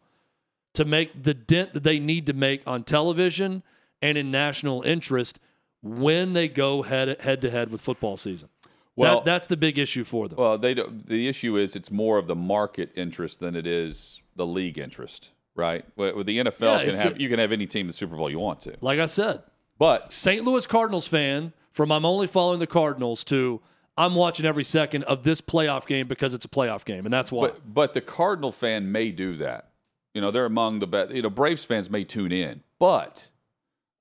to 0.75 0.85
make 0.85 1.23
the 1.23 1.33
dent 1.33 1.73
that 1.73 1.81
they 1.81 1.97
need 1.97 2.27
to 2.27 2.33
make 2.33 2.61
on 2.67 2.83
television 2.83 3.63
and 4.03 4.19
in 4.19 4.29
national 4.29 4.83
interest 4.83 5.39
when 5.81 6.33
they 6.33 6.47
go 6.47 6.83
head 6.83 7.19
head 7.21 7.41
to 7.41 7.49
head 7.49 7.71
with 7.71 7.81
football 7.81 8.17
season. 8.17 8.49
Well, 8.95 9.15
that, 9.19 9.25
that's 9.25 9.47
the 9.47 9.57
big 9.57 9.77
issue 9.79 10.03
for 10.03 10.27
them. 10.27 10.37
Well, 10.37 10.57
they 10.57 10.73
don't, 10.73 11.07
the 11.07 11.27
issue 11.27 11.57
is 11.57 11.75
it's 11.75 11.89
more 11.91 12.17
of 12.17 12.27
the 12.27 12.35
market 12.35 12.91
interest 12.95 13.39
than 13.39 13.55
it 13.55 13.65
is 13.65 14.21
the 14.35 14.45
league 14.45 14.77
interest, 14.77 15.31
right? 15.55 15.85
With 15.95 16.25
the 16.27 16.37
NFL, 16.39 16.79
Yeah, 16.79 16.85
can 16.85 16.95
have 16.97 17.15
a- 17.15 17.19
you 17.19 17.29
can 17.29 17.39
have 17.39 17.51
any 17.51 17.65
team 17.65 17.81
in 17.81 17.87
the 17.87 17.93
Super 17.93 18.15
Bowl 18.15 18.29
you 18.29 18.39
want 18.39 18.59
to, 18.61 18.75
Like 18.81 18.99
I 18.99 19.07
said, 19.07 19.41
but 19.79 20.13
St. 20.13 20.43
Louis 20.43 20.65
Cardinals 20.67 21.07
fan 21.07 21.53
from 21.71 21.91
I'm 21.91 22.05
only 22.05 22.27
following 22.27 22.59
the 22.59 22.67
Cardinals 22.67 23.23
to 23.25 23.61
I'm 23.97 24.15
watching 24.15 24.45
every 24.45 24.63
second 24.63 25.03
of 25.03 25.23
this 25.23 25.39
playoff 25.41 25.85
game 25.85 26.07
because 26.07 26.33
it's 26.33 26.45
a 26.45 26.49
playoff 26.49 26.83
game, 26.85 27.05
and 27.05 27.13
that's 27.13 27.31
why. 27.31 27.47
but 27.47 27.73
but 27.73 27.93
the 27.93 28.01
Cardinal 28.01 28.51
fan 28.51 28.91
may 28.91 29.11
do 29.11 29.35
that. 29.37 29.69
You 30.13 30.21
know, 30.21 30.29
they're 30.31 30.45
among 30.45 30.79
the 30.79 30.87
best. 30.87 31.11
You 31.13 31.21
know, 31.23 31.29
Braves 31.29 31.65
fans 31.65 31.89
may 31.89 32.03
tune 32.03 32.31
in, 32.31 32.61
but 32.79 33.29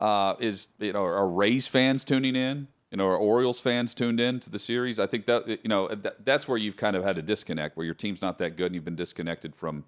uh, 0.00 0.34
is 0.40 0.68
you 0.78 0.92
know 0.92 1.04
are 1.04 1.28
Rays 1.28 1.66
fans 1.66 2.04
tuning 2.04 2.36
in? 2.36 2.68
You 2.92 2.98
know, 2.98 3.06
are 3.06 3.16
Orioles 3.16 3.58
fans 3.58 3.94
tuned 3.94 4.20
in 4.20 4.38
to 4.40 4.50
the 4.50 4.58
series? 4.58 4.98
I 4.98 5.06
think 5.06 5.24
that 5.24 5.48
you 5.48 5.68
know 5.68 5.88
that, 5.88 6.26
that's 6.26 6.46
where 6.46 6.58
you've 6.58 6.76
kind 6.76 6.94
of 6.94 7.02
had 7.02 7.16
a 7.16 7.22
disconnect, 7.22 7.74
where 7.74 7.86
your 7.86 7.94
team's 7.94 8.20
not 8.20 8.36
that 8.38 8.58
good, 8.58 8.66
and 8.66 8.74
you've 8.74 8.84
been 8.84 8.94
disconnected 8.94 9.56
from. 9.56 9.84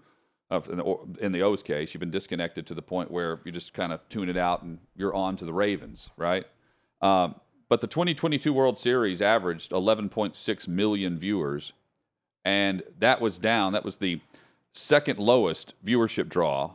Uh, 0.50 0.60
in, 0.70 0.76
the, 0.76 0.98
in 1.20 1.32
the 1.32 1.42
O's 1.42 1.62
case, 1.62 1.94
you've 1.94 2.00
been 2.00 2.10
disconnected 2.10 2.66
to 2.66 2.74
the 2.74 2.82
point 2.82 3.10
where 3.10 3.40
you 3.44 3.50
just 3.50 3.72
kind 3.72 3.92
of 3.92 4.06
tune 4.10 4.28
it 4.28 4.36
out 4.36 4.62
and 4.62 4.78
you're 4.94 5.14
on 5.14 5.36
to 5.36 5.44
the 5.44 5.54
Ravens, 5.54 6.10
right? 6.18 6.44
Um, 7.00 7.36
but 7.70 7.80
the 7.80 7.86
2022 7.86 8.52
World 8.52 8.78
Series 8.78 9.22
averaged 9.22 9.70
11.6 9.70 10.68
million 10.68 11.18
viewers, 11.18 11.72
and 12.44 12.82
that 12.98 13.22
was 13.22 13.38
down. 13.38 13.72
That 13.72 13.86
was 13.86 13.96
the 13.96 14.20
second 14.74 15.18
lowest 15.18 15.74
viewership 15.84 16.28
draw 16.28 16.74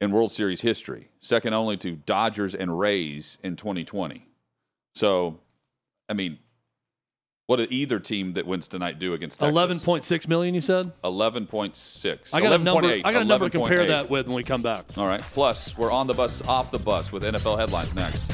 in 0.00 0.10
World 0.10 0.32
Series 0.32 0.62
history, 0.62 1.08
second 1.20 1.54
only 1.54 1.76
to 1.78 1.92
Dodgers 1.92 2.54
and 2.54 2.78
Rays 2.78 3.38
in 3.44 3.54
2020. 3.54 4.26
So, 4.94 5.38
I 6.08 6.12
mean, 6.12 6.38
what 7.46 7.56
did 7.56 7.72
either 7.72 7.98
team 8.00 8.34
that 8.34 8.46
wins 8.46 8.68
tonight 8.68 8.98
do 8.98 9.12
against 9.14 9.40
Texas? 9.40 9.52
Eleven 9.52 9.80
point 9.80 10.04
six 10.04 10.26
million, 10.26 10.54
you 10.54 10.60
said. 10.60 10.92
11.6. 11.02 12.18
I 12.32 12.40
got 12.40 12.52
a 12.52 12.58
number. 12.58 12.88
11.8, 12.88 13.02
I 13.04 13.12
got 13.12 13.22
a 13.22 13.24
number 13.24 13.46
to 13.46 13.58
compare 13.58 13.80
11.8. 13.80 13.88
that 13.88 14.10
with 14.10 14.26
when 14.26 14.36
we 14.36 14.44
come 14.44 14.62
back. 14.62 14.86
All 14.96 15.06
right. 15.06 15.20
Plus, 15.20 15.76
we're 15.76 15.90
on 15.90 16.06
the 16.06 16.14
bus, 16.14 16.42
off 16.42 16.70
the 16.70 16.78
bus 16.78 17.12
with 17.12 17.22
NFL 17.22 17.58
headlines 17.58 17.94
next. 17.94 18.24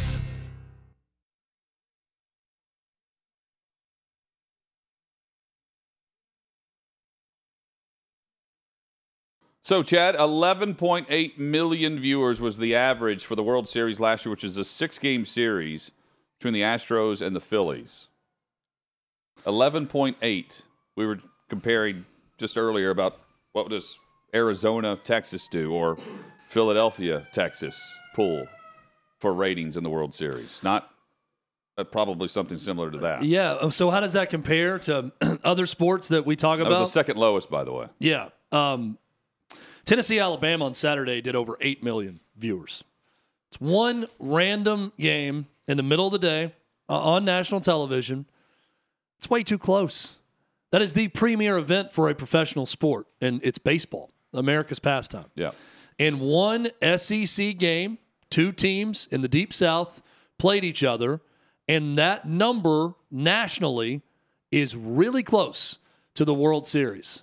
So, 9.63 9.83
Chad, 9.85 10.17
11.8 10.17 11.39
million 11.39 12.01
viewers 12.01 12.41
was 12.41 12.59
the 12.59 12.75
average 12.75 13.25
for 13.25 13.37
the 13.37 13.43
World 13.43 13.69
Series 13.69 14.01
last 14.01 14.25
year, 14.25 14.31
which 14.31 14.43
is 14.43 14.57
a 14.57 14.65
six 14.65 14.99
game 14.99 15.25
series 15.25 15.93
between 16.41 16.55
the 16.55 16.63
Astros 16.63 17.21
and 17.21 17.37
the 17.37 17.41
Phillies. 17.41 18.09
11.8. 19.45 20.63
We 20.97 21.07
were 21.07 21.19
comparing 21.51 22.07
just 22.39 22.57
earlier 22.57 22.89
about 22.89 23.21
what 23.53 23.69
does 23.69 23.99
Arizona, 24.35 24.99
Texas 25.05 25.47
do 25.49 25.73
or 25.75 25.99
Philadelphia, 26.49 27.27
Texas 27.33 27.79
pool 28.15 28.47
for 29.19 29.35
ratings 29.35 29.77
in 29.77 29.85
the 29.85 29.91
World 29.91 30.15
Series. 30.15 30.63
Not 30.63 30.91
uh, 31.77 31.85
probably 31.85 32.27
something 32.29 32.57
similar 32.57 32.91
to 32.91 32.99
that. 32.99 33.23
Yeah. 33.23 33.59
oh, 33.61 33.69
So 33.69 33.91
how 33.91 34.01
does 34.01 34.15
that 34.15 34.31
compare 34.31 34.79
to 34.81 35.13
other 35.45 35.67
sports 35.67 36.09
that 36.09 36.25
we 36.25 36.37
talk 36.37 36.59
That 36.59 36.67
about? 36.69 36.81
was 36.81 36.89
the 36.89 36.93
second 36.93 37.19
lowest, 37.19 37.51
by 37.51 37.65
the 37.65 37.73
way. 37.73 37.87
Yeah. 37.99 38.31
Um, 38.51 38.97
Tennessee, 39.85 40.19
Alabama 40.19 40.65
on 40.65 40.73
Saturday 40.73 41.21
did 41.21 41.37
over 41.37 41.59
8 41.61 41.83
million 41.83 42.21
viewers. 42.39 42.83
It's 43.49 43.61
one 43.61 44.07
random 44.19 44.93
game 44.99 45.47
in 45.71 45.77
the 45.77 45.83
middle 45.85 46.07
of 46.07 46.13
the 46.13 46.19
day 46.19 46.53
uh, 46.89 47.01
on 47.01 47.25
national 47.25 47.61
television. 47.61 48.27
It's 49.19 49.31
way 49.31 49.45
too 49.45 49.57
close. 49.57 50.19
That 50.73 50.83
is 50.83 50.95
the 50.95 51.07
premier 51.09 51.57
event 51.59 51.93
for 51.93 52.11
a 52.11 52.15
professional 52.15 52.67
sport, 52.67 53.07
and 53.21 53.41
it's 53.45 53.59
baseball, 53.59 54.11
America's 54.35 54.81
pastime. 54.81 55.27
Yeah. 55.37 55.53
In 55.97 56.19
one 56.19 56.71
SEC 56.97 57.57
game, 57.57 57.99
two 58.31 58.51
teams 58.51 59.07
in 59.13 59.21
the 59.21 59.29
Deep 59.29 59.53
South 59.53 60.03
played 60.39 60.65
each 60.65 60.83
other, 60.83 61.21
and 61.69 61.97
that 61.97 62.27
number 62.27 62.95
nationally 63.09 64.03
is 64.51 64.75
really 64.75 65.23
close 65.23 65.79
to 66.15 66.25
the 66.25 66.35
World 66.35 66.67
Series. 66.67 67.23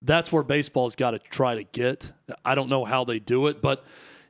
That's 0.00 0.30
where 0.30 0.44
baseball's 0.44 0.94
got 0.94 1.10
to 1.12 1.18
try 1.18 1.56
to 1.56 1.64
get. 1.64 2.12
I 2.44 2.54
don't 2.54 2.68
know 2.68 2.84
how 2.84 3.04
they 3.04 3.18
do 3.18 3.48
it, 3.48 3.60
but 3.60 3.84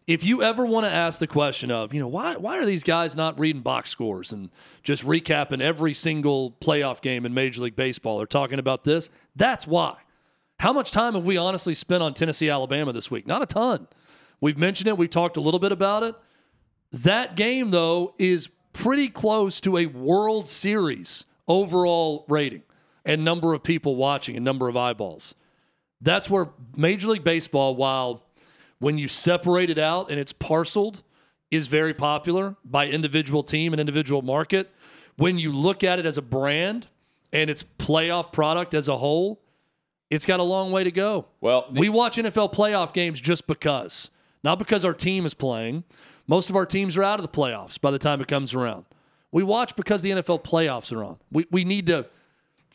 if 0.07 0.23
you 0.23 0.43
ever 0.43 0.65
want 0.65 0.87
to 0.87 0.93
ask 0.93 1.19
the 1.19 1.27
question 1.27 1.71
of, 1.71 1.93
you 1.93 2.01
know, 2.01 2.09
why 2.09 2.37
why 2.37 2.59
are 2.59 2.67
these 2.67 2.85
guys 2.85 3.17
not 3.17 3.39
reading 3.39 3.63
box 3.63 3.91
scores 3.91 4.33
and 4.33 4.51
just 4.83 5.05
recapping 5.05 5.61
every 5.61 5.95
single 5.95 6.53
playoff 6.61 7.01
game 7.01 7.27
in 7.27 7.35
Major 7.35 7.63
League 7.63 7.77
Baseball 7.77 8.21
or 8.21 8.27
talking 8.27 8.59
about 8.59 8.85
this? 8.85 9.11
That's 9.35 9.67
why. 9.67 9.97
How 10.61 10.73
much 10.73 10.91
time 10.91 11.15
have 11.15 11.25
we 11.25 11.37
honestly 11.37 11.75
spent 11.75 12.03
on 12.03 12.15
Tennessee, 12.15 12.49
Alabama 12.49 12.93
this 12.93 13.11
week? 13.11 13.27
Not 13.27 13.43
a 13.43 13.47
ton. 13.47 13.89
We've 14.41 14.57
mentioned 14.57 14.89
it. 14.89 14.97
We 14.97 15.09
talked 15.09 15.37
a 15.37 15.41
little 15.41 15.61
bit 15.61 15.73
about 15.73 16.03
it. 16.03 16.15
That 16.93 17.37
game, 17.37 17.71
though, 17.71 18.15
is 18.19 18.49
pretty 18.73 19.09
close 19.09 19.61
to 19.63 19.77
a 19.77 19.87
World 19.87 20.49
Series 20.49 21.25
overall 21.49 22.25
rating 22.29 22.63
and 23.05 23.25
number 23.25 23.55
of 23.55 23.63
people 23.63 23.97
watching 23.97 24.37
and 24.37 24.45
number 24.45 24.69
of 24.69 24.77
eyeballs. 24.77 25.35
That's 26.01 26.31
where 26.31 26.51
Major 26.77 27.09
League 27.09 27.25
Baseball, 27.25 27.75
while 27.75 28.26
when 28.79 28.99
you 28.99 29.09
separate 29.09 29.71
it 29.71 29.79
out 29.79 30.11
and 30.11 30.19
it's 30.21 30.33
parceled, 30.33 31.03
is 31.51 31.67
very 31.69 31.95
popular 31.95 32.57
by 32.65 32.87
individual 32.89 33.43
team 33.43 33.73
and 33.73 33.81
individual 33.81 34.21
market. 34.23 34.71
When 35.17 35.39
you 35.39 35.53
look 35.53 35.85
at 35.85 35.99
it 35.99 36.07
as 36.07 36.19
a 36.19 36.23
brand 36.23 36.89
and 37.33 37.49
its 37.49 37.65
playoff 37.79 38.33
product 38.33 38.75
as 38.75 38.89
a 38.89 38.97
whole, 38.97 39.41
it's 40.11 40.27
got 40.27 40.41
a 40.41 40.43
long 40.45 40.73
way 40.73 40.85
to 40.85 40.91
go. 40.91 41.27
Well, 41.41 41.67
the- 41.71 41.81
we 41.81 41.89
watch 41.89 42.17
NFL 42.19 42.53
playoff 42.53 42.93
games 42.93 43.21
just 43.21 43.47
because, 43.47 44.11
not 44.43 44.59
because 44.59 44.85
our 44.85 44.93
team 44.95 45.25
is 45.25 45.35
playing. 45.35 45.85
Most 46.27 46.51
of 46.51 46.57
our 46.57 46.67
teams 46.67 46.97
are 46.97 47.03
out 47.05 47.19
of 47.21 47.23
the 47.23 47.33
playoffs 47.33 47.81
by 47.81 47.91
the 47.91 47.99
time 47.99 48.21
it 48.21 48.29
comes 48.29 48.53
around. 48.55 48.85
We 49.33 49.43
watch 49.43 49.77
because 49.77 50.03
the 50.03 50.11
NFL 50.11 50.43
playoffs 50.45 50.93
are 50.97 51.05
on. 51.05 51.19
We, 51.31 51.47
we 51.51 51.65
need 51.65 51.87
to, 51.87 52.07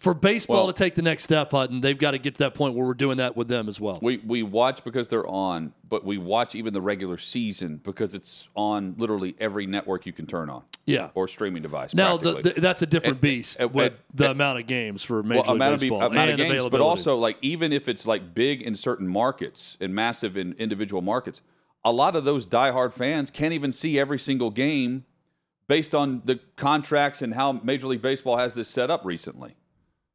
for 0.01 0.15
baseball 0.15 0.65
Well- 0.65 0.67
to 0.67 0.73
take 0.73 0.95
the 0.95 1.03
next 1.03 1.23
step, 1.23 1.51
Hutton, 1.51 1.79
they've 1.79 1.97
got 1.97 2.11
to 2.11 2.17
get 2.17 2.33
to 2.35 2.39
that 2.39 2.55
point 2.55 2.73
where 2.73 2.87
we're 2.87 2.95
doing 2.95 3.17
that 3.17 3.37
with 3.37 3.47
them 3.47 3.69
as 3.69 3.79
well. 3.79 3.99
We 4.01 4.17
we 4.17 4.41
watch 4.41 4.83
because 4.83 5.07
they're 5.07 5.27
on, 5.27 5.73
but 5.87 6.03
we 6.03 6.17
watch 6.17 6.55
even 6.55 6.73
the 6.73 6.81
regular 6.81 7.17
season 7.17 7.79
because 7.83 8.15
it's 8.15 8.49
on 8.55 8.95
literally 8.97 9.35
every 9.39 9.67
network 9.67 10.07
you 10.07 10.11
can 10.11 10.25
turn 10.25 10.49
on 10.49 10.63
yeah. 10.87 11.09
or 11.13 11.27
streaming 11.27 11.61
device. 11.61 11.93
Now, 11.93 12.17
the, 12.17 12.41
the, 12.41 12.53
that's 12.57 12.81
a 12.81 12.87
different 12.87 13.17
And- 13.17 13.21
beast 13.21 13.57
and- 13.59 13.71
with 13.75 13.93
and- 13.93 14.01
the 14.15 14.31
amount 14.31 14.59
of 14.59 14.65
games 14.65 15.03
for 15.03 15.21
Major 15.21 15.41
well, 15.41 15.43
League 15.43 15.55
amount 15.55 15.73
of, 15.75 15.79
Baseball 15.81 16.01
amount 16.01 16.29
and 16.31 16.41
of 16.41 16.47
games, 16.49 16.65
but 16.67 16.81
also 16.81 17.15
like 17.15 17.37
even 17.43 17.71
if 17.71 17.87
it's 17.87 18.07
like 18.07 18.33
big 18.33 18.63
in 18.63 18.73
certain 18.73 19.07
markets 19.07 19.77
and 19.79 19.93
massive 19.93 20.35
in 20.35 20.53
individual 20.53 21.03
markets, 21.03 21.41
a 21.85 21.91
lot 21.91 22.15
of 22.15 22.25
those 22.25 22.47
diehard 22.47 22.93
fans 22.93 23.29
can't 23.29 23.53
even 23.53 23.71
see 23.71 23.99
every 23.99 24.17
single 24.17 24.49
game 24.49 25.05
based 25.67 25.93
on 25.93 26.23
the 26.25 26.39
contracts 26.55 27.21
and 27.21 27.35
how 27.35 27.51
Major 27.51 27.85
League 27.85 28.01
Baseball 28.01 28.37
has 28.37 28.55
this 28.55 28.67
set 28.67 28.89
up 28.89 29.05
recently. 29.05 29.55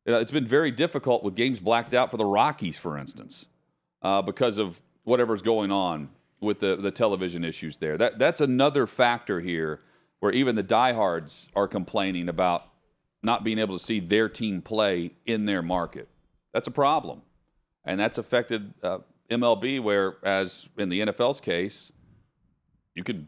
Know, 0.07 0.21
it's 0.21 0.31
been 0.31 0.47
very 0.47 0.71
difficult 0.71 1.25
with 1.25 1.35
games 1.35 1.59
blacked 1.59 1.93
out 1.93 2.11
for 2.11 2.17
the 2.17 2.25
Rockies, 2.25 2.79
for 2.79 2.97
instance, 2.97 3.47
uh, 4.03 4.23
because 4.23 4.59
of 4.59 4.81
whatever's 5.05 5.43
going 5.43 5.73
on 5.73 6.11
with 6.41 6.61
the, 6.61 6.77
the 6.77 6.91
television 6.91 7.45
issues 7.45 7.79
there. 7.79 7.99
That 7.99 8.19
that's 8.19 8.41
another 8.41 8.87
factor 8.87 9.41
here 9.41 9.81
where 10.21 10.33
even 10.33 10.55
the 10.55 10.63
diehards 10.63 11.49
are 11.57 11.67
complaining 11.67 12.29
about 12.29 12.69
not 13.23 13.43
being 13.43 13.59
able 13.59 13.77
to 13.77 13.85
see 13.85 13.99
their 13.99 14.29
team 14.29 14.63
play 14.63 15.13
in 15.25 15.45
their 15.45 15.63
market. 15.63 16.09
That's 16.53 16.69
a 16.69 16.73
problem, 16.73 17.23
and 17.85 17.99
that's 17.99 18.19
affected 18.19 18.75
uh, 18.83 18.99
MLB. 19.29 19.83
Whereas 19.83 20.69
in 20.79 20.89
the 20.89 21.01
NFL's 21.01 21.41
case, 21.41 21.91
you 22.95 23.03
could 23.03 23.27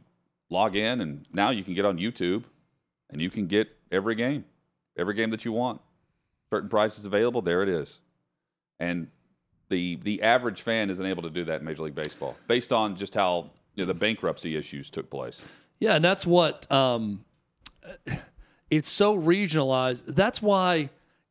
log 0.51 0.77
in 0.77 1.01
and 1.01 1.27
now 1.33 1.51
you 1.51 1.63
can 1.63 1.75
get 1.75 1.85
on 1.85 1.99
YouTube 1.99 2.45
and 3.11 3.21
you 3.21 3.31
can 3.31 3.47
get 3.47 3.69
every 3.93 4.15
game, 4.15 4.45
every 4.97 5.15
game 5.15 5.31
that 5.31 5.45
you 5.45 5.53
want. 5.53 5.81
Certain 6.51 6.69
prices 6.69 7.05
available, 7.05 7.43
there 7.43 7.63
it 7.63 7.69
is. 7.69 7.99
And 8.81 9.09
the 9.69 9.97
the 9.97 10.23
average 10.23 10.63
fan 10.63 10.91
isn't 10.91 11.05
able 11.05 11.23
to 11.23 11.31
do 11.31 11.45
that 11.45 11.61
in 11.61 11.67
Major 11.67 11.83
League 11.83 11.95
Baseball 11.95 12.37
based 12.47 12.73
on 12.73 12.97
just 12.97 13.15
how 13.15 13.51
you 13.75 13.85
know, 13.85 13.87
the 13.87 13.95
bankruptcy 13.95 14.57
issues 14.57 14.91
took 14.91 15.11
place. 15.11 15.45
Yeah, 15.79 15.97
and 15.97 16.05
that's 16.05 16.27
what 16.27 16.71
um, 16.73 17.25
it's 18.71 18.89
so 18.89 19.17
regionalized. 19.17 20.05
That's 20.07 20.41
why 20.41 20.91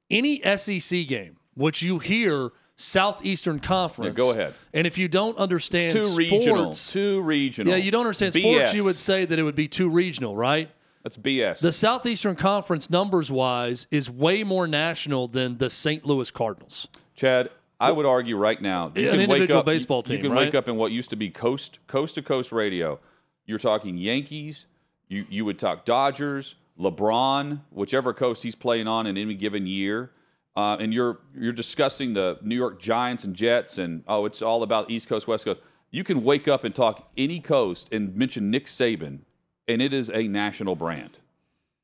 any 0.09 0.41
SEC 0.57 1.07
game, 1.07 1.37
which 1.55 1.81
you 1.81 1.99
hear 1.99 2.51
Southeastern 2.75 3.59
Conference, 3.59 4.13
Yeah, 4.13 4.17
go 4.17 4.31
ahead. 4.31 4.53
And 4.73 4.85
if 4.85 4.97
you 4.97 5.07
don't 5.07 5.37
understand 5.37 5.93
Too 5.93 6.03
sports, 6.03 6.17
regional. 6.17 6.73
Too 6.73 7.21
regional. 7.21 7.73
yeah, 7.73 7.77
you 7.77 7.91
don't 7.91 8.01
understand 8.01 8.33
sports, 8.33 8.73
you 8.73 8.83
would 8.83 8.95
say 8.95 9.25
that 9.25 9.37
it 9.37 9.43
would 9.43 9.55
be 9.55 9.67
too 9.67 9.89
regional, 9.89 10.35
right? 10.35 10.69
That's 11.07 11.15
BS. 11.15 11.59
The 11.61 11.71
Southeastern 11.71 12.35
Conference, 12.35 12.89
numbers 12.89 13.31
wise, 13.31 13.87
is 13.91 14.09
way 14.09 14.43
more 14.43 14.67
national 14.67 15.27
than 15.27 15.57
the 15.57 15.69
St. 15.69 16.05
Louis 16.05 16.29
Cardinals. 16.29 16.89
Chad, 17.15 17.49
I 17.79 17.93
would 17.93 18.05
argue 18.05 18.35
right 18.35 18.61
now, 18.61 18.91
you 18.93 19.09
An 19.09 19.19
can 19.21 19.29
wake 19.29 19.49
up, 19.51 19.65
baseball 19.65 20.03
team, 20.03 20.17
You 20.17 20.23
can 20.23 20.33
right? 20.33 20.47
wake 20.47 20.55
up 20.55 20.67
in 20.67 20.75
what 20.75 20.91
used 20.91 21.09
to 21.11 21.15
be 21.15 21.29
coast 21.29 21.79
coast 21.87 22.15
to 22.15 22.21
coast 22.21 22.51
radio. 22.51 22.99
You're 23.45 23.57
talking 23.57 23.97
Yankees. 23.97 24.65
You 25.07 25.25
you 25.29 25.45
would 25.45 25.57
talk 25.57 25.85
Dodgers, 25.85 26.55
LeBron, 26.77 27.61
whichever 27.71 28.13
coast 28.13 28.43
he's 28.43 28.55
playing 28.55 28.89
on 28.89 29.07
in 29.07 29.17
any 29.17 29.33
given 29.33 29.65
year, 29.65 30.11
uh, 30.57 30.75
and 30.77 30.93
you're 30.93 31.19
you're 31.39 31.53
discussing 31.53 32.15
the 32.15 32.37
New 32.41 32.57
York 32.57 32.81
Giants 32.81 33.23
and 33.23 33.33
Jets, 33.33 33.77
and 33.77 34.03
oh, 34.09 34.25
it's 34.25 34.41
all 34.41 34.61
about 34.61 34.91
East 34.91 35.07
Coast, 35.07 35.25
West 35.25 35.45
Coast. 35.45 35.61
You 35.89 36.03
can 36.03 36.25
wake 36.25 36.49
up 36.49 36.65
and 36.65 36.75
talk 36.75 37.09
any 37.15 37.39
coast 37.39 37.93
and 37.93 38.13
mention 38.17 38.51
Nick 38.51 38.65
Saban, 38.65 39.19
and 39.67 39.81
it 39.81 39.93
is 39.93 40.09
a 40.09 40.27
national 40.27 40.75
brand. 40.75 41.17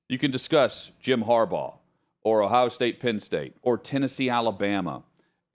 You 0.09 0.17
can 0.17 0.31
discuss 0.31 0.91
Jim 1.01 1.23
Harbaugh 1.23 1.75
or 2.23 2.41
Ohio 2.43 2.69
State, 2.69 2.99
Penn 2.99 3.19
State, 3.19 3.55
or 3.61 3.77
Tennessee, 3.77 4.29
Alabama, 4.29 5.03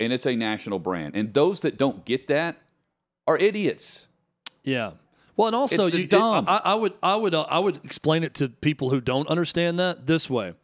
and 0.01 0.13
it's 0.13 0.27
a 0.27 0.35
national 0.37 0.79
brand. 0.79 1.15
And 1.17 1.33
those 1.35 1.61
that 1.61 1.79
don't 1.79 2.05
get 2.05 2.29
that 2.29 2.57
are 3.27 3.37
idiots. 3.39 4.07
Yeah. 4.65 4.93
Well, 5.37 5.47
and 5.49 5.57
also 5.57 5.87
It- 5.87 5.95
you, 5.95 6.01
it- 6.05 6.11
dumb. 6.11 6.45
I, 6.49 6.61
I 6.65 6.75
would, 6.75 6.95
I 7.03 7.15
would, 7.17 7.35
uh, 7.35 7.43
I 7.43 7.59
would 7.59 7.81
explain 7.85 8.25
it 8.25 8.35
to 8.35 8.49
people 8.49 8.91
who 8.91 9.01
don't 9.01 9.29
understand 9.29 9.79
that 9.79 10.07
this 10.07 10.29
way: 10.29 10.55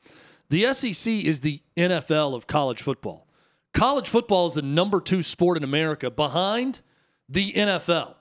the 0.50 0.72
SEC 0.74 1.12
is 1.12 1.40
the 1.40 1.60
NFL 1.76 2.34
of 2.34 2.46
college 2.46 2.82
football. 2.82 3.26
College 3.72 4.08
football 4.08 4.46
is 4.46 4.54
the 4.54 4.62
number 4.62 5.00
two 5.00 5.22
sport 5.22 5.56
in 5.56 5.64
America, 5.64 6.10
behind 6.10 6.80
the 7.28 7.52
NFL. 7.52 8.14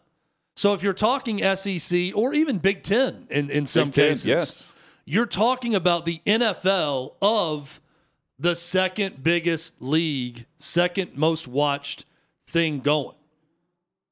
So 0.55 0.73
if 0.73 0.83
you're 0.83 0.93
talking 0.93 1.39
SEC 1.55 2.15
or 2.15 2.33
even 2.33 2.59
Big 2.59 2.83
Ten 2.83 3.27
in, 3.29 3.49
in 3.49 3.65
some 3.65 3.89
Big 3.89 4.09
cases, 4.09 4.25
yes. 4.25 4.69
you're 5.05 5.25
talking 5.25 5.73
about 5.73 6.05
the 6.05 6.21
NFL 6.25 7.13
of 7.21 7.81
the 8.37 8.55
second 8.55 9.23
biggest 9.23 9.81
league, 9.81 10.45
second 10.57 11.15
most 11.15 11.47
watched 11.47 12.05
thing 12.47 12.79
going. 12.79 13.15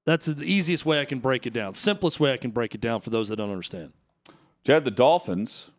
That's 0.05 0.25
the 0.25 0.43
easiest 0.43 0.85
way 0.85 0.99
I 0.99 1.05
can 1.05 1.19
break 1.19 1.45
it 1.45 1.53
down. 1.53 1.75
Simplest 1.75 2.19
way 2.19 2.33
I 2.33 2.37
can 2.37 2.51
break 2.51 2.73
it 2.73 2.81
down 2.81 3.01
for 3.01 3.11
those 3.11 3.29
that 3.29 3.35
don't 3.35 3.51
understand. 3.51 3.93
Chad, 4.65 4.83
the 4.83 4.91
Dolphins, 4.91 5.69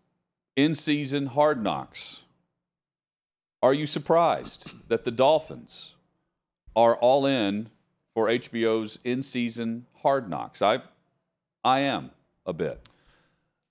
in 0.55 0.75
season 0.75 1.27
hard 1.27 1.63
knocks. 1.63 2.23
Are 3.63 3.75
you 3.75 3.87
surprised 3.87 4.89
that 4.89 5.05
the 5.05 5.11
Dolphins 5.11 5.95
are 6.75 6.97
all 6.97 7.27
in 7.27 7.71
for 8.15 8.29
HBO's 8.29 8.99
in 9.05 9.23
season 9.23 9.87
hard 10.03 10.29
knocks? 10.29 10.63
I, 10.63 10.81
I 11.65 11.81
am 11.81 12.11
a 12.47 12.53
bit. 12.53 12.89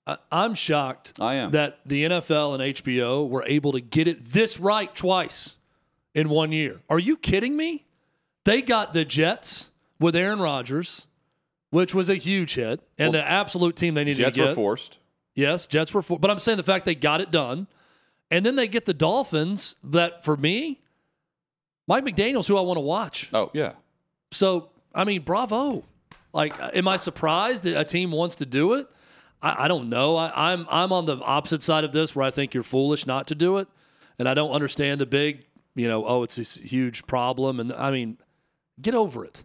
I, 0.06 0.16
I'm 0.30 0.54
shocked 0.54 1.12
I 1.20 1.34
am. 1.34 1.52
that 1.52 1.78
the 1.86 2.04
NFL 2.04 2.54
and 2.60 2.74
HBO 2.76 3.28
were 3.28 3.44
able 3.46 3.72
to 3.72 3.80
get 3.80 4.08
it 4.08 4.24
this 4.26 4.58
right 4.58 4.92
twice 4.94 5.56
in 6.14 6.28
one 6.28 6.50
year. 6.52 6.80
Are 6.90 6.98
you 6.98 7.16
kidding 7.16 7.56
me? 7.56 7.84
They 8.44 8.62
got 8.62 8.92
the 8.92 9.04
Jets 9.04 9.70
with 10.00 10.16
Aaron 10.16 10.40
Rodgers, 10.40 11.06
which 11.70 11.94
was 11.94 12.10
a 12.10 12.16
huge 12.16 12.54
hit, 12.56 12.80
and 12.98 13.14
the 13.14 13.24
absolute 13.24 13.76
team 13.76 13.94
they 13.94 14.02
needed 14.02 14.18
Jets 14.24 14.34
to 14.36 14.42
get. 14.42 14.48
were 14.48 14.54
forced. 14.54 14.98
Yes, 15.34 15.66
Jets 15.66 15.94
were, 15.94 16.02
for, 16.02 16.18
but 16.18 16.30
I'm 16.30 16.40
saying 16.40 16.56
the 16.56 16.62
fact 16.64 16.84
they 16.84 16.94
got 16.96 17.20
it 17.20 17.30
done, 17.30 17.68
And 18.30 18.44
then 18.44 18.56
they 18.56 18.66
get 18.66 18.84
the 18.86 18.94
Dolphins 18.94 19.76
that, 19.84 20.24
for 20.24 20.36
me, 20.36 20.80
Mike 21.86 22.04
McDaniel's 22.04 22.46
who 22.48 22.56
I 22.56 22.60
want 22.62 22.76
to 22.78 22.82
watch. 22.82 23.30
Oh 23.32 23.50
yeah. 23.54 23.72
So, 24.32 24.70
I 24.94 25.04
mean, 25.04 25.22
bravo. 25.22 25.84
Like, 26.32 26.58
uh, 26.60 26.70
am 26.74 26.88
I 26.88 26.96
surprised 26.96 27.64
that 27.64 27.78
a 27.78 27.84
team 27.84 28.10
wants 28.10 28.36
to 28.36 28.46
do 28.46 28.72
it? 28.74 28.88
I, 29.42 29.64
I 29.64 29.68
don't 29.68 29.88
know. 29.88 30.16
I, 30.16 30.52
I'm 30.52 30.66
I'm 30.70 30.92
on 30.92 31.06
the 31.06 31.18
opposite 31.18 31.62
side 31.62 31.84
of 31.84 31.92
this 31.92 32.16
where 32.16 32.24
I 32.26 32.30
think 32.30 32.54
you're 32.54 32.62
foolish 32.62 33.06
not 33.06 33.26
to 33.28 33.34
do 33.34 33.58
it, 33.58 33.68
and 34.18 34.28
I 34.28 34.34
don't 34.34 34.50
understand 34.50 35.00
the 35.00 35.06
big, 35.06 35.44
you 35.74 35.86
know, 35.88 36.06
oh, 36.06 36.22
it's 36.22 36.36
this 36.36 36.54
huge 36.54 37.06
problem, 37.06 37.60
and 37.60 37.72
I 37.74 37.90
mean, 37.90 38.16
get 38.80 38.94
over 38.94 39.24
it. 39.24 39.44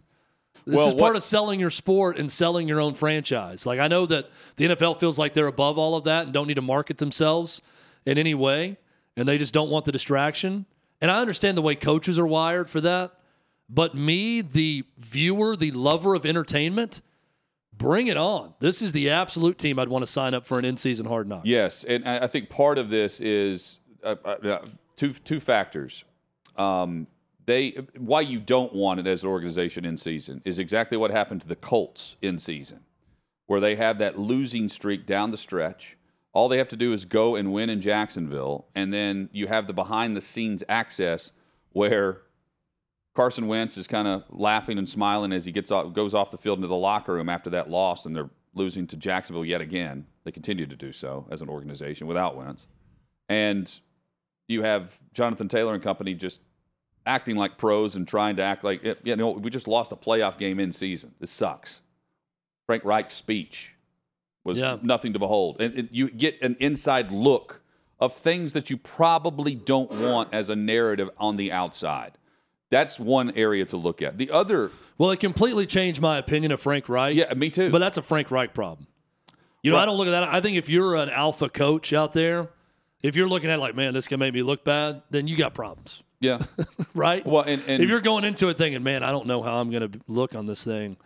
This 0.64 0.76
Well, 0.76 0.88
is 0.88 0.94
part 0.94 1.12
what- 1.12 1.16
of 1.16 1.22
selling 1.22 1.60
your 1.60 1.70
sport 1.70 2.18
and 2.18 2.30
selling 2.30 2.68
your 2.68 2.80
own 2.80 2.94
franchise. 2.94 3.66
Like 3.66 3.80
I 3.80 3.88
know 3.88 4.06
that 4.06 4.30
the 4.56 4.66
NFL 4.66 4.98
feels 4.98 5.18
like 5.18 5.34
they're 5.34 5.46
above 5.46 5.78
all 5.78 5.94
of 5.94 6.04
that 6.04 6.24
and 6.24 6.32
don't 6.32 6.46
need 6.46 6.54
to 6.54 6.62
market 6.62 6.98
themselves 6.98 7.60
in 8.06 8.16
any 8.18 8.34
way, 8.34 8.78
and 9.16 9.28
they 9.28 9.36
just 9.38 9.52
don't 9.52 9.68
want 9.70 9.84
the 9.84 9.92
distraction. 9.92 10.64
And 11.00 11.10
I 11.10 11.20
understand 11.20 11.56
the 11.56 11.62
way 11.62 11.74
coaches 11.74 12.18
are 12.18 12.26
wired 12.26 12.68
for 12.70 12.80
that. 12.80 13.12
But 13.68 13.94
me, 13.94 14.40
the 14.40 14.84
viewer, 14.96 15.54
the 15.56 15.70
lover 15.72 16.14
of 16.14 16.24
entertainment, 16.24 17.02
bring 17.76 18.06
it 18.06 18.16
on. 18.16 18.54
This 18.60 18.82
is 18.82 18.92
the 18.92 19.10
absolute 19.10 19.58
team 19.58 19.78
I'd 19.78 19.88
want 19.88 20.02
to 20.02 20.10
sign 20.10 20.34
up 20.34 20.46
for 20.46 20.58
an 20.58 20.64
in-season 20.64 21.06
hard 21.06 21.28
knocks. 21.28 21.46
Yes, 21.46 21.84
and 21.84 22.06
I 22.08 22.26
think 22.26 22.48
part 22.48 22.78
of 22.78 22.90
this 22.90 23.20
is 23.20 23.80
uh, 24.02 24.16
uh, 24.24 24.58
two 24.96 25.12
two 25.12 25.40
factors. 25.40 26.04
Um, 26.56 27.06
they 27.46 27.86
why 27.96 28.22
you 28.22 28.40
don't 28.40 28.74
want 28.74 29.00
it 29.00 29.06
as 29.06 29.22
an 29.22 29.28
organization 29.28 29.84
in 29.84 29.96
season 29.96 30.42
is 30.44 30.58
exactly 30.58 30.96
what 30.96 31.10
happened 31.10 31.40
to 31.42 31.48
the 31.48 31.56
Colts 31.56 32.16
in 32.20 32.38
season, 32.38 32.80
where 33.46 33.60
they 33.60 33.76
have 33.76 33.98
that 33.98 34.18
losing 34.18 34.68
streak 34.68 35.06
down 35.06 35.30
the 35.30 35.38
stretch. 35.38 35.96
All 36.34 36.48
they 36.48 36.58
have 36.58 36.68
to 36.68 36.76
do 36.76 36.92
is 36.92 37.04
go 37.04 37.36
and 37.36 37.52
win 37.52 37.70
in 37.70 37.80
Jacksonville, 37.80 38.66
and 38.74 38.92
then 38.92 39.28
you 39.32 39.46
have 39.46 39.66
the 39.66 39.72
behind 39.72 40.16
the 40.16 40.20
scenes 40.20 40.62
access 40.68 41.32
where 41.72 42.22
Carson 43.18 43.48
Wentz 43.48 43.76
is 43.76 43.88
kind 43.88 44.06
of 44.06 44.22
laughing 44.30 44.78
and 44.78 44.88
smiling 44.88 45.32
as 45.32 45.44
he 45.44 45.50
gets 45.50 45.72
off, 45.72 45.92
goes 45.92 46.14
off 46.14 46.30
the 46.30 46.38
field 46.38 46.58
into 46.58 46.68
the 46.68 46.76
locker 46.76 47.14
room 47.14 47.28
after 47.28 47.50
that 47.50 47.68
loss, 47.68 48.06
and 48.06 48.14
they're 48.14 48.30
losing 48.54 48.86
to 48.86 48.96
Jacksonville 48.96 49.44
yet 49.44 49.60
again. 49.60 50.06
They 50.22 50.30
continue 50.30 50.66
to 50.66 50.76
do 50.76 50.92
so 50.92 51.26
as 51.28 51.42
an 51.42 51.48
organization 51.48 52.06
without 52.06 52.36
Wentz, 52.36 52.68
and 53.28 53.76
you 54.46 54.62
have 54.62 54.96
Jonathan 55.14 55.48
Taylor 55.48 55.74
and 55.74 55.82
company 55.82 56.14
just 56.14 56.40
acting 57.06 57.34
like 57.34 57.58
pros 57.58 57.96
and 57.96 58.06
trying 58.06 58.36
to 58.36 58.42
act 58.42 58.62
like 58.62 58.84
you 59.02 59.16
know 59.16 59.32
we 59.32 59.50
just 59.50 59.66
lost 59.66 59.90
a 59.90 59.96
playoff 59.96 60.38
game 60.38 60.60
in 60.60 60.72
season. 60.72 61.12
This 61.18 61.32
sucks. 61.32 61.80
Frank 62.66 62.84
Reich's 62.84 63.14
speech 63.14 63.74
was 64.44 64.60
Yeah. 64.60 64.78
nothing 64.80 65.12
to 65.14 65.18
behold, 65.18 65.56
and 65.60 65.74
and 65.74 65.88
you 65.90 66.08
get 66.08 66.40
an 66.40 66.56
inside 66.60 67.10
look 67.10 67.62
of 67.98 68.14
things 68.14 68.52
that 68.52 68.70
you 68.70 68.76
probably 68.76 69.56
don't 69.56 69.90
want 69.90 70.32
as 70.32 70.50
a 70.50 70.54
narrative 70.54 71.10
on 71.18 71.36
the 71.36 71.50
outside. 71.50 72.12
That's 72.70 72.98
one 73.00 73.30
area 73.36 73.64
to 73.66 73.76
look 73.76 74.02
at. 74.02 74.18
The 74.18 74.30
other, 74.30 74.70
Well, 74.98 75.10
it 75.10 75.20
completely 75.20 75.66
changed 75.66 76.00
my 76.00 76.18
opinion 76.18 76.52
of 76.52 76.60
Frank 76.60 76.88
Reich. 76.88 77.16
yeah, 77.16 77.32
me 77.34 77.50
too. 77.50 77.70
But 77.70 77.78
that's 77.78 77.96
a 77.96 78.02
Frank 78.02 78.30
Reich 78.30 78.52
problem. 78.54 78.86
You 79.62 79.70
know, 79.70 79.76
Right. 79.76 79.82
I 79.82 79.86
don't 79.86 79.96
look 79.96 80.06
at 80.06 80.12
that. 80.12 80.24
I 80.24 80.40
think 80.40 80.56
if 80.56 80.68
you're 80.68 80.94
an 80.94 81.10
alpha 81.10 81.48
coach 81.48 81.92
out 81.92 82.12
there, 82.12 82.48
if 83.02 83.16
you're 83.16 83.28
looking 83.28 83.50
at 83.50 83.58
like, 83.58 83.74
man, 83.74 83.94
this 83.94 84.06
can 84.08 84.20
make 84.20 84.34
me 84.34 84.42
look 84.42 84.64
bad, 84.64 85.02
then 85.10 85.26
you 85.28 85.36
got 85.36 85.54
problems, 85.54 86.02
yeah, 86.20 86.38
right? 86.94 87.24
well, 87.24 87.42
and, 87.42 87.62
and 87.68 87.82
if 87.82 87.88
you're 87.88 88.00
going 88.00 88.24
into 88.24 88.48
it 88.48 88.58
thinking, 88.58 88.82
man, 88.82 89.02
I 89.02 89.10
don't 89.10 89.26
know 89.26 89.42
how 89.42 89.60
I'm 89.60 89.70
going 89.70 89.90
to 89.90 90.00
look 90.08 90.34
on 90.34 90.46
this 90.46 90.64
thing 90.64 90.96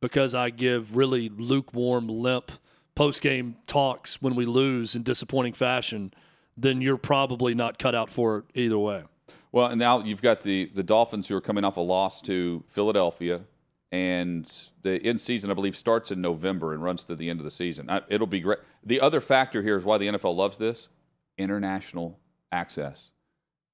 because 0.00 0.34
I 0.34 0.50
give 0.50 0.96
really 0.96 1.28
lukewarm, 1.28 2.08
limp 2.08 2.52
post 2.94 3.22
game 3.22 3.56
talks 3.66 4.20
when 4.22 4.34
we 4.34 4.44
lose 4.46 4.94
in 4.94 5.02
disappointing 5.02 5.52
fashion, 5.54 6.12
then 6.56 6.80
you're 6.80 6.96
probably 6.96 7.54
not 7.54 7.78
cut 7.78 7.94
out 7.94 8.10
for 8.10 8.38
it 8.38 8.44
either 8.54 8.78
way. 8.78 9.02
Well, 9.52 9.66
and 9.66 9.78
now 9.78 10.00
you've 10.02 10.22
got 10.22 10.42
the 10.42 10.70
the 10.74 10.82
Dolphins 10.82 11.26
who 11.28 11.36
are 11.36 11.40
coming 11.40 11.64
off 11.64 11.76
a 11.76 11.80
loss 11.80 12.20
to 12.22 12.62
Philadelphia, 12.68 13.42
and 13.90 14.50
the 14.82 15.04
in 15.06 15.18
season 15.18 15.50
I 15.50 15.54
believe 15.54 15.76
starts 15.76 16.10
in 16.10 16.20
November 16.20 16.72
and 16.72 16.82
runs 16.82 17.04
to 17.06 17.16
the 17.16 17.28
end 17.28 17.40
of 17.40 17.44
the 17.44 17.50
season. 17.50 17.90
I, 17.90 18.02
it'll 18.08 18.26
be 18.26 18.40
great. 18.40 18.58
The 18.84 19.00
other 19.00 19.20
factor 19.20 19.62
here 19.62 19.76
is 19.76 19.84
why 19.84 19.98
the 19.98 20.06
NFL 20.06 20.36
loves 20.36 20.58
this: 20.58 20.88
international 21.38 22.18
access. 22.52 23.10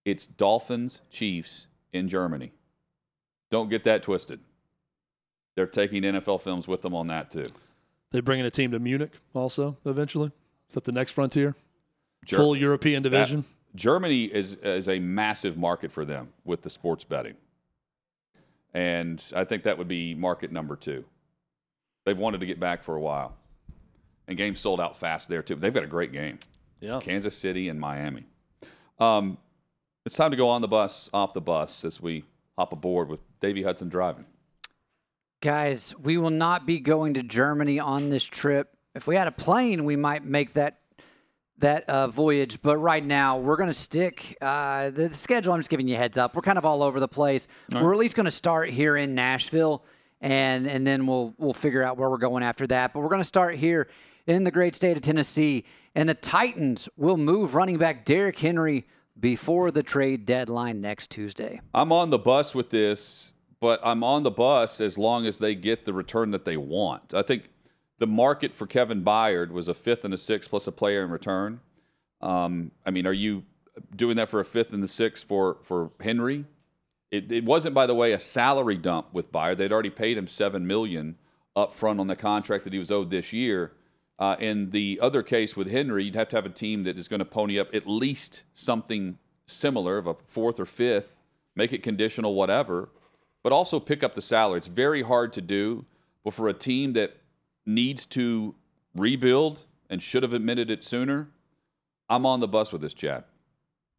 It's 0.04 0.24
Dolphins 0.26 1.02
Chiefs 1.10 1.66
in 1.92 2.08
Germany. 2.08 2.52
Don't 3.50 3.68
get 3.68 3.84
that 3.84 4.02
twisted. 4.02 4.40
They're 5.56 5.66
taking 5.66 6.02
NFL 6.02 6.40
films 6.42 6.68
with 6.68 6.82
them 6.82 6.94
on 6.94 7.08
that 7.08 7.30
too. 7.30 7.46
They 8.12 8.20
bringing 8.20 8.46
a 8.46 8.50
team 8.50 8.70
to 8.70 8.78
Munich 8.78 9.12
also 9.34 9.76
eventually. 9.84 10.30
Is 10.68 10.74
that 10.74 10.84
the 10.84 10.92
next 10.92 11.12
frontier? 11.12 11.54
Ger- 12.24 12.36
Full 12.36 12.56
European 12.56 13.02
division. 13.02 13.44
Germany 13.76 14.24
is 14.24 14.54
is 14.62 14.88
a 14.88 14.98
massive 14.98 15.56
market 15.56 15.92
for 15.92 16.04
them 16.04 16.32
with 16.44 16.62
the 16.62 16.70
sports 16.70 17.04
betting, 17.04 17.36
and 18.74 19.22
I 19.34 19.44
think 19.44 19.62
that 19.64 19.78
would 19.78 19.88
be 19.88 20.14
market 20.14 20.50
number 20.50 20.74
two. 20.74 21.04
They've 22.04 22.18
wanted 22.18 22.40
to 22.40 22.46
get 22.46 22.58
back 22.58 22.82
for 22.82 22.96
a 22.96 23.00
while, 23.00 23.36
and 24.26 24.36
games 24.36 24.60
sold 24.60 24.80
out 24.80 24.96
fast 24.96 25.28
there 25.28 25.42
too. 25.42 25.56
They've 25.56 25.74
got 25.74 25.84
a 25.84 25.88
great 25.88 26.12
game, 26.12 26.38
yeah. 26.80 26.98
Kansas 27.00 27.36
City 27.36 27.68
and 27.68 27.78
Miami. 27.78 28.24
Um, 28.98 29.38
it's 30.04 30.16
time 30.16 30.30
to 30.30 30.36
go 30.36 30.48
on 30.48 30.62
the 30.62 30.68
bus, 30.68 31.10
off 31.12 31.32
the 31.32 31.40
bus 31.40 31.84
as 31.84 32.00
we 32.00 32.24
hop 32.56 32.72
aboard 32.72 33.08
with 33.08 33.20
Davy 33.40 33.62
Hudson 33.62 33.88
driving. 33.88 34.24
Guys, 35.42 35.94
we 36.02 36.16
will 36.16 36.30
not 36.30 36.64
be 36.64 36.80
going 36.80 37.14
to 37.14 37.22
Germany 37.22 37.78
on 37.78 38.08
this 38.08 38.24
trip. 38.24 38.74
If 38.94 39.06
we 39.06 39.16
had 39.16 39.26
a 39.28 39.32
plane, 39.32 39.84
we 39.84 39.96
might 39.96 40.24
make 40.24 40.54
that 40.54 40.78
that 41.58 41.88
uh, 41.88 42.08
voyage. 42.08 42.60
But 42.62 42.78
right 42.78 43.04
now, 43.04 43.38
we're 43.38 43.56
going 43.56 43.70
to 43.70 43.74
stick 43.74 44.36
uh, 44.40 44.90
the, 44.90 45.08
the 45.08 45.14
schedule. 45.14 45.52
I'm 45.52 45.60
just 45.60 45.70
giving 45.70 45.88
you 45.88 45.94
a 45.94 45.98
heads 45.98 46.18
up. 46.18 46.34
We're 46.34 46.42
kind 46.42 46.58
of 46.58 46.64
all 46.64 46.82
over 46.82 47.00
the 47.00 47.08
place. 47.08 47.48
We're 47.72 47.92
at 47.92 47.98
least 47.98 48.16
going 48.16 48.26
to 48.26 48.30
start 48.30 48.70
here 48.70 48.96
in 48.96 49.14
Nashville, 49.14 49.84
and 50.20 50.66
and 50.66 50.86
then 50.86 51.06
we'll 51.06 51.34
we'll 51.38 51.52
figure 51.52 51.82
out 51.82 51.96
where 51.96 52.10
we're 52.10 52.18
going 52.18 52.42
after 52.42 52.66
that. 52.68 52.92
But 52.92 53.00
we're 53.00 53.08
going 53.08 53.20
to 53.20 53.24
start 53.24 53.56
here 53.56 53.88
in 54.26 54.44
the 54.44 54.50
great 54.50 54.74
state 54.74 54.96
of 54.96 55.02
Tennessee, 55.02 55.64
and 55.94 56.08
the 56.08 56.14
Titans 56.14 56.88
will 56.96 57.16
move 57.16 57.54
running 57.54 57.78
back 57.78 58.04
Derrick 58.04 58.38
Henry 58.38 58.86
before 59.18 59.70
the 59.70 59.82
trade 59.82 60.26
deadline 60.26 60.80
next 60.80 61.10
Tuesday. 61.10 61.60
I'm 61.74 61.92
on 61.92 62.10
the 62.10 62.18
bus 62.18 62.54
with 62.54 62.70
this, 62.70 63.32
but 63.60 63.80
I'm 63.82 64.04
on 64.04 64.22
the 64.22 64.30
bus 64.30 64.80
as 64.80 64.98
long 64.98 65.26
as 65.26 65.38
they 65.38 65.54
get 65.54 65.84
the 65.84 65.92
return 65.92 66.32
that 66.32 66.44
they 66.44 66.56
want. 66.56 67.14
I 67.14 67.22
think 67.22 67.48
the 67.98 68.06
market 68.06 68.54
for 68.54 68.66
Kevin 68.66 69.02
Byard 69.02 69.50
was 69.50 69.68
a 69.68 69.74
fifth 69.74 70.04
and 70.04 70.12
a 70.12 70.18
sixth 70.18 70.50
plus 70.50 70.66
a 70.66 70.72
player 70.72 71.02
in 71.02 71.10
return. 71.10 71.60
Um, 72.20 72.70
I 72.84 72.90
mean, 72.90 73.06
are 73.06 73.12
you 73.12 73.44
doing 73.94 74.16
that 74.16 74.28
for 74.28 74.40
a 74.40 74.44
fifth 74.44 74.72
and 74.72 74.82
the 74.82 74.88
sixth 74.88 75.26
for 75.26 75.58
for 75.62 75.90
Henry? 76.00 76.44
It, 77.10 77.30
it 77.30 77.44
wasn't, 77.44 77.74
by 77.74 77.86
the 77.86 77.94
way, 77.94 78.12
a 78.12 78.18
salary 78.18 78.76
dump 78.76 79.12
with 79.12 79.30
Byard. 79.30 79.58
They'd 79.58 79.72
already 79.72 79.90
paid 79.90 80.18
him 80.18 80.26
seven 80.26 80.66
million 80.66 81.16
up 81.54 81.72
front 81.72 82.00
on 82.00 82.08
the 82.08 82.16
contract 82.16 82.64
that 82.64 82.72
he 82.72 82.78
was 82.78 82.90
owed 82.90 83.10
this 83.10 83.32
year. 83.32 83.72
Uh, 84.18 84.36
in 84.40 84.70
the 84.70 84.98
other 85.00 85.22
case 85.22 85.56
with 85.56 85.70
Henry, 85.70 86.04
you'd 86.04 86.16
have 86.16 86.28
to 86.28 86.36
have 86.36 86.46
a 86.46 86.50
team 86.50 86.82
that 86.84 86.98
is 86.98 87.06
going 87.06 87.18
to 87.18 87.24
pony 87.24 87.58
up 87.58 87.74
at 87.74 87.86
least 87.86 88.42
something 88.54 89.18
similar 89.46 89.98
of 89.98 90.06
a 90.06 90.14
fourth 90.14 90.58
or 90.58 90.64
fifth, 90.64 91.20
make 91.54 91.72
it 91.72 91.82
conditional, 91.82 92.34
whatever, 92.34 92.88
but 93.42 93.52
also 93.52 93.78
pick 93.78 94.02
up 94.02 94.14
the 94.14 94.22
salary. 94.22 94.58
It's 94.58 94.66
very 94.66 95.02
hard 95.02 95.32
to 95.34 95.40
do, 95.40 95.84
but 96.24 96.34
for 96.34 96.48
a 96.48 96.54
team 96.54 96.94
that 96.94 97.16
needs 97.66 98.06
to 98.06 98.54
rebuild 98.94 99.64
and 99.90 100.02
should 100.02 100.22
have 100.22 100.32
admitted 100.32 100.70
it 100.70 100.84
sooner, 100.84 101.28
I'm 102.08 102.24
on 102.24 102.40
the 102.40 102.48
bus 102.48 102.72
with 102.72 102.80
this, 102.80 102.94
Chad. 102.94 103.24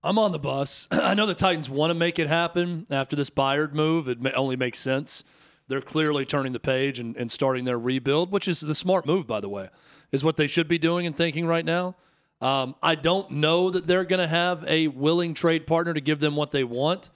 I'm 0.03 0.17
on 0.17 0.31
the 0.31 0.39
bus. 0.39 0.87
I 0.91 1.13
know 1.13 1.25
the 1.25 1.35
Titans 1.35 1.69
want 1.69 1.91
to 1.91 1.95
make 1.95 2.19
it 2.19 2.27
happen 2.27 2.87
after 2.89 3.15
this 3.15 3.29
Byard 3.29 3.73
move. 3.73 4.07
It 4.07 4.19
only 4.35 4.55
makes 4.55 4.79
sense. 4.79 5.23
They're 5.67 5.81
clearly 5.81 6.25
turning 6.25 6.53
the 6.53 6.59
page 6.59 6.99
and, 6.99 7.15
and 7.17 7.31
starting 7.31 7.65
their 7.65 7.77
rebuild, 7.77 8.31
which 8.31 8.47
is 8.47 8.61
the 8.61 8.75
smart 8.75 9.05
move, 9.05 9.27
by 9.27 9.41
the 9.41 9.49
way, 9.49 9.69
is 10.11 10.23
what 10.23 10.37
they 10.37 10.47
should 10.47 10.69
be 10.69 10.77
doing 10.77 11.05
and 11.05 11.15
thinking 11.15 11.45
right 11.45 11.65
now. 11.65 11.95
Um, 12.39 12.75
I 12.81 12.95
don't 12.95 13.31
know 13.31 13.69
that 13.71 13.87
they're 13.87 14.05
going 14.05 14.21
to 14.21 14.27
have 14.27 14.63
a 14.67 14.87
willing 14.87 15.33
trade 15.33 15.67
partner 15.67 15.93
to 15.93 15.99
give 15.99 16.19
them 16.19 16.35
what 16.35 16.51
they 16.51 16.63
want, 16.63 17.09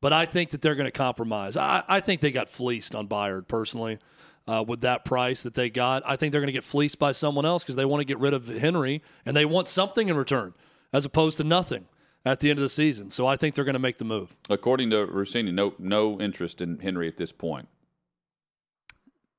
but 0.00 0.12
I 0.12 0.26
think 0.26 0.50
that 0.50 0.60
they're 0.60 0.74
going 0.74 0.86
to 0.86 0.90
compromise. 0.90 1.56
I, 1.56 1.82
I 1.88 2.00
think 2.00 2.20
they 2.20 2.32
got 2.32 2.50
fleeced 2.50 2.94
on 2.94 3.08
Byard 3.08 3.48
personally 3.48 3.98
uh, 4.46 4.64
with 4.66 4.82
that 4.82 5.04
price 5.04 5.42
that 5.42 5.54
they 5.54 5.70
got. 5.70 6.02
I 6.06 6.16
think 6.16 6.32
they're 6.32 6.40
going 6.40 6.48
to 6.48 6.52
get 6.52 6.64
fleeced 6.64 6.98
by 6.98 7.12
someone 7.12 7.44
else 7.46 7.62
because 7.62 7.76
they 7.76 7.84
want 7.84 8.00
to 8.00 8.04
get 8.04 8.18
rid 8.18 8.34
of 8.34 8.48
Henry 8.48 9.02
and 9.24 9.36
they 9.36 9.44
want 9.44 9.68
something 9.68 10.08
in 10.08 10.16
return 10.16 10.54
as 10.92 11.04
opposed 11.04 11.38
to 11.38 11.44
nothing 11.44 11.86
at 12.24 12.40
the 12.40 12.50
end 12.50 12.58
of 12.58 12.62
the 12.62 12.68
season. 12.68 13.10
So 13.10 13.26
I 13.26 13.36
think 13.36 13.54
they're 13.54 13.64
going 13.64 13.74
to 13.74 13.78
make 13.78 13.98
the 13.98 14.04
move. 14.04 14.34
According 14.48 14.90
to 14.90 15.06
Russini, 15.06 15.52
no, 15.52 15.74
no 15.78 16.20
interest 16.20 16.60
in 16.60 16.78
Henry 16.78 17.08
at 17.08 17.16
this 17.16 17.32
point. 17.32 17.68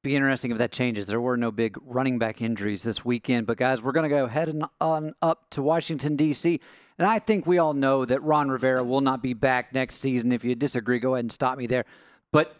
be 0.03 0.15
interesting 0.15 0.51
if 0.51 0.57
that 0.57 0.71
changes. 0.71 1.07
There 1.07 1.21
were 1.21 1.37
no 1.37 1.51
big 1.51 1.77
running 1.85 2.19
back 2.19 2.41
injuries 2.41 2.83
this 2.83 3.03
weekend, 3.03 3.47
but 3.47 3.57
guys, 3.57 3.81
we're 3.81 3.91
going 3.91 4.09
to 4.09 4.15
go 4.15 4.27
heading 4.27 4.63
on 4.79 5.13
up 5.21 5.49
to 5.51 5.63
Washington 5.63 6.15
D.C. 6.15 6.59
And 6.97 7.07
I 7.07 7.19
think 7.19 7.45
we 7.45 7.57
all 7.57 7.73
know 7.73 8.05
that 8.05 8.23
Ron 8.23 8.49
Rivera 8.49 8.83
will 8.83 9.01
not 9.01 9.21
be 9.21 9.33
back 9.33 9.73
next 9.73 9.95
season. 9.95 10.31
If 10.31 10.45
you 10.45 10.55
disagree, 10.55 10.99
go 10.99 11.15
ahead 11.15 11.25
and 11.25 11.31
stop 11.31 11.57
me 11.57 11.67
there. 11.67 11.85
But 12.31 12.55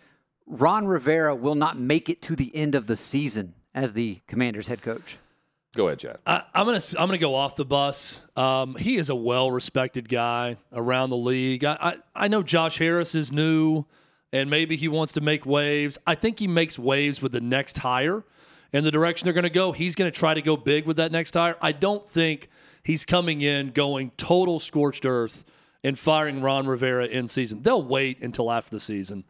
Ron 0.48 0.88
Rivera 0.88 1.36
will 1.36 1.56
not 1.56 1.78
make 1.78 2.10
it 2.10 2.22
to 2.24 2.36
the 2.36 2.56
end 2.56 2.76
of 2.76 2.88
the 2.88 2.96
season 2.96 3.56
as 3.74 3.94
the 3.94 4.20
Commanders 4.28 4.68
head 4.68 4.82
coach. 4.82 5.18
Go 5.76 5.88
ahead, 5.88 6.00
Chad. 6.00 6.18
I, 6.26 6.44
I'm 6.54 6.66
gonna 6.66 6.80
I'm 6.98 7.08
gonna 7.08 7.18
go 7.18 7.36
off 7.36 7.58
the 7.58 7.66
bus. 7.66 8.22
Um, 8.38 8.76
he 8.76 8.96
is 8.96 9.10
a 9.10 9.16
well 9.16 9.52
respected 9.52 10.08
guy 10.08 10.58
around 10.72 11.10
the 11.10 11.18
league. 11.18 11.66
I, 11.66 11.78
I 11.82 11.96
I 12.16 12.28
know 12.30 12.44
Josh 12.44 12.78
Harris 12.78 13.14
is 13.14 13.32
new, 13.32 13.84
and 14.32 14.50
maybe 14.50 14.78
he 14.78 14.88
wants 14.88 15.14
to 15.14 15.22
make 15.22 15.46
waves. 15.46 15.98
I 16.08 16.16
think 16.16 16.40
he 16.40 16.48
makes 16.48 16.80
waves 16.80 17.22
with 17.22 17.34
the 17.34 17.42
next 17.42 17.80
hire, 17.80 18.24
and 18.72 18.86
the 18.86 18.92
direction 18.92 19.26
they're 19.26 19.34
going 19.34 19.44
to 19.44 19.50
go. 19.50 19.74
He's 19.74 19.96
going 19.96 20.10
to 20.10 20.18
try 20.18 20.34
to 20.34 20.42
go 20.42 20.56
big 20.56 20.86
with 20.86 20.98
that 20.98 21.12
next 21.12 21.34
hire. 21.34 21.58
I 21.62 21.74
don't 21.74 22.08
think 22.08 22.50
he's 22.84 23.04
coming 23.04 23.42
in 23.42 23.72
going 23.72 24.12
total 24.16 24.60
scorched 24.60 25.06
earth 25.06 25.44
and 25.84 26.00
firing 26.00 26.42
Ron 26.42 26.68
Rivera 26.68 27.06
in 27.06 27.28
season. 27.28 27.64
They'll 27.64 27.84
wait 27.84 28.22
until 28.22 28.50
after 28.50 28.72
the 28.72 28.80
season 28.80 29.26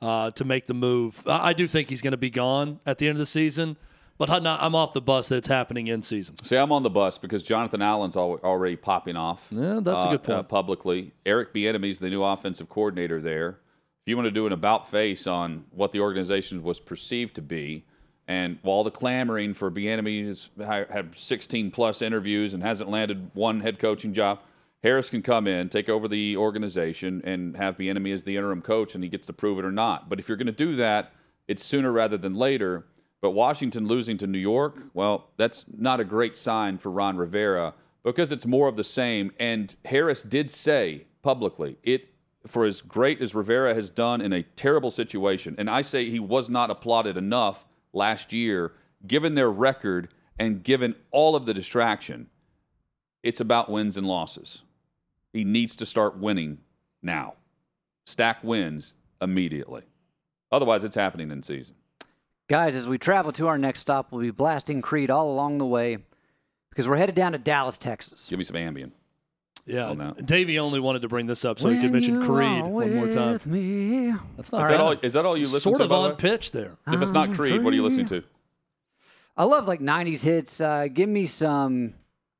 uh, 0.00 0.30
to 0.32 0.44
make 0.44 0.66
the 0.66 0.74
move. 0.74 1.22
I, 1.26 1.48
I 1.48 1.52
do 1.52 1.66
think 1.66 1.88
he's 1.88 2.02
going 2.02 2.12
to 2.12 2.16
be 2.16 2.30
gone 2.30 2.80
at 2.86 2.98
the 2.98 3.08
end 3.08 3.16
of 3.16 3.20
the 3.20 3.26
season. 3.26 3.76
But 4.18 4.30
I'm 4.30 4.74
off 4.74 4.94
the 4.94 5.02
bus 5.02 5.28
that 5.28 5.36
it's 5.36 5.46
happening 5.46 5.88
in 5.88 6.00
season. 6.00 6.42
See, 6.42 6.56
I'm 6.56 6.72
on 6.72 6.82
the 6.82 6.90
bus 6.90 7.18
because 7.18 7.42
Jonathan 7.42 7.82
Allen's 7.82 8.16
al- 8.16 8.40
already 8.42 8.76
popping 8.76 9.14
off. 9.14 9.48
Yeah, 9.50 9.80
that's 9.82 10.04
a 10.04 10.06
uh, 10.06 10.10
good 10.12 10.22
point. 10.22 10.38
uh, 10.38 10.42
publicly, 10.42 11.12
Eric 11.26 11.52
Bieniemy's 11.52 11.98
the 11.98 12.08
new 12.08 12.24
offensive 12.24 12.70
coordinator 12.70 13.20
there. 13.20 13.58
If 14.06 14.10
you 14.10 14.16
want 14.16 14.26
to 14.26 14.30
do 14.30 14.46
an 14.46 14.52
about 14.52 14.90
face 14.90 15.26
on 15.26 15.64
what 15.70 15.92
the 15.92 16.00
organization 16.00 16.62
was 16.62 16.80
perceived 16.80 17.34
to 17.34 17.42
be, 17.42 17.84
and 18.26 18.58
while 18.62 18.84
the 18.84 18.90
clamoring 18.90 19.52
for 19.52 19.70
Bieniemy 19.70 20.28
has 20.28 20.48
had 20.58 21.14
16 21.14 21.70
plus 21.70 22.00
interviews 22.00 22.54
and 22.54 22.62
hasn't 22.62 22.88
landed 22.88 23.30
one 23.34 23.60
head 23.60 23.78
coaching 23.78 24.14
job, 24.14 24.40
Harris 24.82 25.10
can 25.10 25.22
come 25.22 25.46
in, 25.46 25.68
take 25.68 25.88
over 25.88 26.06
the 26.06 26.36
organization, 26.36 27.20
and 27.24 27.56
have 27.56 27.76
Bieniemy 27.76 28.12
as 28.12 28.24
the 28.24 28.36
interim 28.36 28.62
coach, 28.62 28.94
and 28.94 29.02
he 29.02 29.10
gets 29.10 29.26
to 29.26 29.32
prove 29.32 29.58
it 29.58 29.64
or 29.64 29.72
not. 29.72 30.08
But 30.08 30.18
if 30.20 30.28
you're 30.28 30.36
going 30.36 30.46
to 30.46 30.52
do 30.52 30.76
that, 30.76 31.12
it's 31.48 31.64
sooner 31.64 31.90
rather 31.90 32.16
than 32.16 32.34
later. 32.34 32.86
But 33.20 33.30
Washington 33.30 33.86
losing 33.86 34.18
to 34.18 34.26
New 34.26 34.38
York, 34.38 34.76
well, 34.94 35.30
that's 35.36 35.64
not 35.76 36.00
a 36.00 36.04
great 36.04 36.36
sign 36.36 36.78
for 36.78 36.90
Ron 36.90 37.16
Rivera 37.16 37.74
because 38.04 38.30
it's 38.30 38.46
more 38.46 38.68
of 38.68 38.76
the 38.76 38.84
same. 38.84 39.32
And 39.40 39.74
Harris 39.84 40.22
did 40.22 40.50
say 40.50 41.06
publicly, 41.22 41.78
it 41.82 42.08
for 42.46 42.64
as 42.64 42.80
great 42.80 43.20
as 43.20 43.34
Rivera 43.34 43.74
has 43.74 43.90
done 43.90 44.20
in 44.20 44.32
a 44.32 44.42
terrible 44.42 44.92
situation, 44.92 45.56
and 45.58 45.68
I 45.68 45.82
say 45.82 46.08
he 46.08 46.20
was 46.20 46.48
not 46.48 46.70
applauded 46.70 47.16
enough 47.16 47.66
last 47.92 48.32
year, 48.32 48.72
given 49.06 49.34
their 49.34 49.50
record 49.50 50.08
and 50.38 50.62
given 50.62 50.94
all 51.10 51.34
of 51.34 51.46
the 51.46 51.54
distraction. 51.54 52.28
It's 53.22 53.40
about 53.40 53.70
wins 53.70 53.96
and 53.96 54.06
losses. 54.06 54.62
He 55.36 55.44
needs 55.44 55.76
to 55.76 55.84
start 55.84 56.16
winning 56.16 56.58
now. 57.02 57.34
Stack 58.06 58.42
wins 58.42 58.94
immediately. 59.20 59.82
Otherwise, 60.50 60.82
it's 60.82 60.96
happening 60.96 61.30
in 61.30 61.42
season. 61.42 61.74
Guys, 62.48 62.74
as 62.74 62.88
we 62.88 62.96
travel 62.96 63.32
to 63.32 63.46
our 63.46 63.58
next 63.58 63.80
stop, 63.80 64.10
we'll 64.10 64.22
be 64.22 64.30
blasting 64.30 64.80
Creed 64.80 65.10
all 65.10 65.30
along 65.30 65.58
the 65.58 65.66
way 65.66 65.98
because 66.70 66.88
we're 66.88 66.96
headed 66.96 67.14
down 67.14 67.32
to 67.32 67.38
Dallas, 67.38 67.76
Texas. 67.76 68.30
Give 68.30 68.38
me 68.38 68.46
some 68.46 68.56
Ambien. 68.56 68.92
Yeah, 69.66 69.90
on. 69.90 70.14
Davey 70.24 70.58
only 70.58 70.80
wanted 70.80 71.02
to 71.02 71.08
bring 71.08 71.26
this 71.26 71.44
up 71.44 71.58
so 71.58 71.68
he 71.68 71.82
could 71.82 71.92
mention 71.92 72.24
Creed 72.24 72.66
one 72.66 72.94
more 72.94 73.12
time. 73.12 73.32
With 73.32 73.46
me. 73.46 74.14
That's 74.38 74.52
not 74.52 74.62
Is 74.62 74.68
that 74.68 74.80
all? 74.80 74.92
Is 75.02 75.12
that 75.12 75.26
all 75.26 75.36
you 75.36 75.42
listen 75.42 75.60
sort 75.60 75.76
to? 75.76 75.82
Sort 75.82 75.90
of 75.90 75.92
on 75.92 76.10
way? 76.12 76.16
pitch 76.16 76.52
there. 76.52 76.78
If 76.86 77.02
it's 77.02 77.10
not 77.10 77.34
Creed, 77.34 77.62
what 77.62 77.74
are 77.74 77.76
you 77.76 77.82
listening 77.82 78.06
to? 78.06 78.22
I 79.36 79.44
love 79.44 79.68
like 79.68 79.80
90s 79.80 80.22
hits. 80.22 80.62
Uh, 80.62 80.88
give 80.88 81.10
me 81.10 81.26
some 81.26 81.92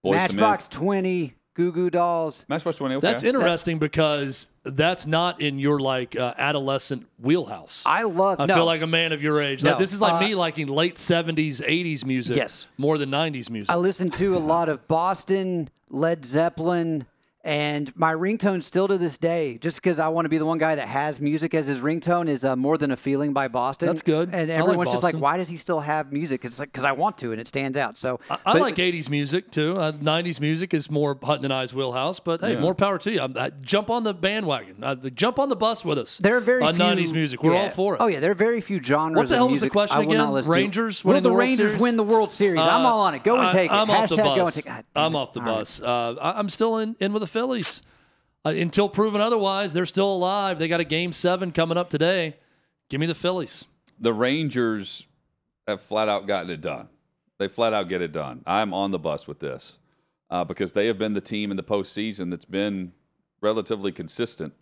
Boyz 0.02 0.12
II 0.12 0.12
Men. 0.12 0.20
Matchbox 0.20 0.68
20, 0.68 1.34
Goo 1.56 1.72
Goo 1.72 1.88
Dolls. 1.88 2.44
Matchbox 2.50 2.76
Twenty. 2.76 2.96
Okay. 2.96 3.06
That's 3.06 3.22
interesting 3.22 3.78
because 3.78 4.48
that's 4.62 5.06
not 5.06 5.40
in 5.40 5.58
your 5.58 5.80
like 5.80 6.14
uh, 6.14 6.34
adolescent 6.36 7.06
wheelhouse. 7.18 7.82
I 7.86 8.02
love. 8.02 8.38
I 8.40 8.44
no, 8.44 8.54
feel 8.54 8.66
like 8.66 8.82
a 8.82 8.86
man 8.86 9.12
of 9.12 9.22
your 9.22 9.40
age. 9.40 9.64
No, 9.64 9.70
Like, 9.70 9.78
this 9.78 9.94
is 9.94 10.00
like 10.02 10.12
uh, 10.12 10.20
me 10.20 10.34
liking 10.34 10.66
late 10.66 10.98
seventies, 10.98 11.62
eighties 11.62 12.04
music. 12.04 12.36
Yes. 12.36 12.66
more 12.76 12.98
than 12.98 13.08
nineties 13.08 13.48
music. 13.48 13.72
I 13.72 13.76
listen 13.76 14.10
to 14.10 14.36
a 14.36 14.38
lot 14.38 14.68
of 14.68 14.86
Boston, 14.86 15.70
Led 15.88 16.26
Zeppelin, 16.26 17.06
and 17.46 17.96
my 17.96 18.12
ringtone 18.12 18.60
still 18.62 18.88
to 18.88 18.98
this 18.98 19.18
day, 19.18 19.56
just 19.58 19.76
because 19.80 20.00
I 20.00 20.08
want 20.08 20.24
to 20.24 20.28
be 20.28 20.36
the 20.36 20.44
one 20.44 20.58
guy 20.58 20.74
that 20.74 20.88
has 20.88 21.20
music 21.20 21.54
as 21.54 21.68
his 21.68 21.80
ringtone, 21.80 22.28
is 22.28 22.44
uh, 22.44 22.56
"More 22.56 22.76
Than 22.76 22.90
a 22.90 22.96
Feeling" 22.96 23.32
by 23.32 23.46
Boston. 23.48 23.86
That's 23.86 24.02
good. 24.02 24.30
And 24.34 24.50
I 24.50 24.56
like 24.56 24.64
everyone's 24.64 24.90
just 24.90 25.02
like, 25.04 25.12
Boston. 25.12 25.20
"Why 25.20 25.36
does 25.36 25.48
he 25.48 25.56
still 25.56 25.78
have 25.80 26.12
music?" 26.12 26.44
It's 26.44 26.58
like 26.58 26.70
because 26.72 26.84
I 26.84 26.92
want 26.92 27.18
to, 27.18 27.30
and 27.30 27.40
it 27.40 27.46
stands 27.46 27.78
out. 27.78 27.96
So 27.96 28.18
I, 28.28 28.34
I 28.44 28.52
but- 28.54 28.62
like 28.62 28.74
'80s 28.76 29.08
music 29.08 29.50
too. 29.52 29.76
Uh, 29.78 29.92
'90s 29.92 30.40
music 30.40 30.74
is 30.74 30.90
more 30.90 31.16
Hutton 31.22 31.44
and 31.44 31.54
I's 31.54 31.72
wheelhouse, 31.72 32.18
but 32.18 32.40
hey, 32.40 32.56
more 32.56 32.74
power 32.74 32.98
to 32.98 33.12
you. 33.12 33.20
I'm, 33.20 33.36
I, 33.38 33.50
jump 33.62 33.90
on 33.90 34.02
the 34.02 34.12
bandwagon. 34.12 34.82
Uh, 34.82 34.96
jump 34.96 35.38
on 35.38 35.48
the 35.48 35.56
bus 35.56 35.84
with 35.84 35.98
us. 35.98 36.18
There 36.18 36.36
are 36.36 36.40
very 36.40 36.62
on 36.62 36.74
few 36.74 36.84
'90s 36.84 37.12
music. 37.12 37.42
We're 37.44 37.52
yeah. 37.52 37.62
all 37.62 37.70
for 37.70 37.94
it. 37.94 38.00
Oh 38.00 38.08
yeah, 38.08 38.18
there 38.18 38.32
are 38.32 38.34
very 38.34 38.60
few 38.60 38.82
genres. 38.82 39.16
What 39.16 39.28
the 39.28 39.34
of 39.34 39.38
hell 39.38 39.48
was 39.48 39.60
the 39.60 39.66
music 39.66 39.72
question 39.72 39.96
I 39.96 40.00
will 40.00 40.06
again? 40.08 40.18
not 40.18 40.32
listen 40.32 40.52
to. 40.52 40.58
Rangers 40.58 41.04
Will 41.04 41.10
winning 41.10 41.22
the 41.22 41.28
the 41.28 41.32
World 41.34 41.40
Rangers 41.48 41.66
Series? 41.70 41.80
win 41.82 41.96
the 41.96 42.02
World 42.02 42.32
Series? 42.32 42.60
I'm 42.60 42.84
Uh, 42.84 42.88
all 42.90 43.00
on 43.02 43.14
it. 43.14 43.22
Go 43.22 43.36
and 43.36 43.46
I- 43.46 43.52
take 43.52 43.70
it. 43.70 43.74
I'm 43.74 43.88
off 43.90 44.08
the 44.08 44.16
Hashtag 44.16 44.24
bus. 44.24 44.36
go 44.36 44.44
and 44.46 44.54
take. 44.54 44.64
God 44.64 44.84
damn 44.94 45.04
I'm 45.04 45.14
it. 45.14 45.18
off 45.18 45.32
the 45.32 45.40
All 45.40 45.46
right. 45.46 45.54
bus. 45.58 45.80
Uh, 45.80 46.14
I, 46.20 46.38
I'm 46.38 46.48
still 46.48 46.78
in, 46.78 46.96
in 47.00 47.12
with 47.12 47.20
the 47.20 47.26
Phillies. 47.36 47.82
Uh, 48.46 48.50
until 48.50 48.88
proven 48.88 49.20
otherwise, 49.20 49.74
they're 49.74 49.84
still 49.84 50.10
alive. 50.10 50.58
They 50.58 50.68
got 50.68 50.80
a 50.80 50.84
game 50.84 51.12
seven 51.12 51.52
coming 51.52 51.76
up 51.76 51.90
today. 51.90 52.36
Give 52.88 52.98
me 52.98 53.06
the 53.06 53.14
Phillies. 53.14 53.66
the 54.00 54.14
Rangers 54.14 55.04
have 55.66 55.82
flat 55.82 56.08
out 56.08 56.26
gotten 56.26 56.48
it 56.50 56.62
done. 56.62 56.88
They 57.36 57.48
flat 57.48 57.74
out 57.74 57.90
get 57.90 58.00
it 58.00 58.12
done. 58.12 58.42
I'm 58.46 58.72
on 58.72 58.90
the 58.90 58.98
bus 58.98 59.26
with 59.26 59.40
this 59.40 59.76
uh, 60.30 60.44
because 60.44 60.72
they 60.72 60.86
have 60.86 60.96
been 60.96 61.12
the 61.12 61.20
team 61.20 61.50
in 61.50 61.58
the 61.58 61.62
postseason 61.62 62.30
that's 62.30 62.46
been 62.46 62.92
relatively 63.42 63.92
consistent. 63.92 64.54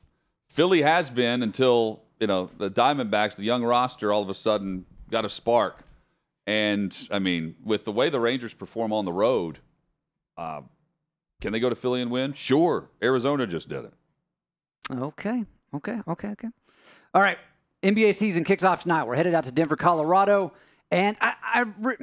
Philly 0.48 0.82
has 0.82 1.10
been 1.10 1.44
until 1.44 2.02
you 2.18 2.26
know 2.26 2.50
the 2.58 2.68
Diamondbacks, 2.70 3.36
the 3.36 3.44
young 3.44 3.62
roster, 3.62 4.12
all 4.12 4.22
of 4.22 4.28
a 4.28 4.34
sudden 4.34 4.84
got 5.12 5.24
a 5.24 5.28
spark. 5.28 5.84
And 6.44 7.08
I 7.12 7.20
mean, 7.20 7.54
with 7.64 7.84
the 7.84 7.92
way 7.92 8.10
the 8.10 8.18
Rangers 8.18 8.52
perform 8.52 8.92
on 8.92 9.04
the 9.04 9.12
road, 9.12 9.60
uh, 10.36 10.62
can 11.44 11.52
they 11.52 11.60
go 11.60 11.68
to 11.68 11.74
Philly 11.74 12.00
and 12.00 12.10
win? 12.10 12.32
Sure. 12.32 12.88
Arizona 13.02 13.46
just 13.46 13.68
did 13.68 13.84
it. 13.84 13.92
Okay. 14.90 15.44
Okay. 15.74 16.00
Okay. 16.08 16.28
Okay. 16.28 16.48
All 17.12 17.20
right. 17.20 17.36
NBA 17.82 18.14
season 18.14 18.44
kicks 18.44 18.64
off 18.64 18.84
tonight. 18.84 19.04
We're 19.04 19.16
headed 19.16 19.34
out 19.34 19.44
to 19.44 19.52
Denver, 19.52 19.76
Colorado, 19.76 20.54
and 20.90 21.18
I, 21.20 21.34
I 21.42 21.66
re- 21.80 21.96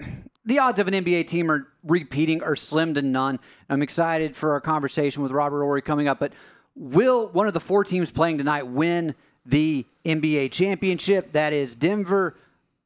the 0.46 0.60
odds 0.60 0.80
of 0.80 0.88
an 0.88 0.94
NBA 0.94 1.26
team 1.26 1.50
are 1.50 1.68
repeating 1.84 2.44
are 2.44 2.56
slim 2.56 2.94
to 2.94 3.02
none. 3.02 3.40
I'm 3.68 3.82
excited 3.82 4.36
for 4.36 4.52
our 4.52 4.62
conversation 4.62 5.24
with 5.24 5.32
Robert 5.32 5.64
Horry 5.64 5.82
coming 5.82 6.08
up. 6.08 6.20
But 6.20 6.34
will 6.76 7.28
one 7.30 7.48
of 7.48 7.56
the 7.56 7.60
four 7.60 7.84
teams 7.84 8.12
playing 8.12 8.38
tonight 8.38 8.68
win 8.68 9.16
the 9.44 9.88
NBA 10.06 10.52
championship? 10.52 11.32
That 11.32 11.52
is 11.52 11.74
Denver, 11.74 12.38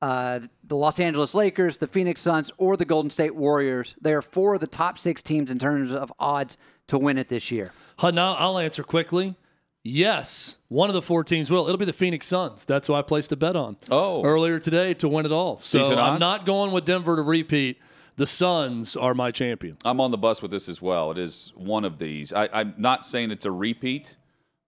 uh, 0.02 0.40
the 0.68 0.76
Los 0.76 1.00
Angeles 1.00 1.34
Lakers, 1.36 1.78
the 1.78 1.88
Phoenix 1.88 2.22
Suns, 2.22 2.52
or 2.58 2.76
the 2.78 2.86
Golden 2.86 3.10
State 3.10 3.36
Warriors. 3.36 3.96
They 4.02 4.14
are 4.14 4.22
four 4.22 4.56
of 4.56 4.60
the 4.62 4.68
top 4.68 4.98
six 4.98 5.22
teams 5.22 5.52
in 5.52 5.60
terms 5.60 5.92
of 5.92 6.12
odds 6.20 6.58
to 6.88 6.98
win 6.98 7.18
it 7.18 7.30
this 7.30 7.52
year. 7.52 7.72
Huh, 8.00 8.12
now 8.12 8.34
I'll 8.36 8.58
answer 8.58 8.84
quickly. 8.84 9.36
Yes, 9.84 10.58
one 10.68 10.90
of 10.90 10.96
the 10.96 11.02
four 11.02 11.24
teams 11.24 11.52
will. 11.52 11.66
It'll 11.68 11.78
be 11.78 11.86
the 11.86 11.94
Phoenix 11.94 12.26
Suns. 12.26 12.66
That's 12.66 12.88
who 12.88 12.96
I 12.96 13.04
placed 13.04 13.32
a 13.32 13.36
bet 13.36 13.56
on 13.56 13.78
Oh. 13.92 14.24
earlier 14.24 14.60
today 14.60 14.96
to 14.96 15.08
win 15.08 15.26
it 15.28 15.32
all. 15.32 15.60
So 15.62 15.78
Decent 15.80 16.00
I'm 16.00 16.14
odds? 16.14 16.20
not 16.20 16.46
going 16.48 16.72
with 16.72 16.86
Denver 16.86 17.16
to 17.16 17.22
repeat. 17.22 17.78
The 18.16 18.26
Suns 18.26 18.96
are 18.96 19.14
my 19.14 19.30
champion. 19.30 19.78
I'm 19.86 20.00
on 20.02 20.10
the 20.10 20.18
bus 20.18 20.42
with 20.42 20.50
this 20.50 20.68
as 20.70 20.82
well. 20.82 21.12
It 21.12 21.20
is 21.20 21.52
one 21.56 21.86
of 21.86 22.00
these. 22.00 22.34
I, 22.34 22.50
I'm 22.52 22.74
not 22.78 23.06
saying 23.06 23.30
it's 23.30 23.46
a 23.46 23.52
repeat, 23.52 24.16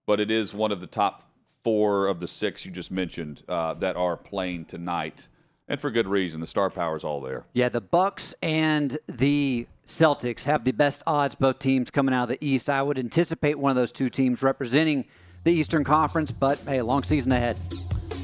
but 0.06 0.20
it 0.20 0.30
is 0.30 0.54
one 0.54 0.70
of 0.70 0.80
the 0.80 0.86
top 0.86 1.24
four 1.64 2.06
of 2.06 2.20
the 2.20 2.28
six 2.28 2.64
you 2.64 2.70
just 2.70 2.92
mentioned 2.92 3.42
uh, 3.48 3.74
that 3.74 3.96
are 3.96 4.16
playing 4.16 4.66
tonight, 4.66 5.26
and 5.68 5.80
for 5.80 5.90
good 5.90 6.06
reason. 6.06 6.40
The 6.40 6.46
star 6.46 6.70
power 6.70 6.96
is 6.96 7.04
all 7.04 7.20
there. 7.20 7.44
Yeah, 7.52 7.68
the 7.68 7.80
Bucks 7.80 8.34
and 8.42 8.98
the 9.06 9.66
Celtics 9.86 10.44
have 10.44 10.64
the 10.64 10.72
best 10.72 11.02
odds. 11.06 11.34
Both 11.34 11.58
teams 11.58 11.90
coming 11.90 12.14
out 12.14 12.24
of 12.24 12.28
the 12.30 12.46
East. 12.46 12.68
I 12.70 12.82
would 12.82 12.98
anticipate 12.98 13.58
one 13.58 13.70
of 13.70 13.76
those 13.76 13.92
two 13.92 14.08
teams 14.08 14.42
representing 14.42 15.04
the 15.44 15.52
Eastern 15.52 15.84
Conference. 15.84 16.30
But 16.30 16.58
hey, 16.60 16.82
long 16.82 17.02
season 17.02 17.32
ahead. 17.32 17.56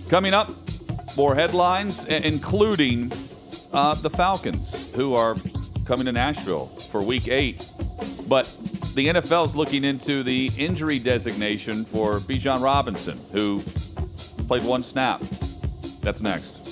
Coming 0.09 0.35
up, 0.35 0.49
more 1.17 1.35
headlines, 1.35 2.05
including 2.07 3.13
uh, 3.73 3.95
the 3.95 4.11
Falcons, 4.11 4.95
who 4.95 5.15
are 5.15 5.35
coming 5.87 6.07
to 6.07 6.13
Nashville 6.13 6.67
for 6.67 7.03
Week 7.03 7.29
Eight, 7.29 7.59
but 8.29 8.45
the 8.95 9.09
NFL 9.09 9.47
is 9.47 9.57
looking 9.57 9.85
into 9.85 10.23
the 10.23 10.51
injury 10.57 10.99
designation 10.99 11.85
for 11.85 12.15
Bijan 12.21 12.63
Robinson, 12.63 13.19
who 13.33 13.61
played 14.47 14.65
one 14.65 14.83
snap. 14.83 15.21
That's 16.01 16.21
next. 16.21 16.64